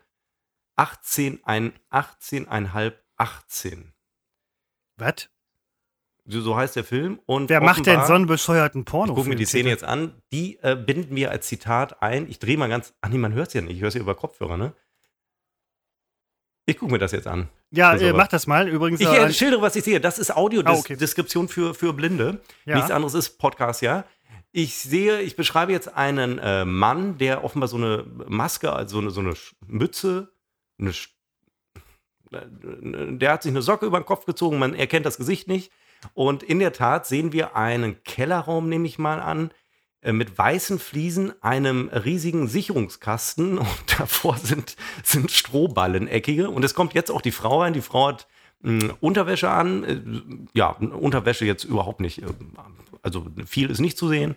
[0.77, 3.93] 18, ein, 18,5, 18.
[4.97, 5.29] Was?
[6.25, 7.21] So, so heißt der Film.
[7.27, 9.13] Und Wer macht denn so einen bescheuerten Porno?
[9.13, 10.23] Ich gucke mir die Szene jetzt an.
[10.33, 12.29] Die äh, binden wir als Zitat ein.
[12.29, 12.95] Ich drehe mal ganz.
[13.01, 13.75] Ach nee, man hört es ja nicht.
[13.75, 14.75] Ich höre es ja über Kopfhörer, ne?
[16.67, 17.49] Ich gucke mir das jetzt an.
[17.71, 18.69] Ja, äh, mach das mal.
[18.69, 19.01] Übrigens.
[19.01, 20.01] Ich äh, äh, schildere, was ich sehe.
[20.01, 20.59] Das ist Ah, okay.
[20.67, 22.41] Audiodeskription für, für Blinde.
[22.65, 22.77] Ja.
[22.77, 24.05] Nichts anderes ist Podcast, ja.
[24.53, 29.01] Ich sehe, ich beschreibe jetzt einen äh, Mann, der offenbar so eine Maske, also so
[29.01, 29.35] eine, so eine
[29.67, 30.31] Mütze,
[30.79, 31.09] eine Sch-
[32.33, 35.73] äh, der hat sich eine Socke über den Kopf gezogen, man erkennt das Gesicht nicht.
[36.15, 39.53] Und in der Tat sehen wir einen Kellerraum, nehme ich mal an, äh,
[40.11, 46.51] mit weißen Fliesen, einem riesigen Sicherungskasten und davor sind, sind Strohballen, eckige.
[46.51, 47.73] Und es kommt jetzt auch die Frau rein.
[47.73, 48.27] Die Frau hat
[48.63, 49.85] mh, Unterwäsche an.
[49.85, 52.23] Äh, ja, Unterwäsche jetzt überhaupt nicht.
[52.23, 52.27] äh,
[53.03, 54.35] Also viel ist nicht zu sehen.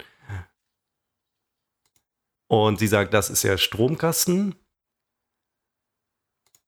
[2.47, 4.53] Und sie sagt, das ist der Stromkasten.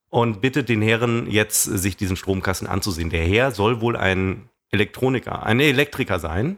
[0.10, 3.10] Und bittet den Herren jetzt, sich diesen Stromkasten anzusehen.
[3.10, 6.58] Der Herr soll wohl ein Elektroniker, ein Elektriker sein.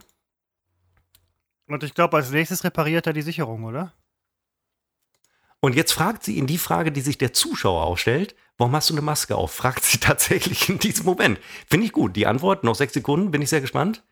[1.69, 3.93] Und ich glaube, als nächstes repariert er die Sicherung, oder?
[5.61, 8.89] Und jetzt fragt sie ihn die Frage, die sich der Zuschauer auch stellt: Warum hast
[8.89, 9.53] du eine Maske auf?
[9.53, 11.39] Fragt sie tatsächlich in diesem Moment.
[11.69, 12.15] Finde ich gut.
[12.15, 14.03] Die Antwort, noch sechs Sekunden, bin ich sehr gespannt.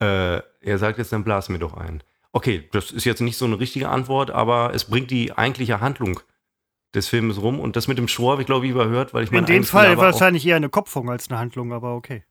[0.00, 2.02] Äh, er sagt jetzt, dann blas mir doch ein.
[2.32, 6.20] Okay, das ist jetzt nicht so eine richtige Antwort, aber es bringt die eigentliche Handlung
[6.94, 7.58] des Filmes rum.
[7.60, 9.64] Und das mit dem Schwur habe ich, glaube ich, überhört, weil ich In mein dem
[9.64, 12.24] Fall wahrscheinlich eher eine Kopfung als eine Handlung, aber okay.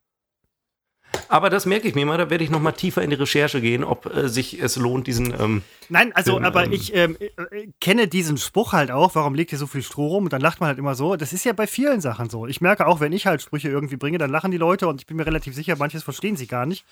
[1.28, 3.62] Aber das merke ich mir mal, da werde ich noch mal tiefer in die Recherche
[3.62, 5.34] gehen, ob äh, sich es lohnt, diesen.
[5.40, 9.36] Ähm, Nein, also, Film, aber ähm, ich ähm, äh, kenne diesen Spruch halt auch, warum
[9.36, 10.26] liegt hier so viel Stroh rum?
[10.26, 11.16] Und dann lacht man halt immer so.
[11.16, 12.48] Das ist ja bei vielen Sachen so.
[12.48, 15.08] Ich merke auch, wenn ich halt Sprüche irgendwie bringe, dann lachen die Leute und ich
[15.08, 16.86] bin mir relativ sicher, manches verstehen sie gar nicht.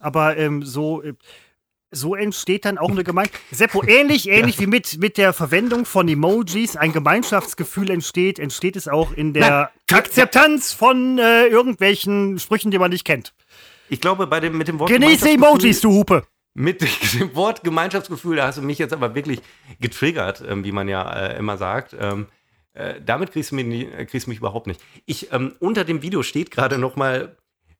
[0.00, 1.14] Aber ähm, so, äh,
[1.90, 3.40] so entsteht dann auch eine Gemeinschaft.
[3.50, 4.62] Seppo, ähnlich, ähnlich ja.
[4.62, 9.70] wie mit, mit der Verwendung von Emojis ein Gemeinschaftsgefühl entsteht, entsteht es auch in der
[9.88, 9.98] Nein.
[9.98, 13.34] Akzeptanz von äh, irgendwelchen Sprüchen, die man nicht kennt.
[13.90, 14.88] Ich glaube, bei dem, mit dem Wort.
[14.88, 16.24] Genieße Emojis, du Hupe!
[16.54, 16.80] Mit
[17.20, 19.40] dem Wort Gemeinschaftsgefühl, da hast du mich jetzt aber wirklich
[19.80, 21.94] getriggert, ähm, wie man ja äh, immer sagt.
[21.98, 22.26] Ähm,
[22.72, 24.80] äh, damit kriegst du, mich, äh, kriegst du mich überhaupt nicht.
[25.06, 27.36] Ich, ähm, unter dem Video steht gerade noch mal,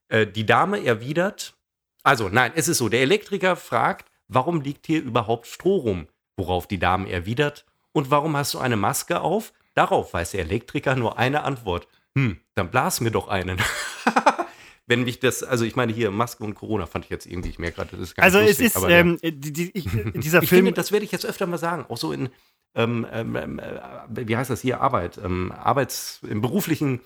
[0.09, 1.55] äh, die Dame erwidert,
[2.03, 6.07] also nein, es ist so, der Elektriker fragt, warum liegt hier überhaupt Stroh rum?
[6.35, 9.53] Worauf die Dame erwidert, und warum hast du eine Maske auf?
[9.73, 11.87] Darauf weiß der Elektriker nur eine Antwort.
[12.17, 13.57] Hm, dann blas mir doch einen.
[14.91, 17.59] wenn mich das, also ich meine hier Maske und Corona fand ich jetzt irgendwie, ich
[17.59, 19.85] merke gerade, das ist ganz Also lustig, es ist, ähm, die, die, ich,
[20.15, 20.65] dieser ich Film.
[20.65, 22.27] Finde, das werde ich jetzt öfter mal sagen, auch so in,
[22.75, 26.99] ähm, ähm, äh, wie heißt das hier, Arbeit, ähm, Arbeits, in beruflichen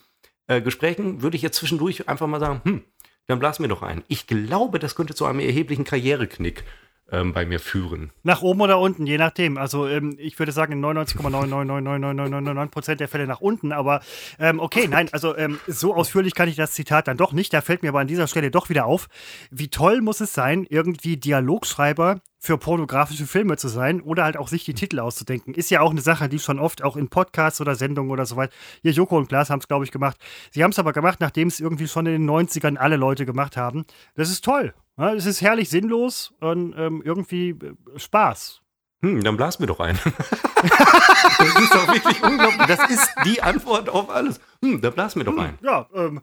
[0.47, 2.81] äh, Gesprächen würde ich jetzt zwischendurch einfach mal sagen, hm,
[3.27, 4.03] dann blas mir doch ein.
[4.07, 6.63] Ich glaube, das könnte zu einem erheblichen Karriereknick
[7.11, 8.11] ähm, bei mir führen.
[8.23, 9.57] Nach oben oder unten, je nachdem.
[9.57, 13.71] Also ähm, ich würde sagen, in 99,9999999 Prozent der Fälle nach unten.
[13.71, 14.01] Aber
[14.39, 17.53] ähm, okay, nein, also ähm, so ausführlich kann ich das Zitat dann doch nicht.
[17.53, 19.07] Da fällt mir aber an dieser Stelle doch wieder auf,
[19.51, 24.47] wie toll muss es sein, irgendwie Dialogschreiber für pornografische Filme zu sein oder halt auch
[24.47, 25.55] sich die Titel auszudenken.
[25.55, 28.35] Ist ja auch eine Sache, die schon oft auch in Podcasts oder Sendungen oder so
[28.35, 28.53] weiter.
[28.83, 30.17] Hier Joko und Klaas haben es, glaube ich, gemacht.
[30.51, 33.57] Sie haben es aber gemacht, nachdem es irgendwie schon in den 90ern alle Leute gemacht
[33.57, 33.85] haben.
[34.15, 34.73] Das ist toll.
[34.97, 38.61] Ja, es ist herrlich sinnlos und ähm, irgendwie äh, Spaß.
[39.01, 39.99] Hm, dann blas mir doch ein.
[40.05, 42.67] das ist doch wirklich unglaublich.
[42.67, 44.39] Das ist die Antwort auf alles.
[44.63, 45.59] Hm, dann blas mir doch hm, ein.
[45.61, 46.21] Ja, ähm,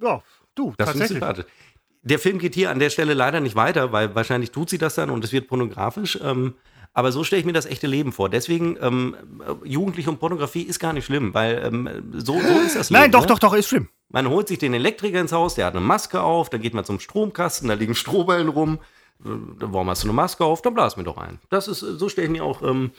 [0.00, 0.22] ja,
[0.54, 1.22] du, das tatsächlich.
[2.02, 4.94] Der Film geht hier an der Stelle leider nicht weiter, weil wahrscheinlich tut sie das
[4.94, 6.18] dann und es wird pornografisch.
[6.22, 6.54] Ähm,
[6.94, 8.30] aber so stelle ich mir das echte Leben vor.
[8.30, 9.16] Deswegen, ähm,
[9.64, 13.02] Jugendliche und Pornografie ist gar nicht schlimm, weil ähm, so, so ist das Leben.
[13.02, 13.26] Nein, doch, ne?
[13.26, 13.88] doch, doch, ist schlimm.
[14.08, 16.84] Man holt sich den Elektriker ins Haus, der hat eine Maske auf, dann geht man
[16.84, 18.78] zum Stromkasten, da liegen Strohballen rum.
[19.24, 20.62] Äh, warum hast du eine Maske auf?
[20.62, 21.40] Dann blas mir doch ein.
[21.50, 22.92] Das ist, so stelle ich mir auch, ähm,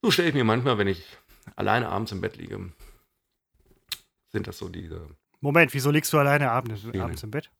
[0.00, 1.04] so stelle ich mir manchmal, wenn ich
[1.56, 2.72] alleine abends im Bett liege,
[4.32, 5.08] sind das so diese.
[5.40, 7.50] Moment, wieso liegst du alleine abends, abends im Bett?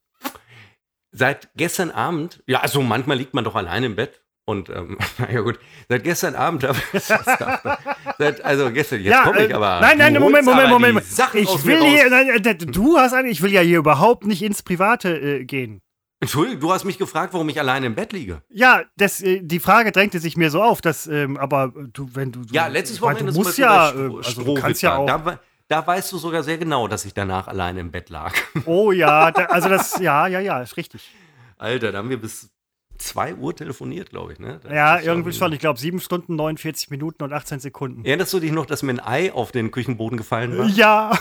[1.11, 4.23] Seit gestern Abend, ja, also manchmal liegt man doch alleine im Bett.
[4.49, 4.97] Und ähm,
[5.31, 5.59] ja gut,
[5.89, 7.03] seit gestern Abend habe ich
[8.17, 9.81] seit, also gestern, jetzt ja, komme ich äh, aber.
[9.81, 10.93] Nein, nein, Moment, Moment, Moment.
[10.93, 11.33] Moment.
[11.33, 14.63] Ich will hier, nein, äh, du hast eigentlich, ich will ja hier überhaupt nicht ins
[14.63, 15.81] Private äh, gehen.
[16.21, 18.41] Entschuldigung, du hast mich gefragt, warum ich alleine im Bett liege.
[18.49, 22.31] Ja, das, äh, die Frage drängte sich mir so auf, dass, ähm, aber du, wenn
[22.31, 22.43] du.
[22.49, 25.05] Ja, letztes Wochenende du musst ja, Stro also du kannst ja auch.
[25.05, 28.33] Da, da, weißt du sogar sehr genau, dass ich danach alleine im Bett lag.
[28.65, 31.11] Oh ja, da, also das, ja, ja, ja, ist richtig.
[31.57, 32.49] Alter, da haben wir bis
[32.97, 34.39] 2 Uhr telefoniert, glaube ich.
[34.39, 34.59] Ne?
[34.69, 35.53] ja, irgendwie schon.
[35.53, 38.05] Ich glaube, 7 Stunden, 49 Minuten und 18 Sekunden.
[38.05, 40.67] Erinnerst du dich noch, dass mir ein Ei auf den Küchenboden gefallen war?
[40.67, 41.17] Ja.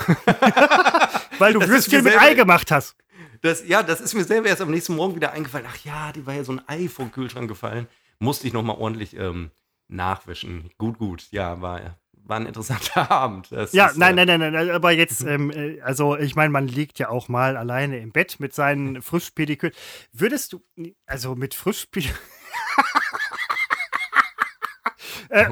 [1.38, 2.96] Weil du Würstchen mit Ei gemacht hast.
[3.42, 5.66] Das, ja, das ist mir selber erst am nächsten Morgen wieder eingefallen.
[5.68, 7.86] Ach ja, die war ja so ein Ei vom Kühlschrank gefallen.
[8.18, 9.50] Musste ich nochmal ordentlich ähm,
[9.88, 10.70] nachwischen.
[10.78, 11.26] Gut, gut.
[11.30, 11.80] Ja, war
[12.28, 13.50] war ein interessanter Abend.
[13.50, 16.50] Das ja, ist, nein, äh, nein, nein, nein, aber jetzt, ähm, äh, also ich meine,
[16.50, 19.74] man liegt ja auch mal alleine im Bett mit seinen Frischpediküren.
[20.12, 20.62] Würdest du,
[21.06, 22.18] also mit Frischpediküren.
[25.28, 25.48] Äh,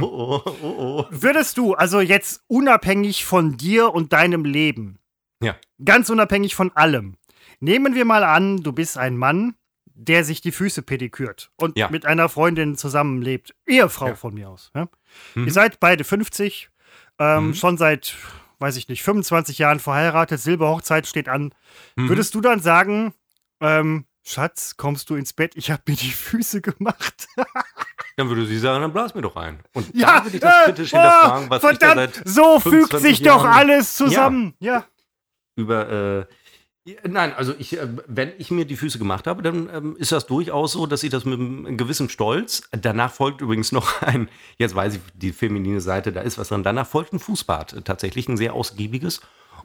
[0.00, 4.98] oh, oh, oh, würdest du also jetzt unabhängig von dir und deinem Leben,
[5.42, 5.56] ja.
[5.84, 7.16] ganz unabhängig von allem,
[7.60, 9.57] nehmen wir mal an, du bist ein Mann,
[9.98, 11.90] der sich die Füße pedikürt und ja.
[11.90, 14.14] mit einer Freundin zusammenlebt, Ehefrau ja.
[14.14, 14.70] von mir aus.
[14.74, 14.88] Ja?
[15.34, 15.46] Mhm.
[15.46, 16.70] Ihr seid beide 50,
[17.18, 17.54] ähm, mhm.
[17.54, 18.14] schon seit,
[18.60, 21.52] weiß ich nicht, 25 Jahren verheiratet, Silberhochzeit steht an.
[21.96, 22.08] Mhm.
[22.10, 23.12] Würdest du dann sagen,
[23.60, 25.56] ähm, Schatz, kommst du ins Bett?
[25.56, 27.26] Ich habe mir die Füße gemacht.
[28.16, 29.58] dann würde sie sagen, dann blas mir doch ein.
[29.72, 32.60] Und ja, dann würde ich das kritisch äh, hinterfragen, was verdammt, ich da seit So
[32.60, 34.54] fügt sich Jahren, doch alles zusammen.
[34.60, 34.72] Ja.
[34.72, 34.84] ja.
[35.56, 36.34] Über äh,
[37.06, 40.26] Nein, also ich, äh, wenn ich mir die Füße gemacht habe, dann ähm, ist das
[40.26, 44.28] durchaus so, dass ich das mit einem gewissen Stolz, danach folgt übrigens noch ein,
[44.58, 47.82] jetzt weiß ich die feminine Seite, da ist was dran, danach folgt ein Fußbad, äh,
[47.82, 49.20] tatsächlich ein sehr ausgiebiges.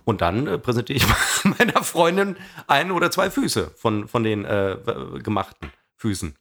[0.06, 1.06] Und dann äh, präsentiere ich
[1.44, 2.36] meiner Freundin
[2.68, 4.78] ein oder zwei Füße von, von den äh,
[5.24, 6.36] gemachten Füßen.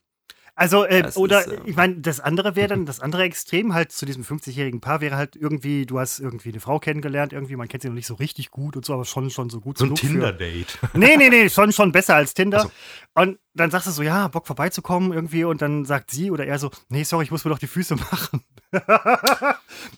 [0.55, 3.91] Also, äh, oder ist, äh, ich meine, das andere wäre dann, das andere Extrem halt
[3.91, 7.67] zu diesem 50-jährigen Paar wäre halt irgendwie, du hast irgendwie eine Frau kennengelernt, irgendwie, man
[7.67, 9.79] kennt sie noch nicht so richtig gut und so, aber schon, schon so gut.
[9.79, 10.77] So ein Tinder-Date.
[10.93, 12.61] Nee, nee, nee, schon, schon besser als Tinder.
[12.61, 12.71] So.
[13.15, 16.59] Und dann sagst du so, ja, Bock vorbeizukommen irgendwie und dann sagt sie oder er
[16.59, 18.43] so, nee, sorry, ich muss mir doch die Füße machen.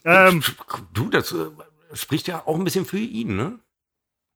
[0.06, 0.41] ähm,
[0.94, 1.48] du, das äh,
[1.94, 3.60] spricht ja auch ein bisschen für ihn, ne?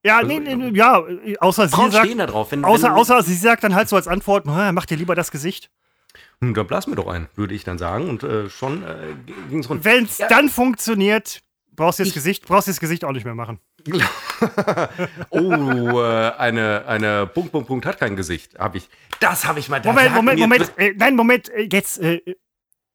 [0.03, 1.01] Ja, also, nee, nee, ja,
[1.39, 3.95] außer sie Frauen sagt, da drauf, wenn, außer, wenn außer sie sagt dann halt so
[3.97, 5.69] als Antwort, mach dir lieber das Gesicht.
[6.41, 8.09] Hm, dann blas mir doch ein, würde ich dann sagen.
[8.09, 9.13] Und äh, schon äh,
[9.49, 9.83] ging es rund.
[9.83, 10.27] Wenn es ja.
[10.27, 11.41] dann funktioniert,
[11.75, 13.59] brauchst du das Gesicht, brauchst du das Gesicht auch nicht mehr machen.
[15.29, 15.41] oh,
[16.01, 18.57] äh, eine, eine Punkt, Punkt, Punkt hat kein Gesicht.
[18.57, 18.89] Habe ich.
[19.19, 19.81] Das habe ich mal.
[19.83, 20.73] Moment, Moment, Moment.
[20.77, 21.49] Äh, nein, Moment.
[21.49, 21.99] Äh, jetzt.
[21.99, 22.21] Äh,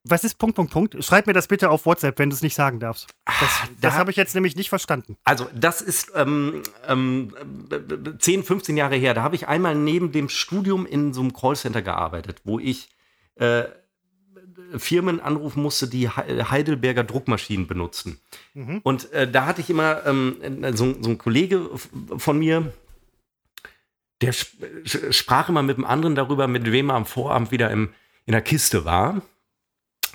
[0.07, 1.03] was ist Punkt, Punkt, Punkt?
[1.03, 3.09] Schreib mir das bitte auf WhatsApp, wenn du es nicht sagen darfst.
[3.25, 5.17] Das, das da- habe ich jetzt nämlich nicht verstanden.
[5.25, 7.35] Also, das ist ähm, ähm,
[7.71, 9.15] äh, 10, 15 Jahre her.
[9.15, 12.91] Da habe ich einmal neben dem Studium in so einem Callcenter gearbeitet, wo ich
[13.37, 13.65] äh,
[14.77, 18.19] Firmen anrufen musste, die He- Heidelberger Druckmaschinen benutzen.
[18.83, 20.37] Und äh, da hatte ich immer ähm,
[20.75, 21.69] so, so ein Kollege
[22.17, 22.73] von mir,
[24.21, 27.91] der sprach immer mit dem anderen darüber, mit wem er am Vorabend wieder im,
[28.27, 29.23] in der Kiste war.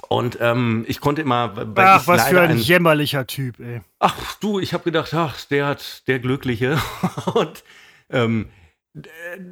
[0.07, 3.81] Und ähm, ich konnte immer, weil Ach, was für leider ein jämmerlicher Typ, ey.
[3.99, 6.79] Ach du, ich habe gedacht, ach, der hat der Glückliche.
[7.35, 7.63] Und
[8.09, 8.49] ähm,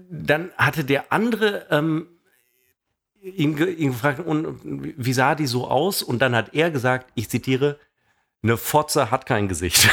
[0.09, 2.07] dann hatte der andere ähm,
[3.35, 6.03] ihn, ihn gefragt, und wie sah die so aus?
[6.03, 7.79] Und dann hat er gesagt, ich zitiere,
[8.43, 9.89] eine Fotze hat kein Gesicht.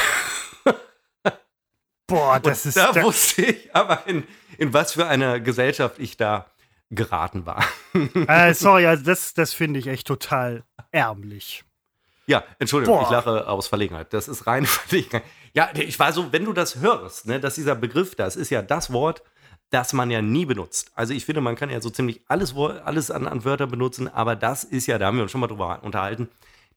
[2.07, 2.77] Boah, das ist.
[2.77, 4.23] da da, wusste ich aber, in,
[4.57, 6.51] in was für einer Gesellschaft ich da
[6.91, 7.63] geraten war.
[8.27, 11.63] äh, sorry, also das, das finde ich echt total ärmlich.
[12.27, 13.03] Ja, Entschuldigung, Boah.
[13.03, 14.13] ich lache aus Verlegenheit.
[14.13, 15.23] Das ist reine Verlegenheit.
[15.53, 18.61] Ja, ich war so, wenn du das hörst, ne, dass dieser Begriff, das ist ja
[18.61, 19.23] das Wort,
[19.75, 20.91] das man ja nie benutzt.
[20.95, 24.35] Also ich finde, man kann ja so ziemlich alles, alles an, an Wörter benutzen, aber
[24.37, 26.29] das ist ja, da haben wir uns schon mal drüber unterhalten,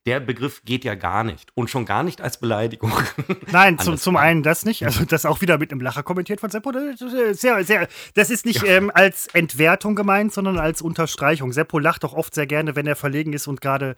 [0.05, 1.51] der Begriff geht ja gar nicht.
[1.55, 2.91] Und schon gar nicht als Beleidigung.
[3.51, 4.83] Nein, zum, zum einen das nicht.
[4.85, 6.71] Also das auch wieder mit einem Lacher kommentiert von Seppo.
[6.71, 11.51] Das ist Sehr, sehr, das ist nicht ähm, als Entwertung gemeint, sondern als Unterstreichung.
[11.53, 13.95] Seppo lacht doch oft sehr gerne, wenn er verlegen ist und gerade.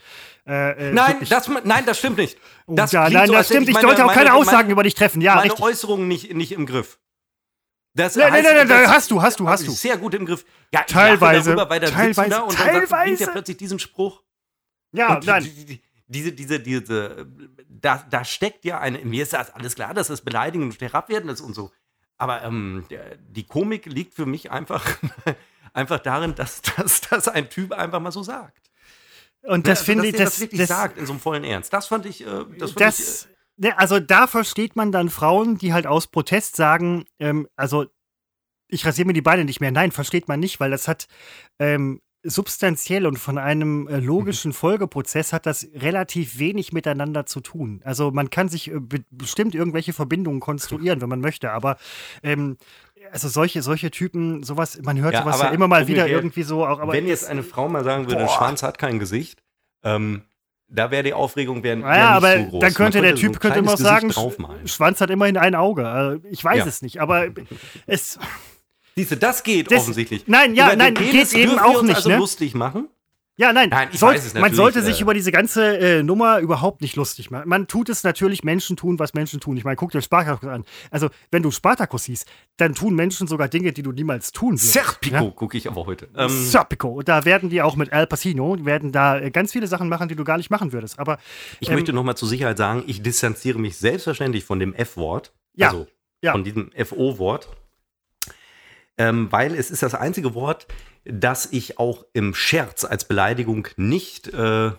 [0.47, 2.37] Äh, äh, Nein, das, nein, das stimmt nicht.
[2.67, 3.67] Das ja, nein, so, das stimmt.
[3.69, 5.21] Ich meine- sollte auch keine meine- Aussagen meine- über dich treffen.
[5.21, 5.63] Ja, meine richtig.
[5.63, 6.97] Äußerungen nicht, nicht im Griff.
[7.93, 9.73] Das Nein, nein, heißt, nein, nein, das- hast du, hast du, hast ich du.
[9.73, 10.45] Sehr gut im Griff.
[10.73, 13.23] Ja, ich Teilweise, darüber, weil teilweise, da und dann sagt, bringt teilweise.
[13.25, 14.23] er plötzlich diesen Spruch.
[14.93, 15.43] Ja, Und nein.
[15.43, 17.25] die- die- Diese, diese, diese,
[17.69, 21.29] da, da steckt ja eine, mir ist das alles klar, dass das Beleidigen und Herabwerden
[21.29, 21.71] ist und so.
[22.17, 24.85] Aber ähm, der, die Komik liegt für mich einfach,
[25.73, 28.69] einfach darin, dass, dass, dass ein Typ einfach mal so sagt.
[29.43, 31.71] Und das Also, finde ich, das, wirklich das, sagt in so einem vollen Ernst.
[31.71, 33.31] Das fand ich, äh, das fand das, ne,
[33.77, 37.85] also da versteht man dann Frauen, die halt aus Protest sagen, ähm, also
[38.67, 39.71] ich rasiere mir die Beine nicht mehr.
[39.71, 41.07] Nein, versteht man nicht, weil das hat
[41.59, 47.81] ähm, substanziell und von einem äh, logischen Folgeprozess hat das relativ wenig miteinander zu tun.
[47.83, 51.77] Also man kann sich äh, be bestimmt irgendwelche Verbindungen konstruieren, wenn man möchte, aber
[52.21, 52.57] ähm,
[53.11, 56.65] also solche, solche Typen, sowas, man hört Ja, sowas ja immer mal wieder irgendwie so.
[56.65, 58.37] Auch, aber Wenn jetzt eine Frau mal sagen würde, Boah.
[58.37, 59.41] Schwanz hat kein Gesicht,
[59.83, 60.21] ähm,
[60.73, 62.61] da wäre die Aufregung wäre Naja, aber nicht so groß.
[62.61, 64.11] dann könnte Man der so Typ könnte immer sagen.
[64.65, 65.87] Schwanz hat immerhin ein Auge.
[65.87, 66.65] Also Ich weiß Ja.
[66.65, 67.27] es nicht, aber
[67.87, 68.17] es.
[68.95, 70.23] Siehst du, das geht Das- offensichtlich.
[70.27, 72.17] Nein, ja, Über nein, geht eben auch nicht, also ne?
[72.17, 72.87] lustig machen.
[73.41, 76.03] Ja, nein, Nein, ich soll, weiß es man sollte sich äh, über diese ganze äh,
[76.03, 77.49] Nummer überhaupt nicht lustig machen.
[77.49, 79.57] Man tut es natürlich, Menschen tun, was Menschen tun.
[79.57, 80.63] Ich meine, guck dir Spartacus an.
[80.91, 82.27] Also, wenn du Spartacus siehst,
[82.57, 84.73] dann tun Menschen sogar Dinge, die du niemals tun würdest.
[84.73, 86.07] Serpico gucke ich aber heute.
[86.15, 86.89] Ähm, Serpico.
[86.89, 90.07] Und da werden die auch mit Al Pacino, werden da äh, ganz viele Sachen machen,
[90.07, 90.99] die du gar nicht machen würdest.
[90.99, 91.17] Aber
[91.59, 95.33] ich ähm, möchte nochmal zur Sicherheit sagen, ich distanziere mich selbstverständlich von dem F-Wort.
[95.55, 95.87] Ja, Also
[96.21, 96.33] ja.
[96.33, 97.49] von diesem FO-Wort.
[99.01, 100.67] Ähm, weil es ist das einzige Wort,
[101.05, 104.71] das ich auch im Scherz als Beleidigung nicht, äh,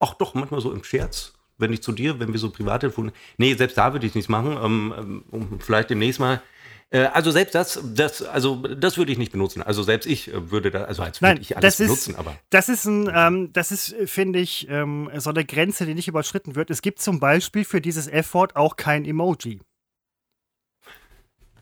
[0.00, 3.54] ach doch, manchmal so im Scherz, wenn ich zu dir, wenn wir so Privattelefon, nee,
[3.54, 6.42] selbst da würde ich nichts machen, ähm, ähm, vielleicht demnächst mal.
[6.90, 9.62] Äh, also selbst das, das, also das würde ich nicht benutzen.
[9.62, 12.16] Also selbst ich äh, würde da, also als würde Nein, ich alles das ist, benutzen,
[12.16, 15.94] aber das ist ein, ähm, das ist, äh, finde ich, ähm, so eine Grenze, die
[15.94, 16.70] nicht überschritten wird.
[16.70, 19.60] Es gibt zum Beispiel für dieses F-Wort auch kein Emoji.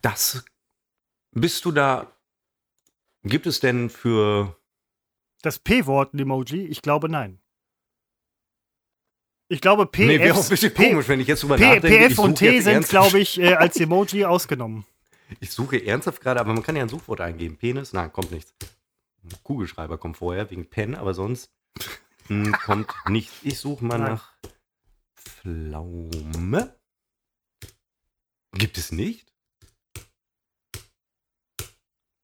[0.01, 0.43] das
[1.37, 2.13] bist du da.
[3.23, 4.57] Gibt es denn für
[5.43, 6.67] Das P-Wort ein Emoji?
[6.67, 7.41] Ich glaube nein.
[9.49, 11.57] Ich glaube, P, Nee, wäre auch F, ein bisschen P, komisch, wenn ich jetzt drüber
[11.57, 12.09] P, nachdenke.
[12.09, 14.85] PF und T sind, glaube ich, äh, als Emoji ausgenommen.
[15.41, 17.57] Ich suche ernsthaft gerade, aber man kann ja ein Suchwort eingeben.
[17.57, 17.93] Penis?
[17.93, 18.55] Nein, kommt nichts.
[19.43, 21.51] Kugelschreiber kommt vorher, wegen Pen, aber sonst
[22.29, 23.35] hm, kommt nichts.
[23.43, 24.13] Ich suche mal Nein.
[24.13, 24.33] nach
[25.17, 26.77] Pflaume.
[28.53, 29.27] Gibt es nicht?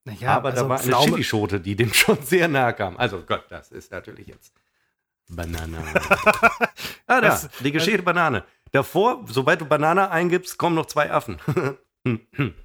[0.04, 2.96] Naja, aber also da war eine Pflaume- Chilischote, die dem schon sehr nahe kam.
[2.96, 4.52] Also Gott, das ist natürlich jetzt
[5.28, 5.78] Banane.
[7.06, 8.44] ah, da, Das- die geschälte Banane.
[8.72, 11.38] Davor, sobald du Banane eingibst, kommen noch zwei Affen.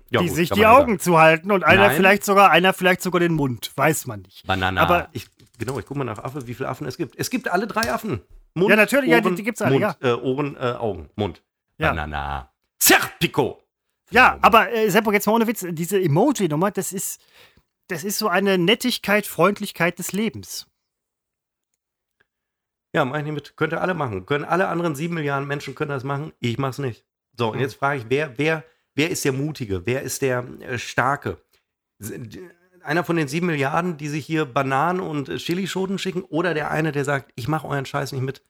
[0.10, 1.96] Ja, die gut, sich die ja Augen zuhalten und einer Nein.
[1.96, 3.72] vielleicht sogar, einer vielleicht sogar den Mund.
[3.76, 4.48] Weiß man nicht.
[4.48, 4.82] Banana.
[4.82, 5.28] Aber- ich,
[5.60, 7.16] genau, ich gucke mal nach Affe, wie viele Affen es gibt.
[7.20, 8.22] Es gibt alle drei Affen.
[8.56, 10.10] Mund, Ja, natürlich, ja, die- Ohren, die gibt's alle, Mund, ja.
[10.14, 11.44] Äh, Ohren, äh, Augen, Mund.
[11.78, 11.90] Ja.
[11.90, 12.52] Banana.
[12.82, 13.62] Serpico.
[14.12, 17.22] Ja, aber äh, Seppo, jetzt mal ohne Witz, diese Emoji-Nummer, das ist,
[17.88, 20.68] das ist so eine Nettigkeit, Freundlichkeit des Lebens.
[22.94, 23.58] Ja, mach ich nicht mit.
[23.58, 24.26] Könnt ihr alle machen.
[24.26, 26.32] Können alle anderen sieben Milliarden Menschen können das machen.
[26.40, 27.06] Ich mach's nicht.
[27.38, 28.64] So, und jetzt frage ich, wer, wer,
[28.96, 29.86] wer ist der Mutige?
[29.86, 31.38] Wer ist der äh, Starke?
[32.82, 36.72] Einer von den sieben Milliarden, die sich hier Bananen und äh, Chilischoten schicken, oder der
[36.72, 38.42] eine, der sagt, ich mache euren Scheiß nicht mit?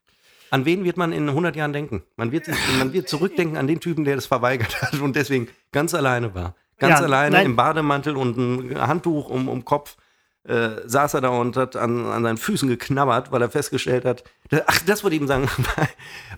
[0.50, 2.04] An wen wird man in 100 Jahren denken?
[2.16, 2.48] Man wird,
[2.80, 6.56] man wird zurückdenken an den Typen, der das verweigert hat und deswegen ganz alleine war.
[6.80, 7.46] Ganz Ja, alleine nein.
[7.48, 9.98] im Bademantel und ein Handtuch um, um Kopf
[10.48, 14.24] äh, saß er da und hat an, an seinen Füßen geknabbert, weil er festgestellt hat,
[14.50, 15.90] da- ach, das wollte ich ihm sagen, bei,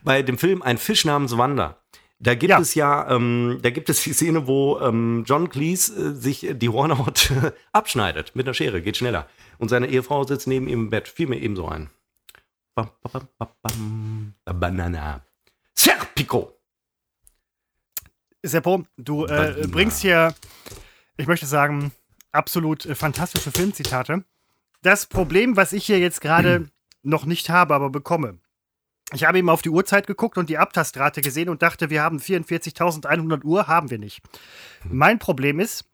[0.03, 1.77] bei dem Film Ein Fisch namens Wanda.
[2.22, 2.60] Da gibt Ja.
[2.60, 6.69] es ja, ähm, da gibt es die Szene, wo ähm, John Cleese äh, sich die
[6.69, 7.31] Hornhaut
[7.72, 9.27] abschneidet mit einer Schere, geht schneller.
[9.57, 11.90] Und seine Ehefrau sitzt neben ihm im Bett, fiel mir ebenso ein.
[12.84, 14.34] Bam, bam, bam.
[14.60, 15.22] Banana.
[15.73, 16.56] Serpico.
[18.43, 20.34] Seppo, du äh, bringst hier,
[21.18, 21.91] ich möchte sagen,
[22.31, 24.23] absolut äh, fantastische Filmzitate.
[24.81, 26.69] Das Problem, was ich hier jetzt gerade
[27.03, 28.39] noch nicht habe, aber bekomme.
[29.11, 32.19] Ich habe eben auf die Uhrzeit geguckt und die Abtastrate gesehen und dachte, wir haben
[32.19, 34.22] 44.100 Uhr, haben wir nicht.
[34.88, 35.85] Mein Problem ist,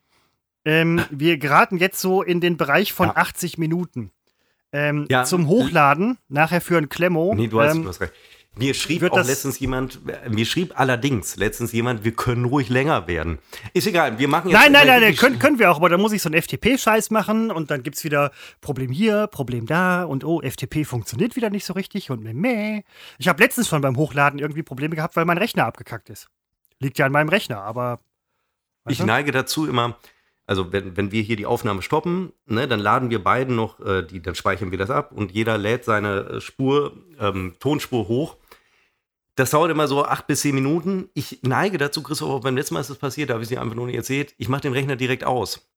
[0.66, 3.16] ähm, wir geraten jetzt so in den Bereich von Ja.
[3.16, 4.12] 80 Minuten.
[4.72, 5.24] Ähm, Ja.
[5.24, 7.34] Zum Hochladen, nachher für ein Klemmo.
[7.36, 8.14] Nee, du hast, ähm, du hast recht.
[8.58, 13.06] Mir schrieb auch letztens jemand, äh, mir schrieb allerdings letztens jemand, wir können ruhig länger
[13.06, 13.40] werden.
[13.74, 14.58] Ist egal, wir machen jetzt.
[14.58, 17.12] Nein, nein, nein, nein können, können wir auch, aber dann muss ich so einen FTP-Scheiß
[17.12, 18.32] machen und dann gibt es wieder
[18.62, 22.84] Problem hier, Problem da und oh, FTP funktioniert wieder nicht so richtig und meh, meh.
[23.18, 26.30] Ich habe letztens schon beim Hochladen irgendwie Probleme gehabt, weil mein Rechner abgekackt ist.
[26.80, 28.00] Liegt ja an meinem Rechner, aber.
[28.88, 29.06] Ich du?
[29.06, 29.98] neige dazu immer,
[30.46, 34.04] also wenn, wenn wir hier die Aufnahme stoppen, ne, dann laden wir beiden noch, äh,
[34.04, 38.38] die, dann speichern wir das ab und jeder lädt seine äh, Spur, ähm, Tonspur hoch.
[39.36, 41.10] Das dauert immer so acht bis zehn Minuten.
[41.14, 43.62] Ich neige dazu, Christoph, beim letzten Mal ist das passiert, da habe ich es dir
[43.62, 44.34] einfach nur nicht erzählt.
[44.38, 45.68] Ich mache den Rechner direkt aus.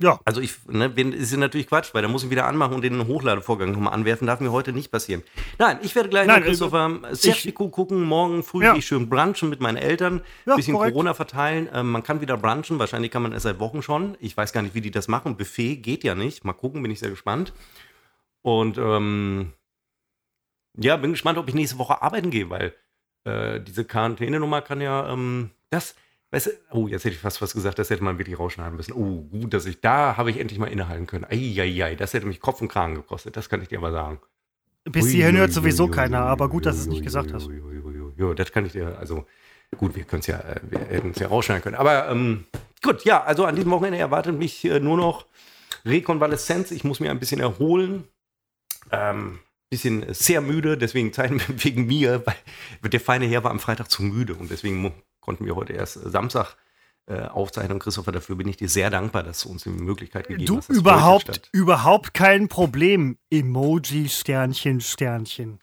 [0.00, 0.20] Ja.
[0.24, 2.82] Also ich, ne, wenn, ist ja natürlich Quatsch, weil da muss ich wieder anmachen und
[2.82, 4.28] den Hochladevorgang nochmal anwerfen.
[4.28, 5.24] Darf mir heute nicht passieren.
[5.58, 8.04] Nein, ich werde gleich Nein, noch Christopher Serpico gucken.
[8.04, 8.72] Morgen früh Ja.
[8.72, 10.20] gehe ich schön brunchen mit meinen Eltern.
[10.46, 10.92] Ja, bisschen korrekt.
[10.92, 11.68] Corona verteilen.
[11.72, 12.78] Ähm, man kann wieder brunchen.
[12.78, 14.16] Wahrscheinlich kann man es seit Wochen schon.
[14.20, 15.36] Ich weiß gar nicht, wie die das machen.
[15.36, 16.44] Buffet geht ja nicht.
[16.44, 17.52] Mal gucken, bin ich sehr gespannt.
[18.42, 19.52] Und ähm,
[20.76, 22.72] ja, bin gespannt, ob ich nächste Woche arbeiten gehe, weil
[23.24, 25.96] äh, diese Quarantänenummer kann ja ähm, das.
[26.30, 28.92] Weißt du, oh, jetzt hätte ich fast was gesagt, das hätte man wirklich rausschneiden müssen.
[28.92, 31.24] Oh, gut, dass ich da habe ich endlich mal innehalten können.
[31.24, 34.20] Eieiei, das hätte mich Kopf und Kragen gekostet, das kann ich dir aber sagen.
[34.84, 37.48] Bis hierhin hört sowieso ui, keiner, aber gut, dass du es nicht gesagt ui, hast.
[38.18, 39.26] Ja, das kann ich dir, also
[39.76, 41.76] gut, wir können es ja, äh, wir hätten es ja rausschneiden können.
[41.76, 42.44] Aber ähm,
[42.82, 45.26] gut, ja, also an diesem Wochenende erwartet mich äh, nur noch
[45.84, 46.70] Rekonvaleszenz.
[46.70, 48.04] Ich muss mir ein bisschen erholen.
[48.90, 49.38] Ähm,
[49.70, 51.30] bisschen sehr müde, deswegen Zeit
[51.64, 54.80] wegen mir, weil der feine Herr war am Freitag zu müde und deswegen
[55.28, 56.56] konnten wir heute erst äh, Samstag
[57.04, 57.78] äh, aufzeichnen.
[57.78, 60.70] Christopher, dafür bin ich dir sehr dankbar, dass du uns die Möglichkeit gegeben Du hast.
[60.70, 63.18] heute überhaupt, überhaupt kein Problem.
[63.28, 65.60] Emoji, Sternchen, Sternchen.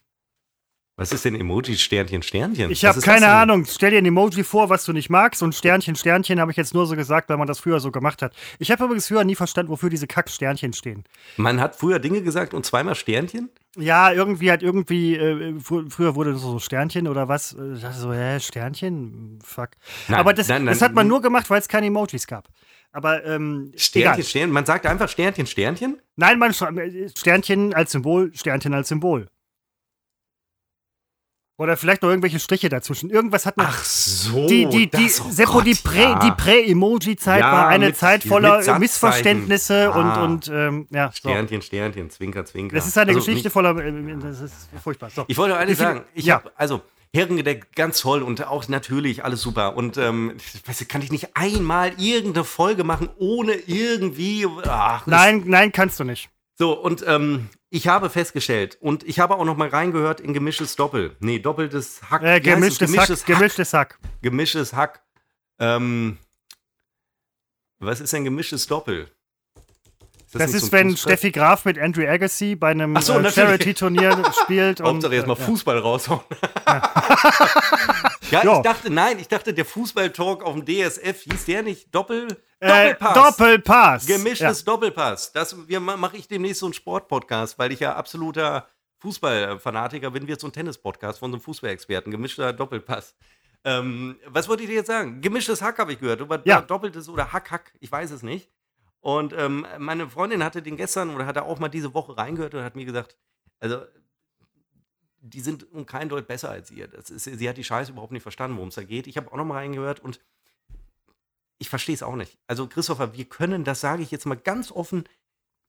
[0.98, 2.70] Was ist denn Emoji, Sternchen, Sternchen?
[2.70, 3.28] Ich habe keine?
[3.28, 3.66] Ahnung.
[3.66, 5.42] Stell dir ein Emoji vor, was du nicht magst.
[5.42, 8.22] Und Sternchen, Sternchen habe ich jetzt nur so gesagt, weil man das früher so gemacht
[8.22, 8.34] hat.
[8.58, 11.04] Ich habe übrigens früher nie verstanden, wofür diese Kack-Sternchen stehen.
[11.36, 13.50] Man hat früher Dinge gesagt und zweimal Sternchen?
[13.76, 17.52] Ja, irgendwie hat irgendwie, äh, fr früher wurde das so Sternchen oder was.
[17.52, 19.38] Äh, Ich dachte so, hä, Sternchen?
[19.44, 19.72] Fuck.
[20.08, 20.72] Nein, Aber das, nein, nein.
[20.72, 22.48] das hat man nur gemacht, weil es keine Emojis gab.
[22.92, 24.22] Aber ähm, Sternchen, egal.
[24.24, 24.50] Sternchen.
[24.50, 26.00] Man sagt einfach Sternchen, Sternchen?
[26.16, 29.28] Nein, man Sternchen als Symbol, Sternchen als Symbol.
[31.58, 33.08] Oder vielleicht noch irgendwelche Striche dazwischen.
[33.08, 33.66] Irgendwas hat man.
[33.70, 34.46] Ach so.
[34.46, 36.18] die, die, die, das- oh Seppo, die Gott, ja.
[36.18, 38.78] die Prä-Emoji-Zeit Ja, war eine mit- Zeit voller.
[38.78, 40.22] Missverständnisse Ah.
[40.22, 41.08] und, und ähm, ja.
[41.12, 41.30] So.
[41.30, 42.76] Sternchen, Sternchen, Zwinker, Zwinker.
[42.76, 43.74] Das ist eine Also, Geschichte voller.
[43.78, 45.08] äh, Das ist furchtbar.
[45.08, 45.24] So.
[45.28, 46.02] Ich wollte nur eines sagen.
[46.14, 46.34] Ich ja.
[46.36, 46.82] habe, also,
[47.14, 49.76] Herrengedeck, ganz toll und auch natürlich alles super.
[49.76, 50.34] Und, ähm,
[50.66, 54.46] weißt kann ich nicht einmal irgendeine Folge machen, ohne irgendwie.
[54.68, 56.28] Ach, Nein, nein, kannst du nicht.
[56.58, 60.74] So, und ähm, ich habe festgestellt, und ich habe auch noch mal reingehört in gemischtes
[60.74, 61.14] Doppel.
[61.20, 62.22] Nee, doppeltes Hack.
[62.22, 63.98] Äh, gemischtes, gemischtes Hack, gemischtes Hack.
[64.22, 65.02] Gemischtes Hack.
[65.58, 66.16] Ähm,
[67.78, 69.10] was ist denn gemischtes Doppel?
[70.32, 71.12] Das nicht ist, so wenn Fußball?
[71.12, 73.30] Steffi Graf mit Andrew Agassi bei einem so, äh.
[73.30, 74.80] Charity-Turnier spielt.
[74.80, 75.46] und, Hauptsache erstmal äh, ja.
[75.46, 76.20] Fußball raushauen.
[76.66, 76.82] ja,
[78.30, 78.56] Ja.
[78.56, 82.28] ich dachte, nein, ich dachte, der Fußballtalk auf dem DSF hieß der nicht Doppel,
[82.58, 83.14] Äh, Doppelpass.
[83.36, 84.06] Doppelpass.
[84.06, 85.32] Gemischtes Doppelpass.
[85.32, 88.66] Das mache ich demnächst so einen Sportpodcast, weil ich ja absoluter
[88.98, 92.10] Fußballfanatiker bin, wird so ein Tennis-Podcast von so einem Fußballexperten.
[92.10, 93.14] Gemischter Doppelpass.
[93.64, 95.20] Ähm, was wollte ich dir jetzt sagen?
[95.20, 96.22] Gemischtes Hack habe ich gehört.
[96.22, 96.60] Oder Ja.
[96.60, 98.50] doppeltes oder Hack-Hack, ich weiß es nicht.
[99.00, 102.62] Und ähm, meine Freundin hatte den gestern oder hatte auch mal diese Woche reingehört und
[102.64, 103.16] hat mir gesagt,
[103.60, 103.82] also
[105.20, 106.92] die sind um kein Deut besser als ihr.
[106.92, 109.06] Ist, sie hat die Scheiße überhaupt nicht verstanden, worum es da geht.
[109.06, 110.20] Ich habe auch noch mal reingehört und
[111.58, 112.38] ich verstehe es auch nicht.
[112.46, 115.04] Also Christopher, wir können, das sage ich jetzt mal ganz offen,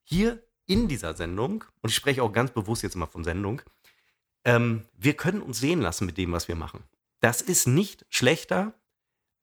[0.04, 3.62] hier in dieser Sendung, und ich spreche auch ganz bewusst jetzt mal von Sendung,
[4.44, 6.84] ähm, wir können uns sehen lassen mit dem, was wir machen.
[7.20, 8.74] das ist nicht schlechter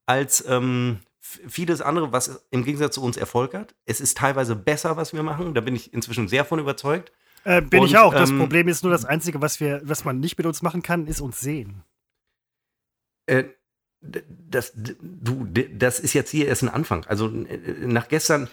[0.06, 3.74] als ähm, vieles andere, was im Gegensatz zu uns Erfolg hat.
[3.86, 5.55] Es ist teilweise besser, was wir machen.
[5.55, 7.12] Da bin ich inzwischen sehr von überzeugt.
[7.44, 8.12] Äh, bin Und, ich auch.
[8.12, 10.82] Das ähm, Problem ist nur, das Einzige, was, wir, was man nicht mit uns machen
[10.82, 11.84] kann, ist uns sehen.
[13.26, 13.44] Äh,
[14.00, 17.04] das, du, das ist jetzt hier erst ein Anfang.
[17.06, 18.48] Also äh, nach gestern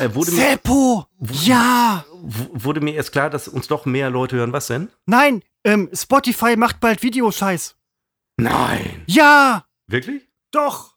[0.00, 1.06] äh, wurde, mir, Seppo!
[1.18, 2.04] Ja!
[2.20, 4.52] wurde mir erst klar, dass uns doch mehr Leute hören.
[4.52, 4.88] Was denn?
[5.06, 7.76] Nein, ähm, Spotify macht bald Videoscheiß.
[8.38, 9.02] Nein.
[9.06, 9.66] Ja!
[9.86, 10.28] Wirklich?
[10.50, 10.96] Doch!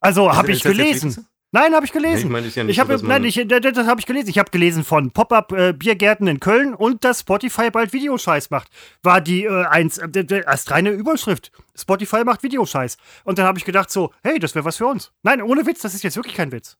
[0.00, 1.26] Also, habe ich gelesen.
[1.54, 2.24] Nein, habe ich gelesen.
[2.26, 4.30] Ich meine, ist ja nicht Ich habe, so, nein, ich, das, das habe ich gelesen.
[4.30, 8.68] Ich habe gelesen von Pop-up äh, Biergärten in Köln und dass Spotify bald Videoscheiß macht.
[9.02, 11.52] War die äh, eins äh, erst reine Überschrift.
[11.76, 12.96] Spotify macht Videoscheiß.
[13.24, 15.12] Und dann habe ich gedacht so, hey, das wäre was für uns.
[15.22, 16.78] Nein, ohne Witz, das ist jetzt wirklich kein Witz.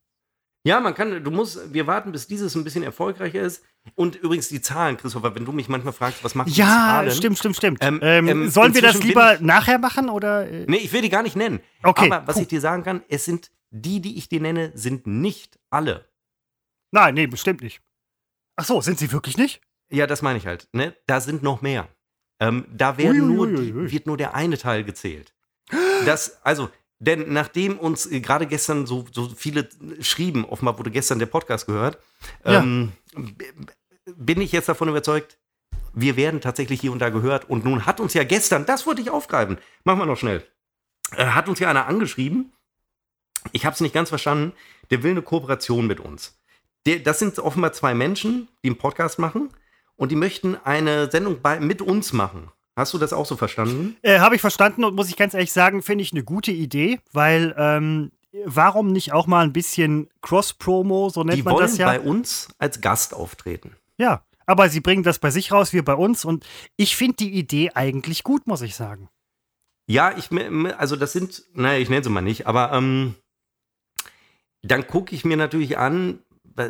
[0.64, 3.64] Ja, man kann, du musst, wir warten, bis dieses ein bisschen erfolgreicher ist.
[3.96, 7.10] Und übrigens die Zahlen, Christopher, wenn du mich manchmal fragst, was machen die Ja, Zahlen?
[7.10, 7.78] stimmt, stimmt, stimmt.
[7.82, 10.48] Ähm, Ähm, ähm, sollen wir das lieber bin nachher machen oder?
[10.48, 10.64] Äh?
[10.68, 11.60] Nee, ich will die gar nicht nennen.
[11.82, 12.42] Okay, Aber was cool.
[12.42, 16.08] ich dir sagen kann, es sind die, die ich dir nenne, sind nicht alle.
[16.92, 17.80] Nein, nee, bestimmt nicht.
[18.56, 19.60] Ach so, sind sie wirklich nicht?
[19.90, 20.68] Ja, das meine ich halt.
[20.72, 20.94] Ne?
[21.06, 21.88] Da sind noch mehr.
[22.38, 23.48] Ähm, da nur
[23.90, 25.32] wird nur der eine Teil gezählt.
[26.04, 29.68] Das, also, denn nachdem uns äh, gerade gestern so, so viele
[30.00, 31.98] schrieben, offenbar wurde gestern der Podcast gehört,
[32.44, 32.60] Ja.
[32.62, 32.92] ähm,
[34.16, 35.38] bin ich jetzt davon überzeugt,
[35.94, 37.48] wir werden tatsächlich hier und da gehört.
[37.48, 40.46] Und nun hat uns ja gestern, das wollte ich aufgreifen, machen wir noch schnell,
[41.12, 42.51] äh, hat uns ja einer angeschrieben,
[43.52, 44.52] ich habe es nicht ganz verstanden,
[44.90, 46.38] der will eine Kooperation mit uns.
[46.86, 49.50] Der, das sind offenbar zwei Menschen, die einen Podcast machen
[49.96, 52.50] und die möchten eine Sendung bei, mit uns machen.
[52.76, 53.96] Hast du das auch so verstanden?
[54.02, 57.00] Äh, habe ich verstanden und muss ich ganz ehrlich sagen, finde ich eine gute Idee,
[57.12, 58.12] weil ähm,
[58.44, 61.86] warum nicht auch mal ein bisschen Cross-Promo, so nennt Die man wollen das ja.
[61.86, 63.76] bei uns als Gast auftreten.
[63.98, 66.46] Ja, aber sie bringen das bei sich raus, wir bei uns und
[66.76, 69.08] ich finde die Idee eigentlich gut, muss ich sagen.
[69.86, 70.30] Ja, ich,
[70.78, 73.14] also das sind, naja, ich nenne sie mal nicht, aber ähm,
[74.62, 76.20] dann gucke ich mir natürlich an,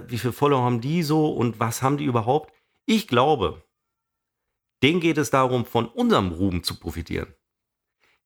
[0.08, 2.52] wie viele Follower haben die so und was haben die überhaupt.
[2.86, 3.62] Ich glaube,
[4.82, 7.34] denen geht es darum, von unserem Ruhm zu profitieren.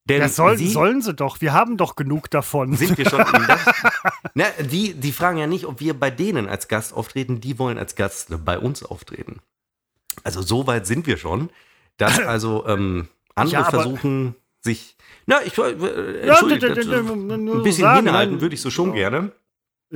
[0.08, 2.74] Denn Das soll, sie sollen sie doch, wir haben doch genug davon.
[2.76, 3.24] sind wir schon.
[3.48, 3.66] Das,
[4.34, 7.76] na, die, die fragen ja nicht, ob wir bei denen als Gast auftreten, die wollen
[7.76, 9.40] als Gast bei uns auftreten.
[10.22, 11.50] Also so weit sind wir schon,
[11.96, 14.96] dass also ähm, andere Ja, versuchen, sich.
[15.26, 19.32] Na, ich äh, Ja, ein bisschen sagen, hinhalten würde ich so schon gerne.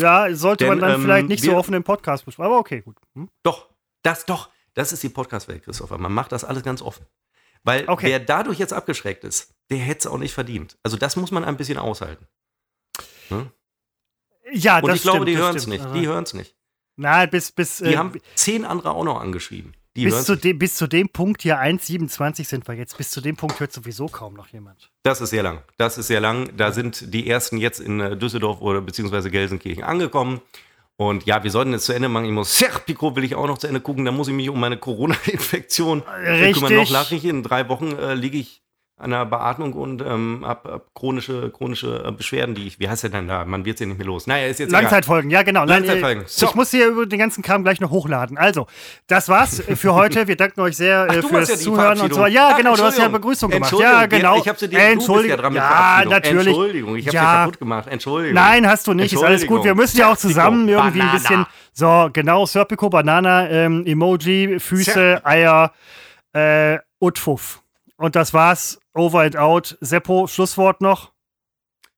[0.00, 2.58] Ja, sollte man Denn, dann ähm, vielleicht nicht so wir- offen im Podcast besprechen, aber
[2.58, 2.96] okay, gut.
[3.14, 3.28] Hm?
[3.42, 3.68] Doch,
[4.02, 5.98] das doch, das ist die Podcast-Welt, Christopher.
[5.98, 7.06] Man macht das alles ganz offen.
[7.62, 8.06] Weil Okay.
[8.06, 10.78] wer dadurch jetzt abgeschreckt ist, der hätte es auch nicht verdient.
[10.82, 12.26] Also das muss man ein bisschen aushalten.
[14.52, 15.84] Ja, Und das ich glaube, stimmt, die hören es nicht.
[15.84, 15.92] Aha.
[15.94, 16.56] Die hören es nicht.
[16.96, 19.74] Nein, bis, bis, Die äh, haben zehn andere auch noch angeschrieben.
[20.00, 22.96] Die bis, zu dem, bis zu dem Punkt hier 1,27 sind wir jetzt.
[22.96, 24.90] Bis zu dem Punkt hört sowieso kaum noch jemand.
[25.02, 25.62] Das ist sehr lang.
[25.76, 26.56] Das ist sehr lang.
[26.56, 30.40] Da sind die ersten jetzt in äh, Düsseldorf oder beziehungsweise Gelsenkirchen angekommen.
[30.96, 32.26] Und ja, wir sollten es zu Ende machen.
[32.26, 34.04] Ich muss, Serpico will ich auch noch zu Ende gucken.
[34.04, 36.74] Da muss ich mich um meine Corona-Infektion äh, kümmern.
[36.74, 37.24] Noch ich.
[37.24, 38.62] In drei Wochen äh, liege ich
[39.00, 43.10] an der Beatmung und ähm, hab chronische, chronische äh, Beschwerden, die ich, wie heißt der
[43.10, 43.44] denn da?
[43.44, 44.26] Man wird ja nicht mehr los.
[44.26, 44.82] Naja, ist jetzt egal.
[44.82, 45.64] Langzeitfolgen, ja genau.
[45.64, 46.24] Langzeitfolgen.
[46.24, 46.46] äh, So.
[46.46, 48.36] Ich muss hier über den ganzen Kram gleich noch hochladen.
[48.38, 48.66] Also,
[49.06, 50.28] das war's äh, für heute.
[50.28, 52.26] Wir danken euch sehr Ach, fürs ja Zuhören und so.
[52.26, 53.12] Ja, Ach, genau, du hast ja Entschuldigung.
[53.12, 53.72] Begrüßung gemacht.
[53.72, 54.36] Entschuldigung, Ja, genau.
[54.38, 56.46] Ich habe sie dir, bist ja dran mit ja, natürlich.
[56.48, 57.22] Entschuldigung, ich habe Ja.
[57.22, 57.88] sie kaputt gemacht.
[57.88, 58.34] Entschuldigung.
[58.34, 59.12] Nein, hast du nicht.
[59.12, 59.64] Ist alles gut.
[59.64, 61.18] Wir müssen ja auch zusammen Serpico, irgendwie ein Banana.
[61.18, 61.46] bisschen.
[61.72, 65.28] So, genau, Serpico, Banana, ähm, Emoji, Füße, Serpico.
[65.28, 65.72] Eier,
[66.32, 67.62] äh, Utfuff.
[67.96, 68.79] Und das war's.
[68.94, 69.76] Over and out.
[69.80, 71.12] Seppo, Schlusswort noch.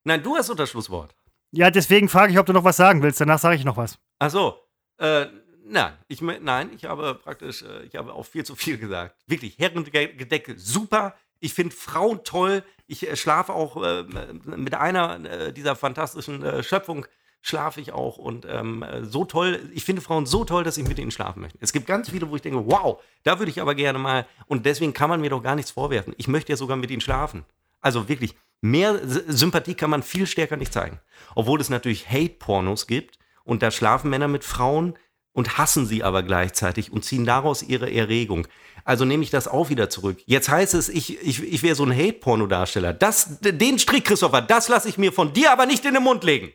[0.05, 1.14] Nein, du hast doch das Schlusswort.
[1.51, 3.20] Ja, deswegen frage ich, ob du noch was sagen willst.
[3.20, 3.98] Danach sage ich noch was.
[4.19, 4.59] Ach so.
[4.98, 5.27] Äh,
[5.64, 9.16] nein, ich, nein, ich habe praktisch, äh, ich habe auch viel zu viel gesagt.
[9.27, 11.14] Wirklich, Herrengedecke, super.
[11.40, 12.62] Ich finde Frauen toll.
[12.86, 14.05] Ich äh, schlafe auch äh,
[14.44, 17.06] mit einer äh, dieser fantastischen äh, Schöpfung
[17.43, 19.60] schlafe ich auch und ähm, äh, so toll.
[19.74, 21.59] Ich finde Frauen so toll, dass ich mit ihnen schlafen möchte.
[21.60, 24.27] Es gibt ganz viele, wo ich denke, wow, da würde ich aber gerne mal.
[24.47, 26.14] Und deswegen kann man mir doch gar nichts vorwerfen.
[26.16, 27.44] Ich möchte ja sogar mit ihnen schlafen.
[27.81, 31.01] Also wirklich, mehr Sympathie kann man viel stärker nicht zeigen.
[31.35, 34.94] Obwohl es natürlich Hate-Pornos gibt und da schlafen Männer mit Frauen
[35.32, 38.47] und hassen sie aber gleichzeitig und ziehen daraus ihre Erregung.
[38.85, 40.19] Also nehme ich das auch wieder zurück.
[40.27, 42.93] Jetzt heißt es, ich, ich, ich wäre so ein Hate-Porno-Darsteller.
[42.93, 46.52] Den Strick, Christopher, das lasse ich mir von dir aber nicht in den Mund legen.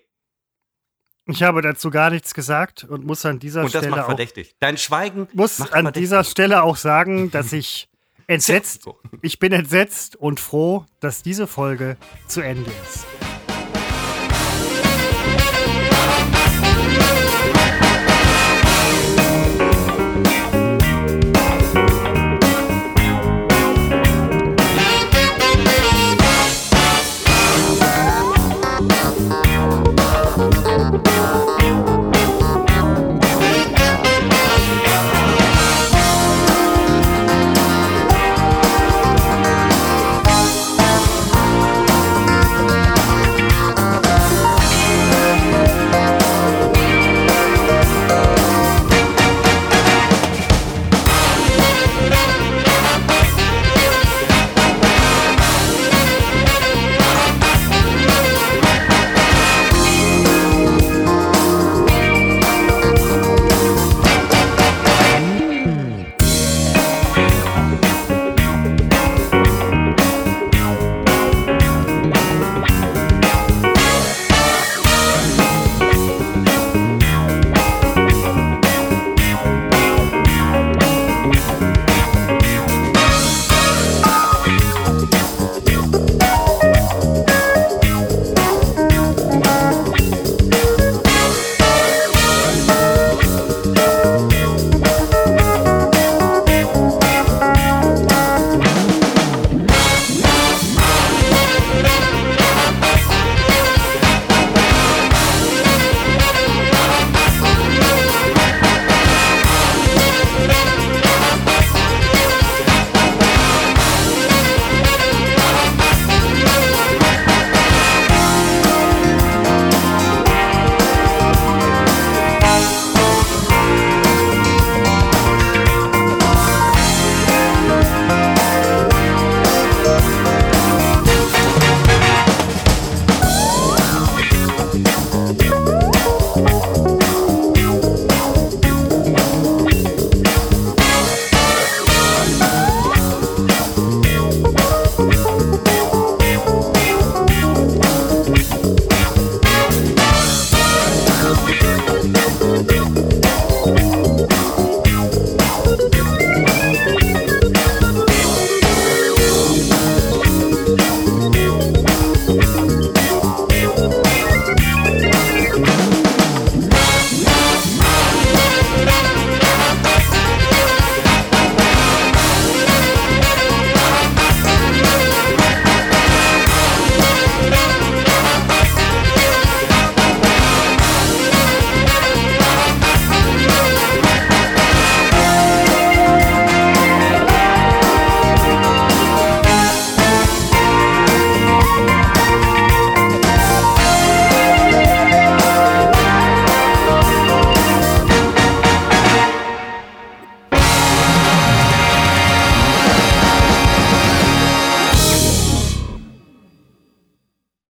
[1.28, 4.08] Ich habe dazu gar nichts gesagt und muss an dieser Und das Stelle macht auch,
[4.08, 4.56] verdächtig.
[4.60, 6.02] Dein Schweigen muss an verdächtig.
[6.02, 7.90] dieser Stelle auch sagen, dass ich
[8.28, 8.88] entsetzt,
[9.22, 11.98] ich bin entsetzt und froh, dass diese Folge
[12.28, 13.06] zu Ende ist.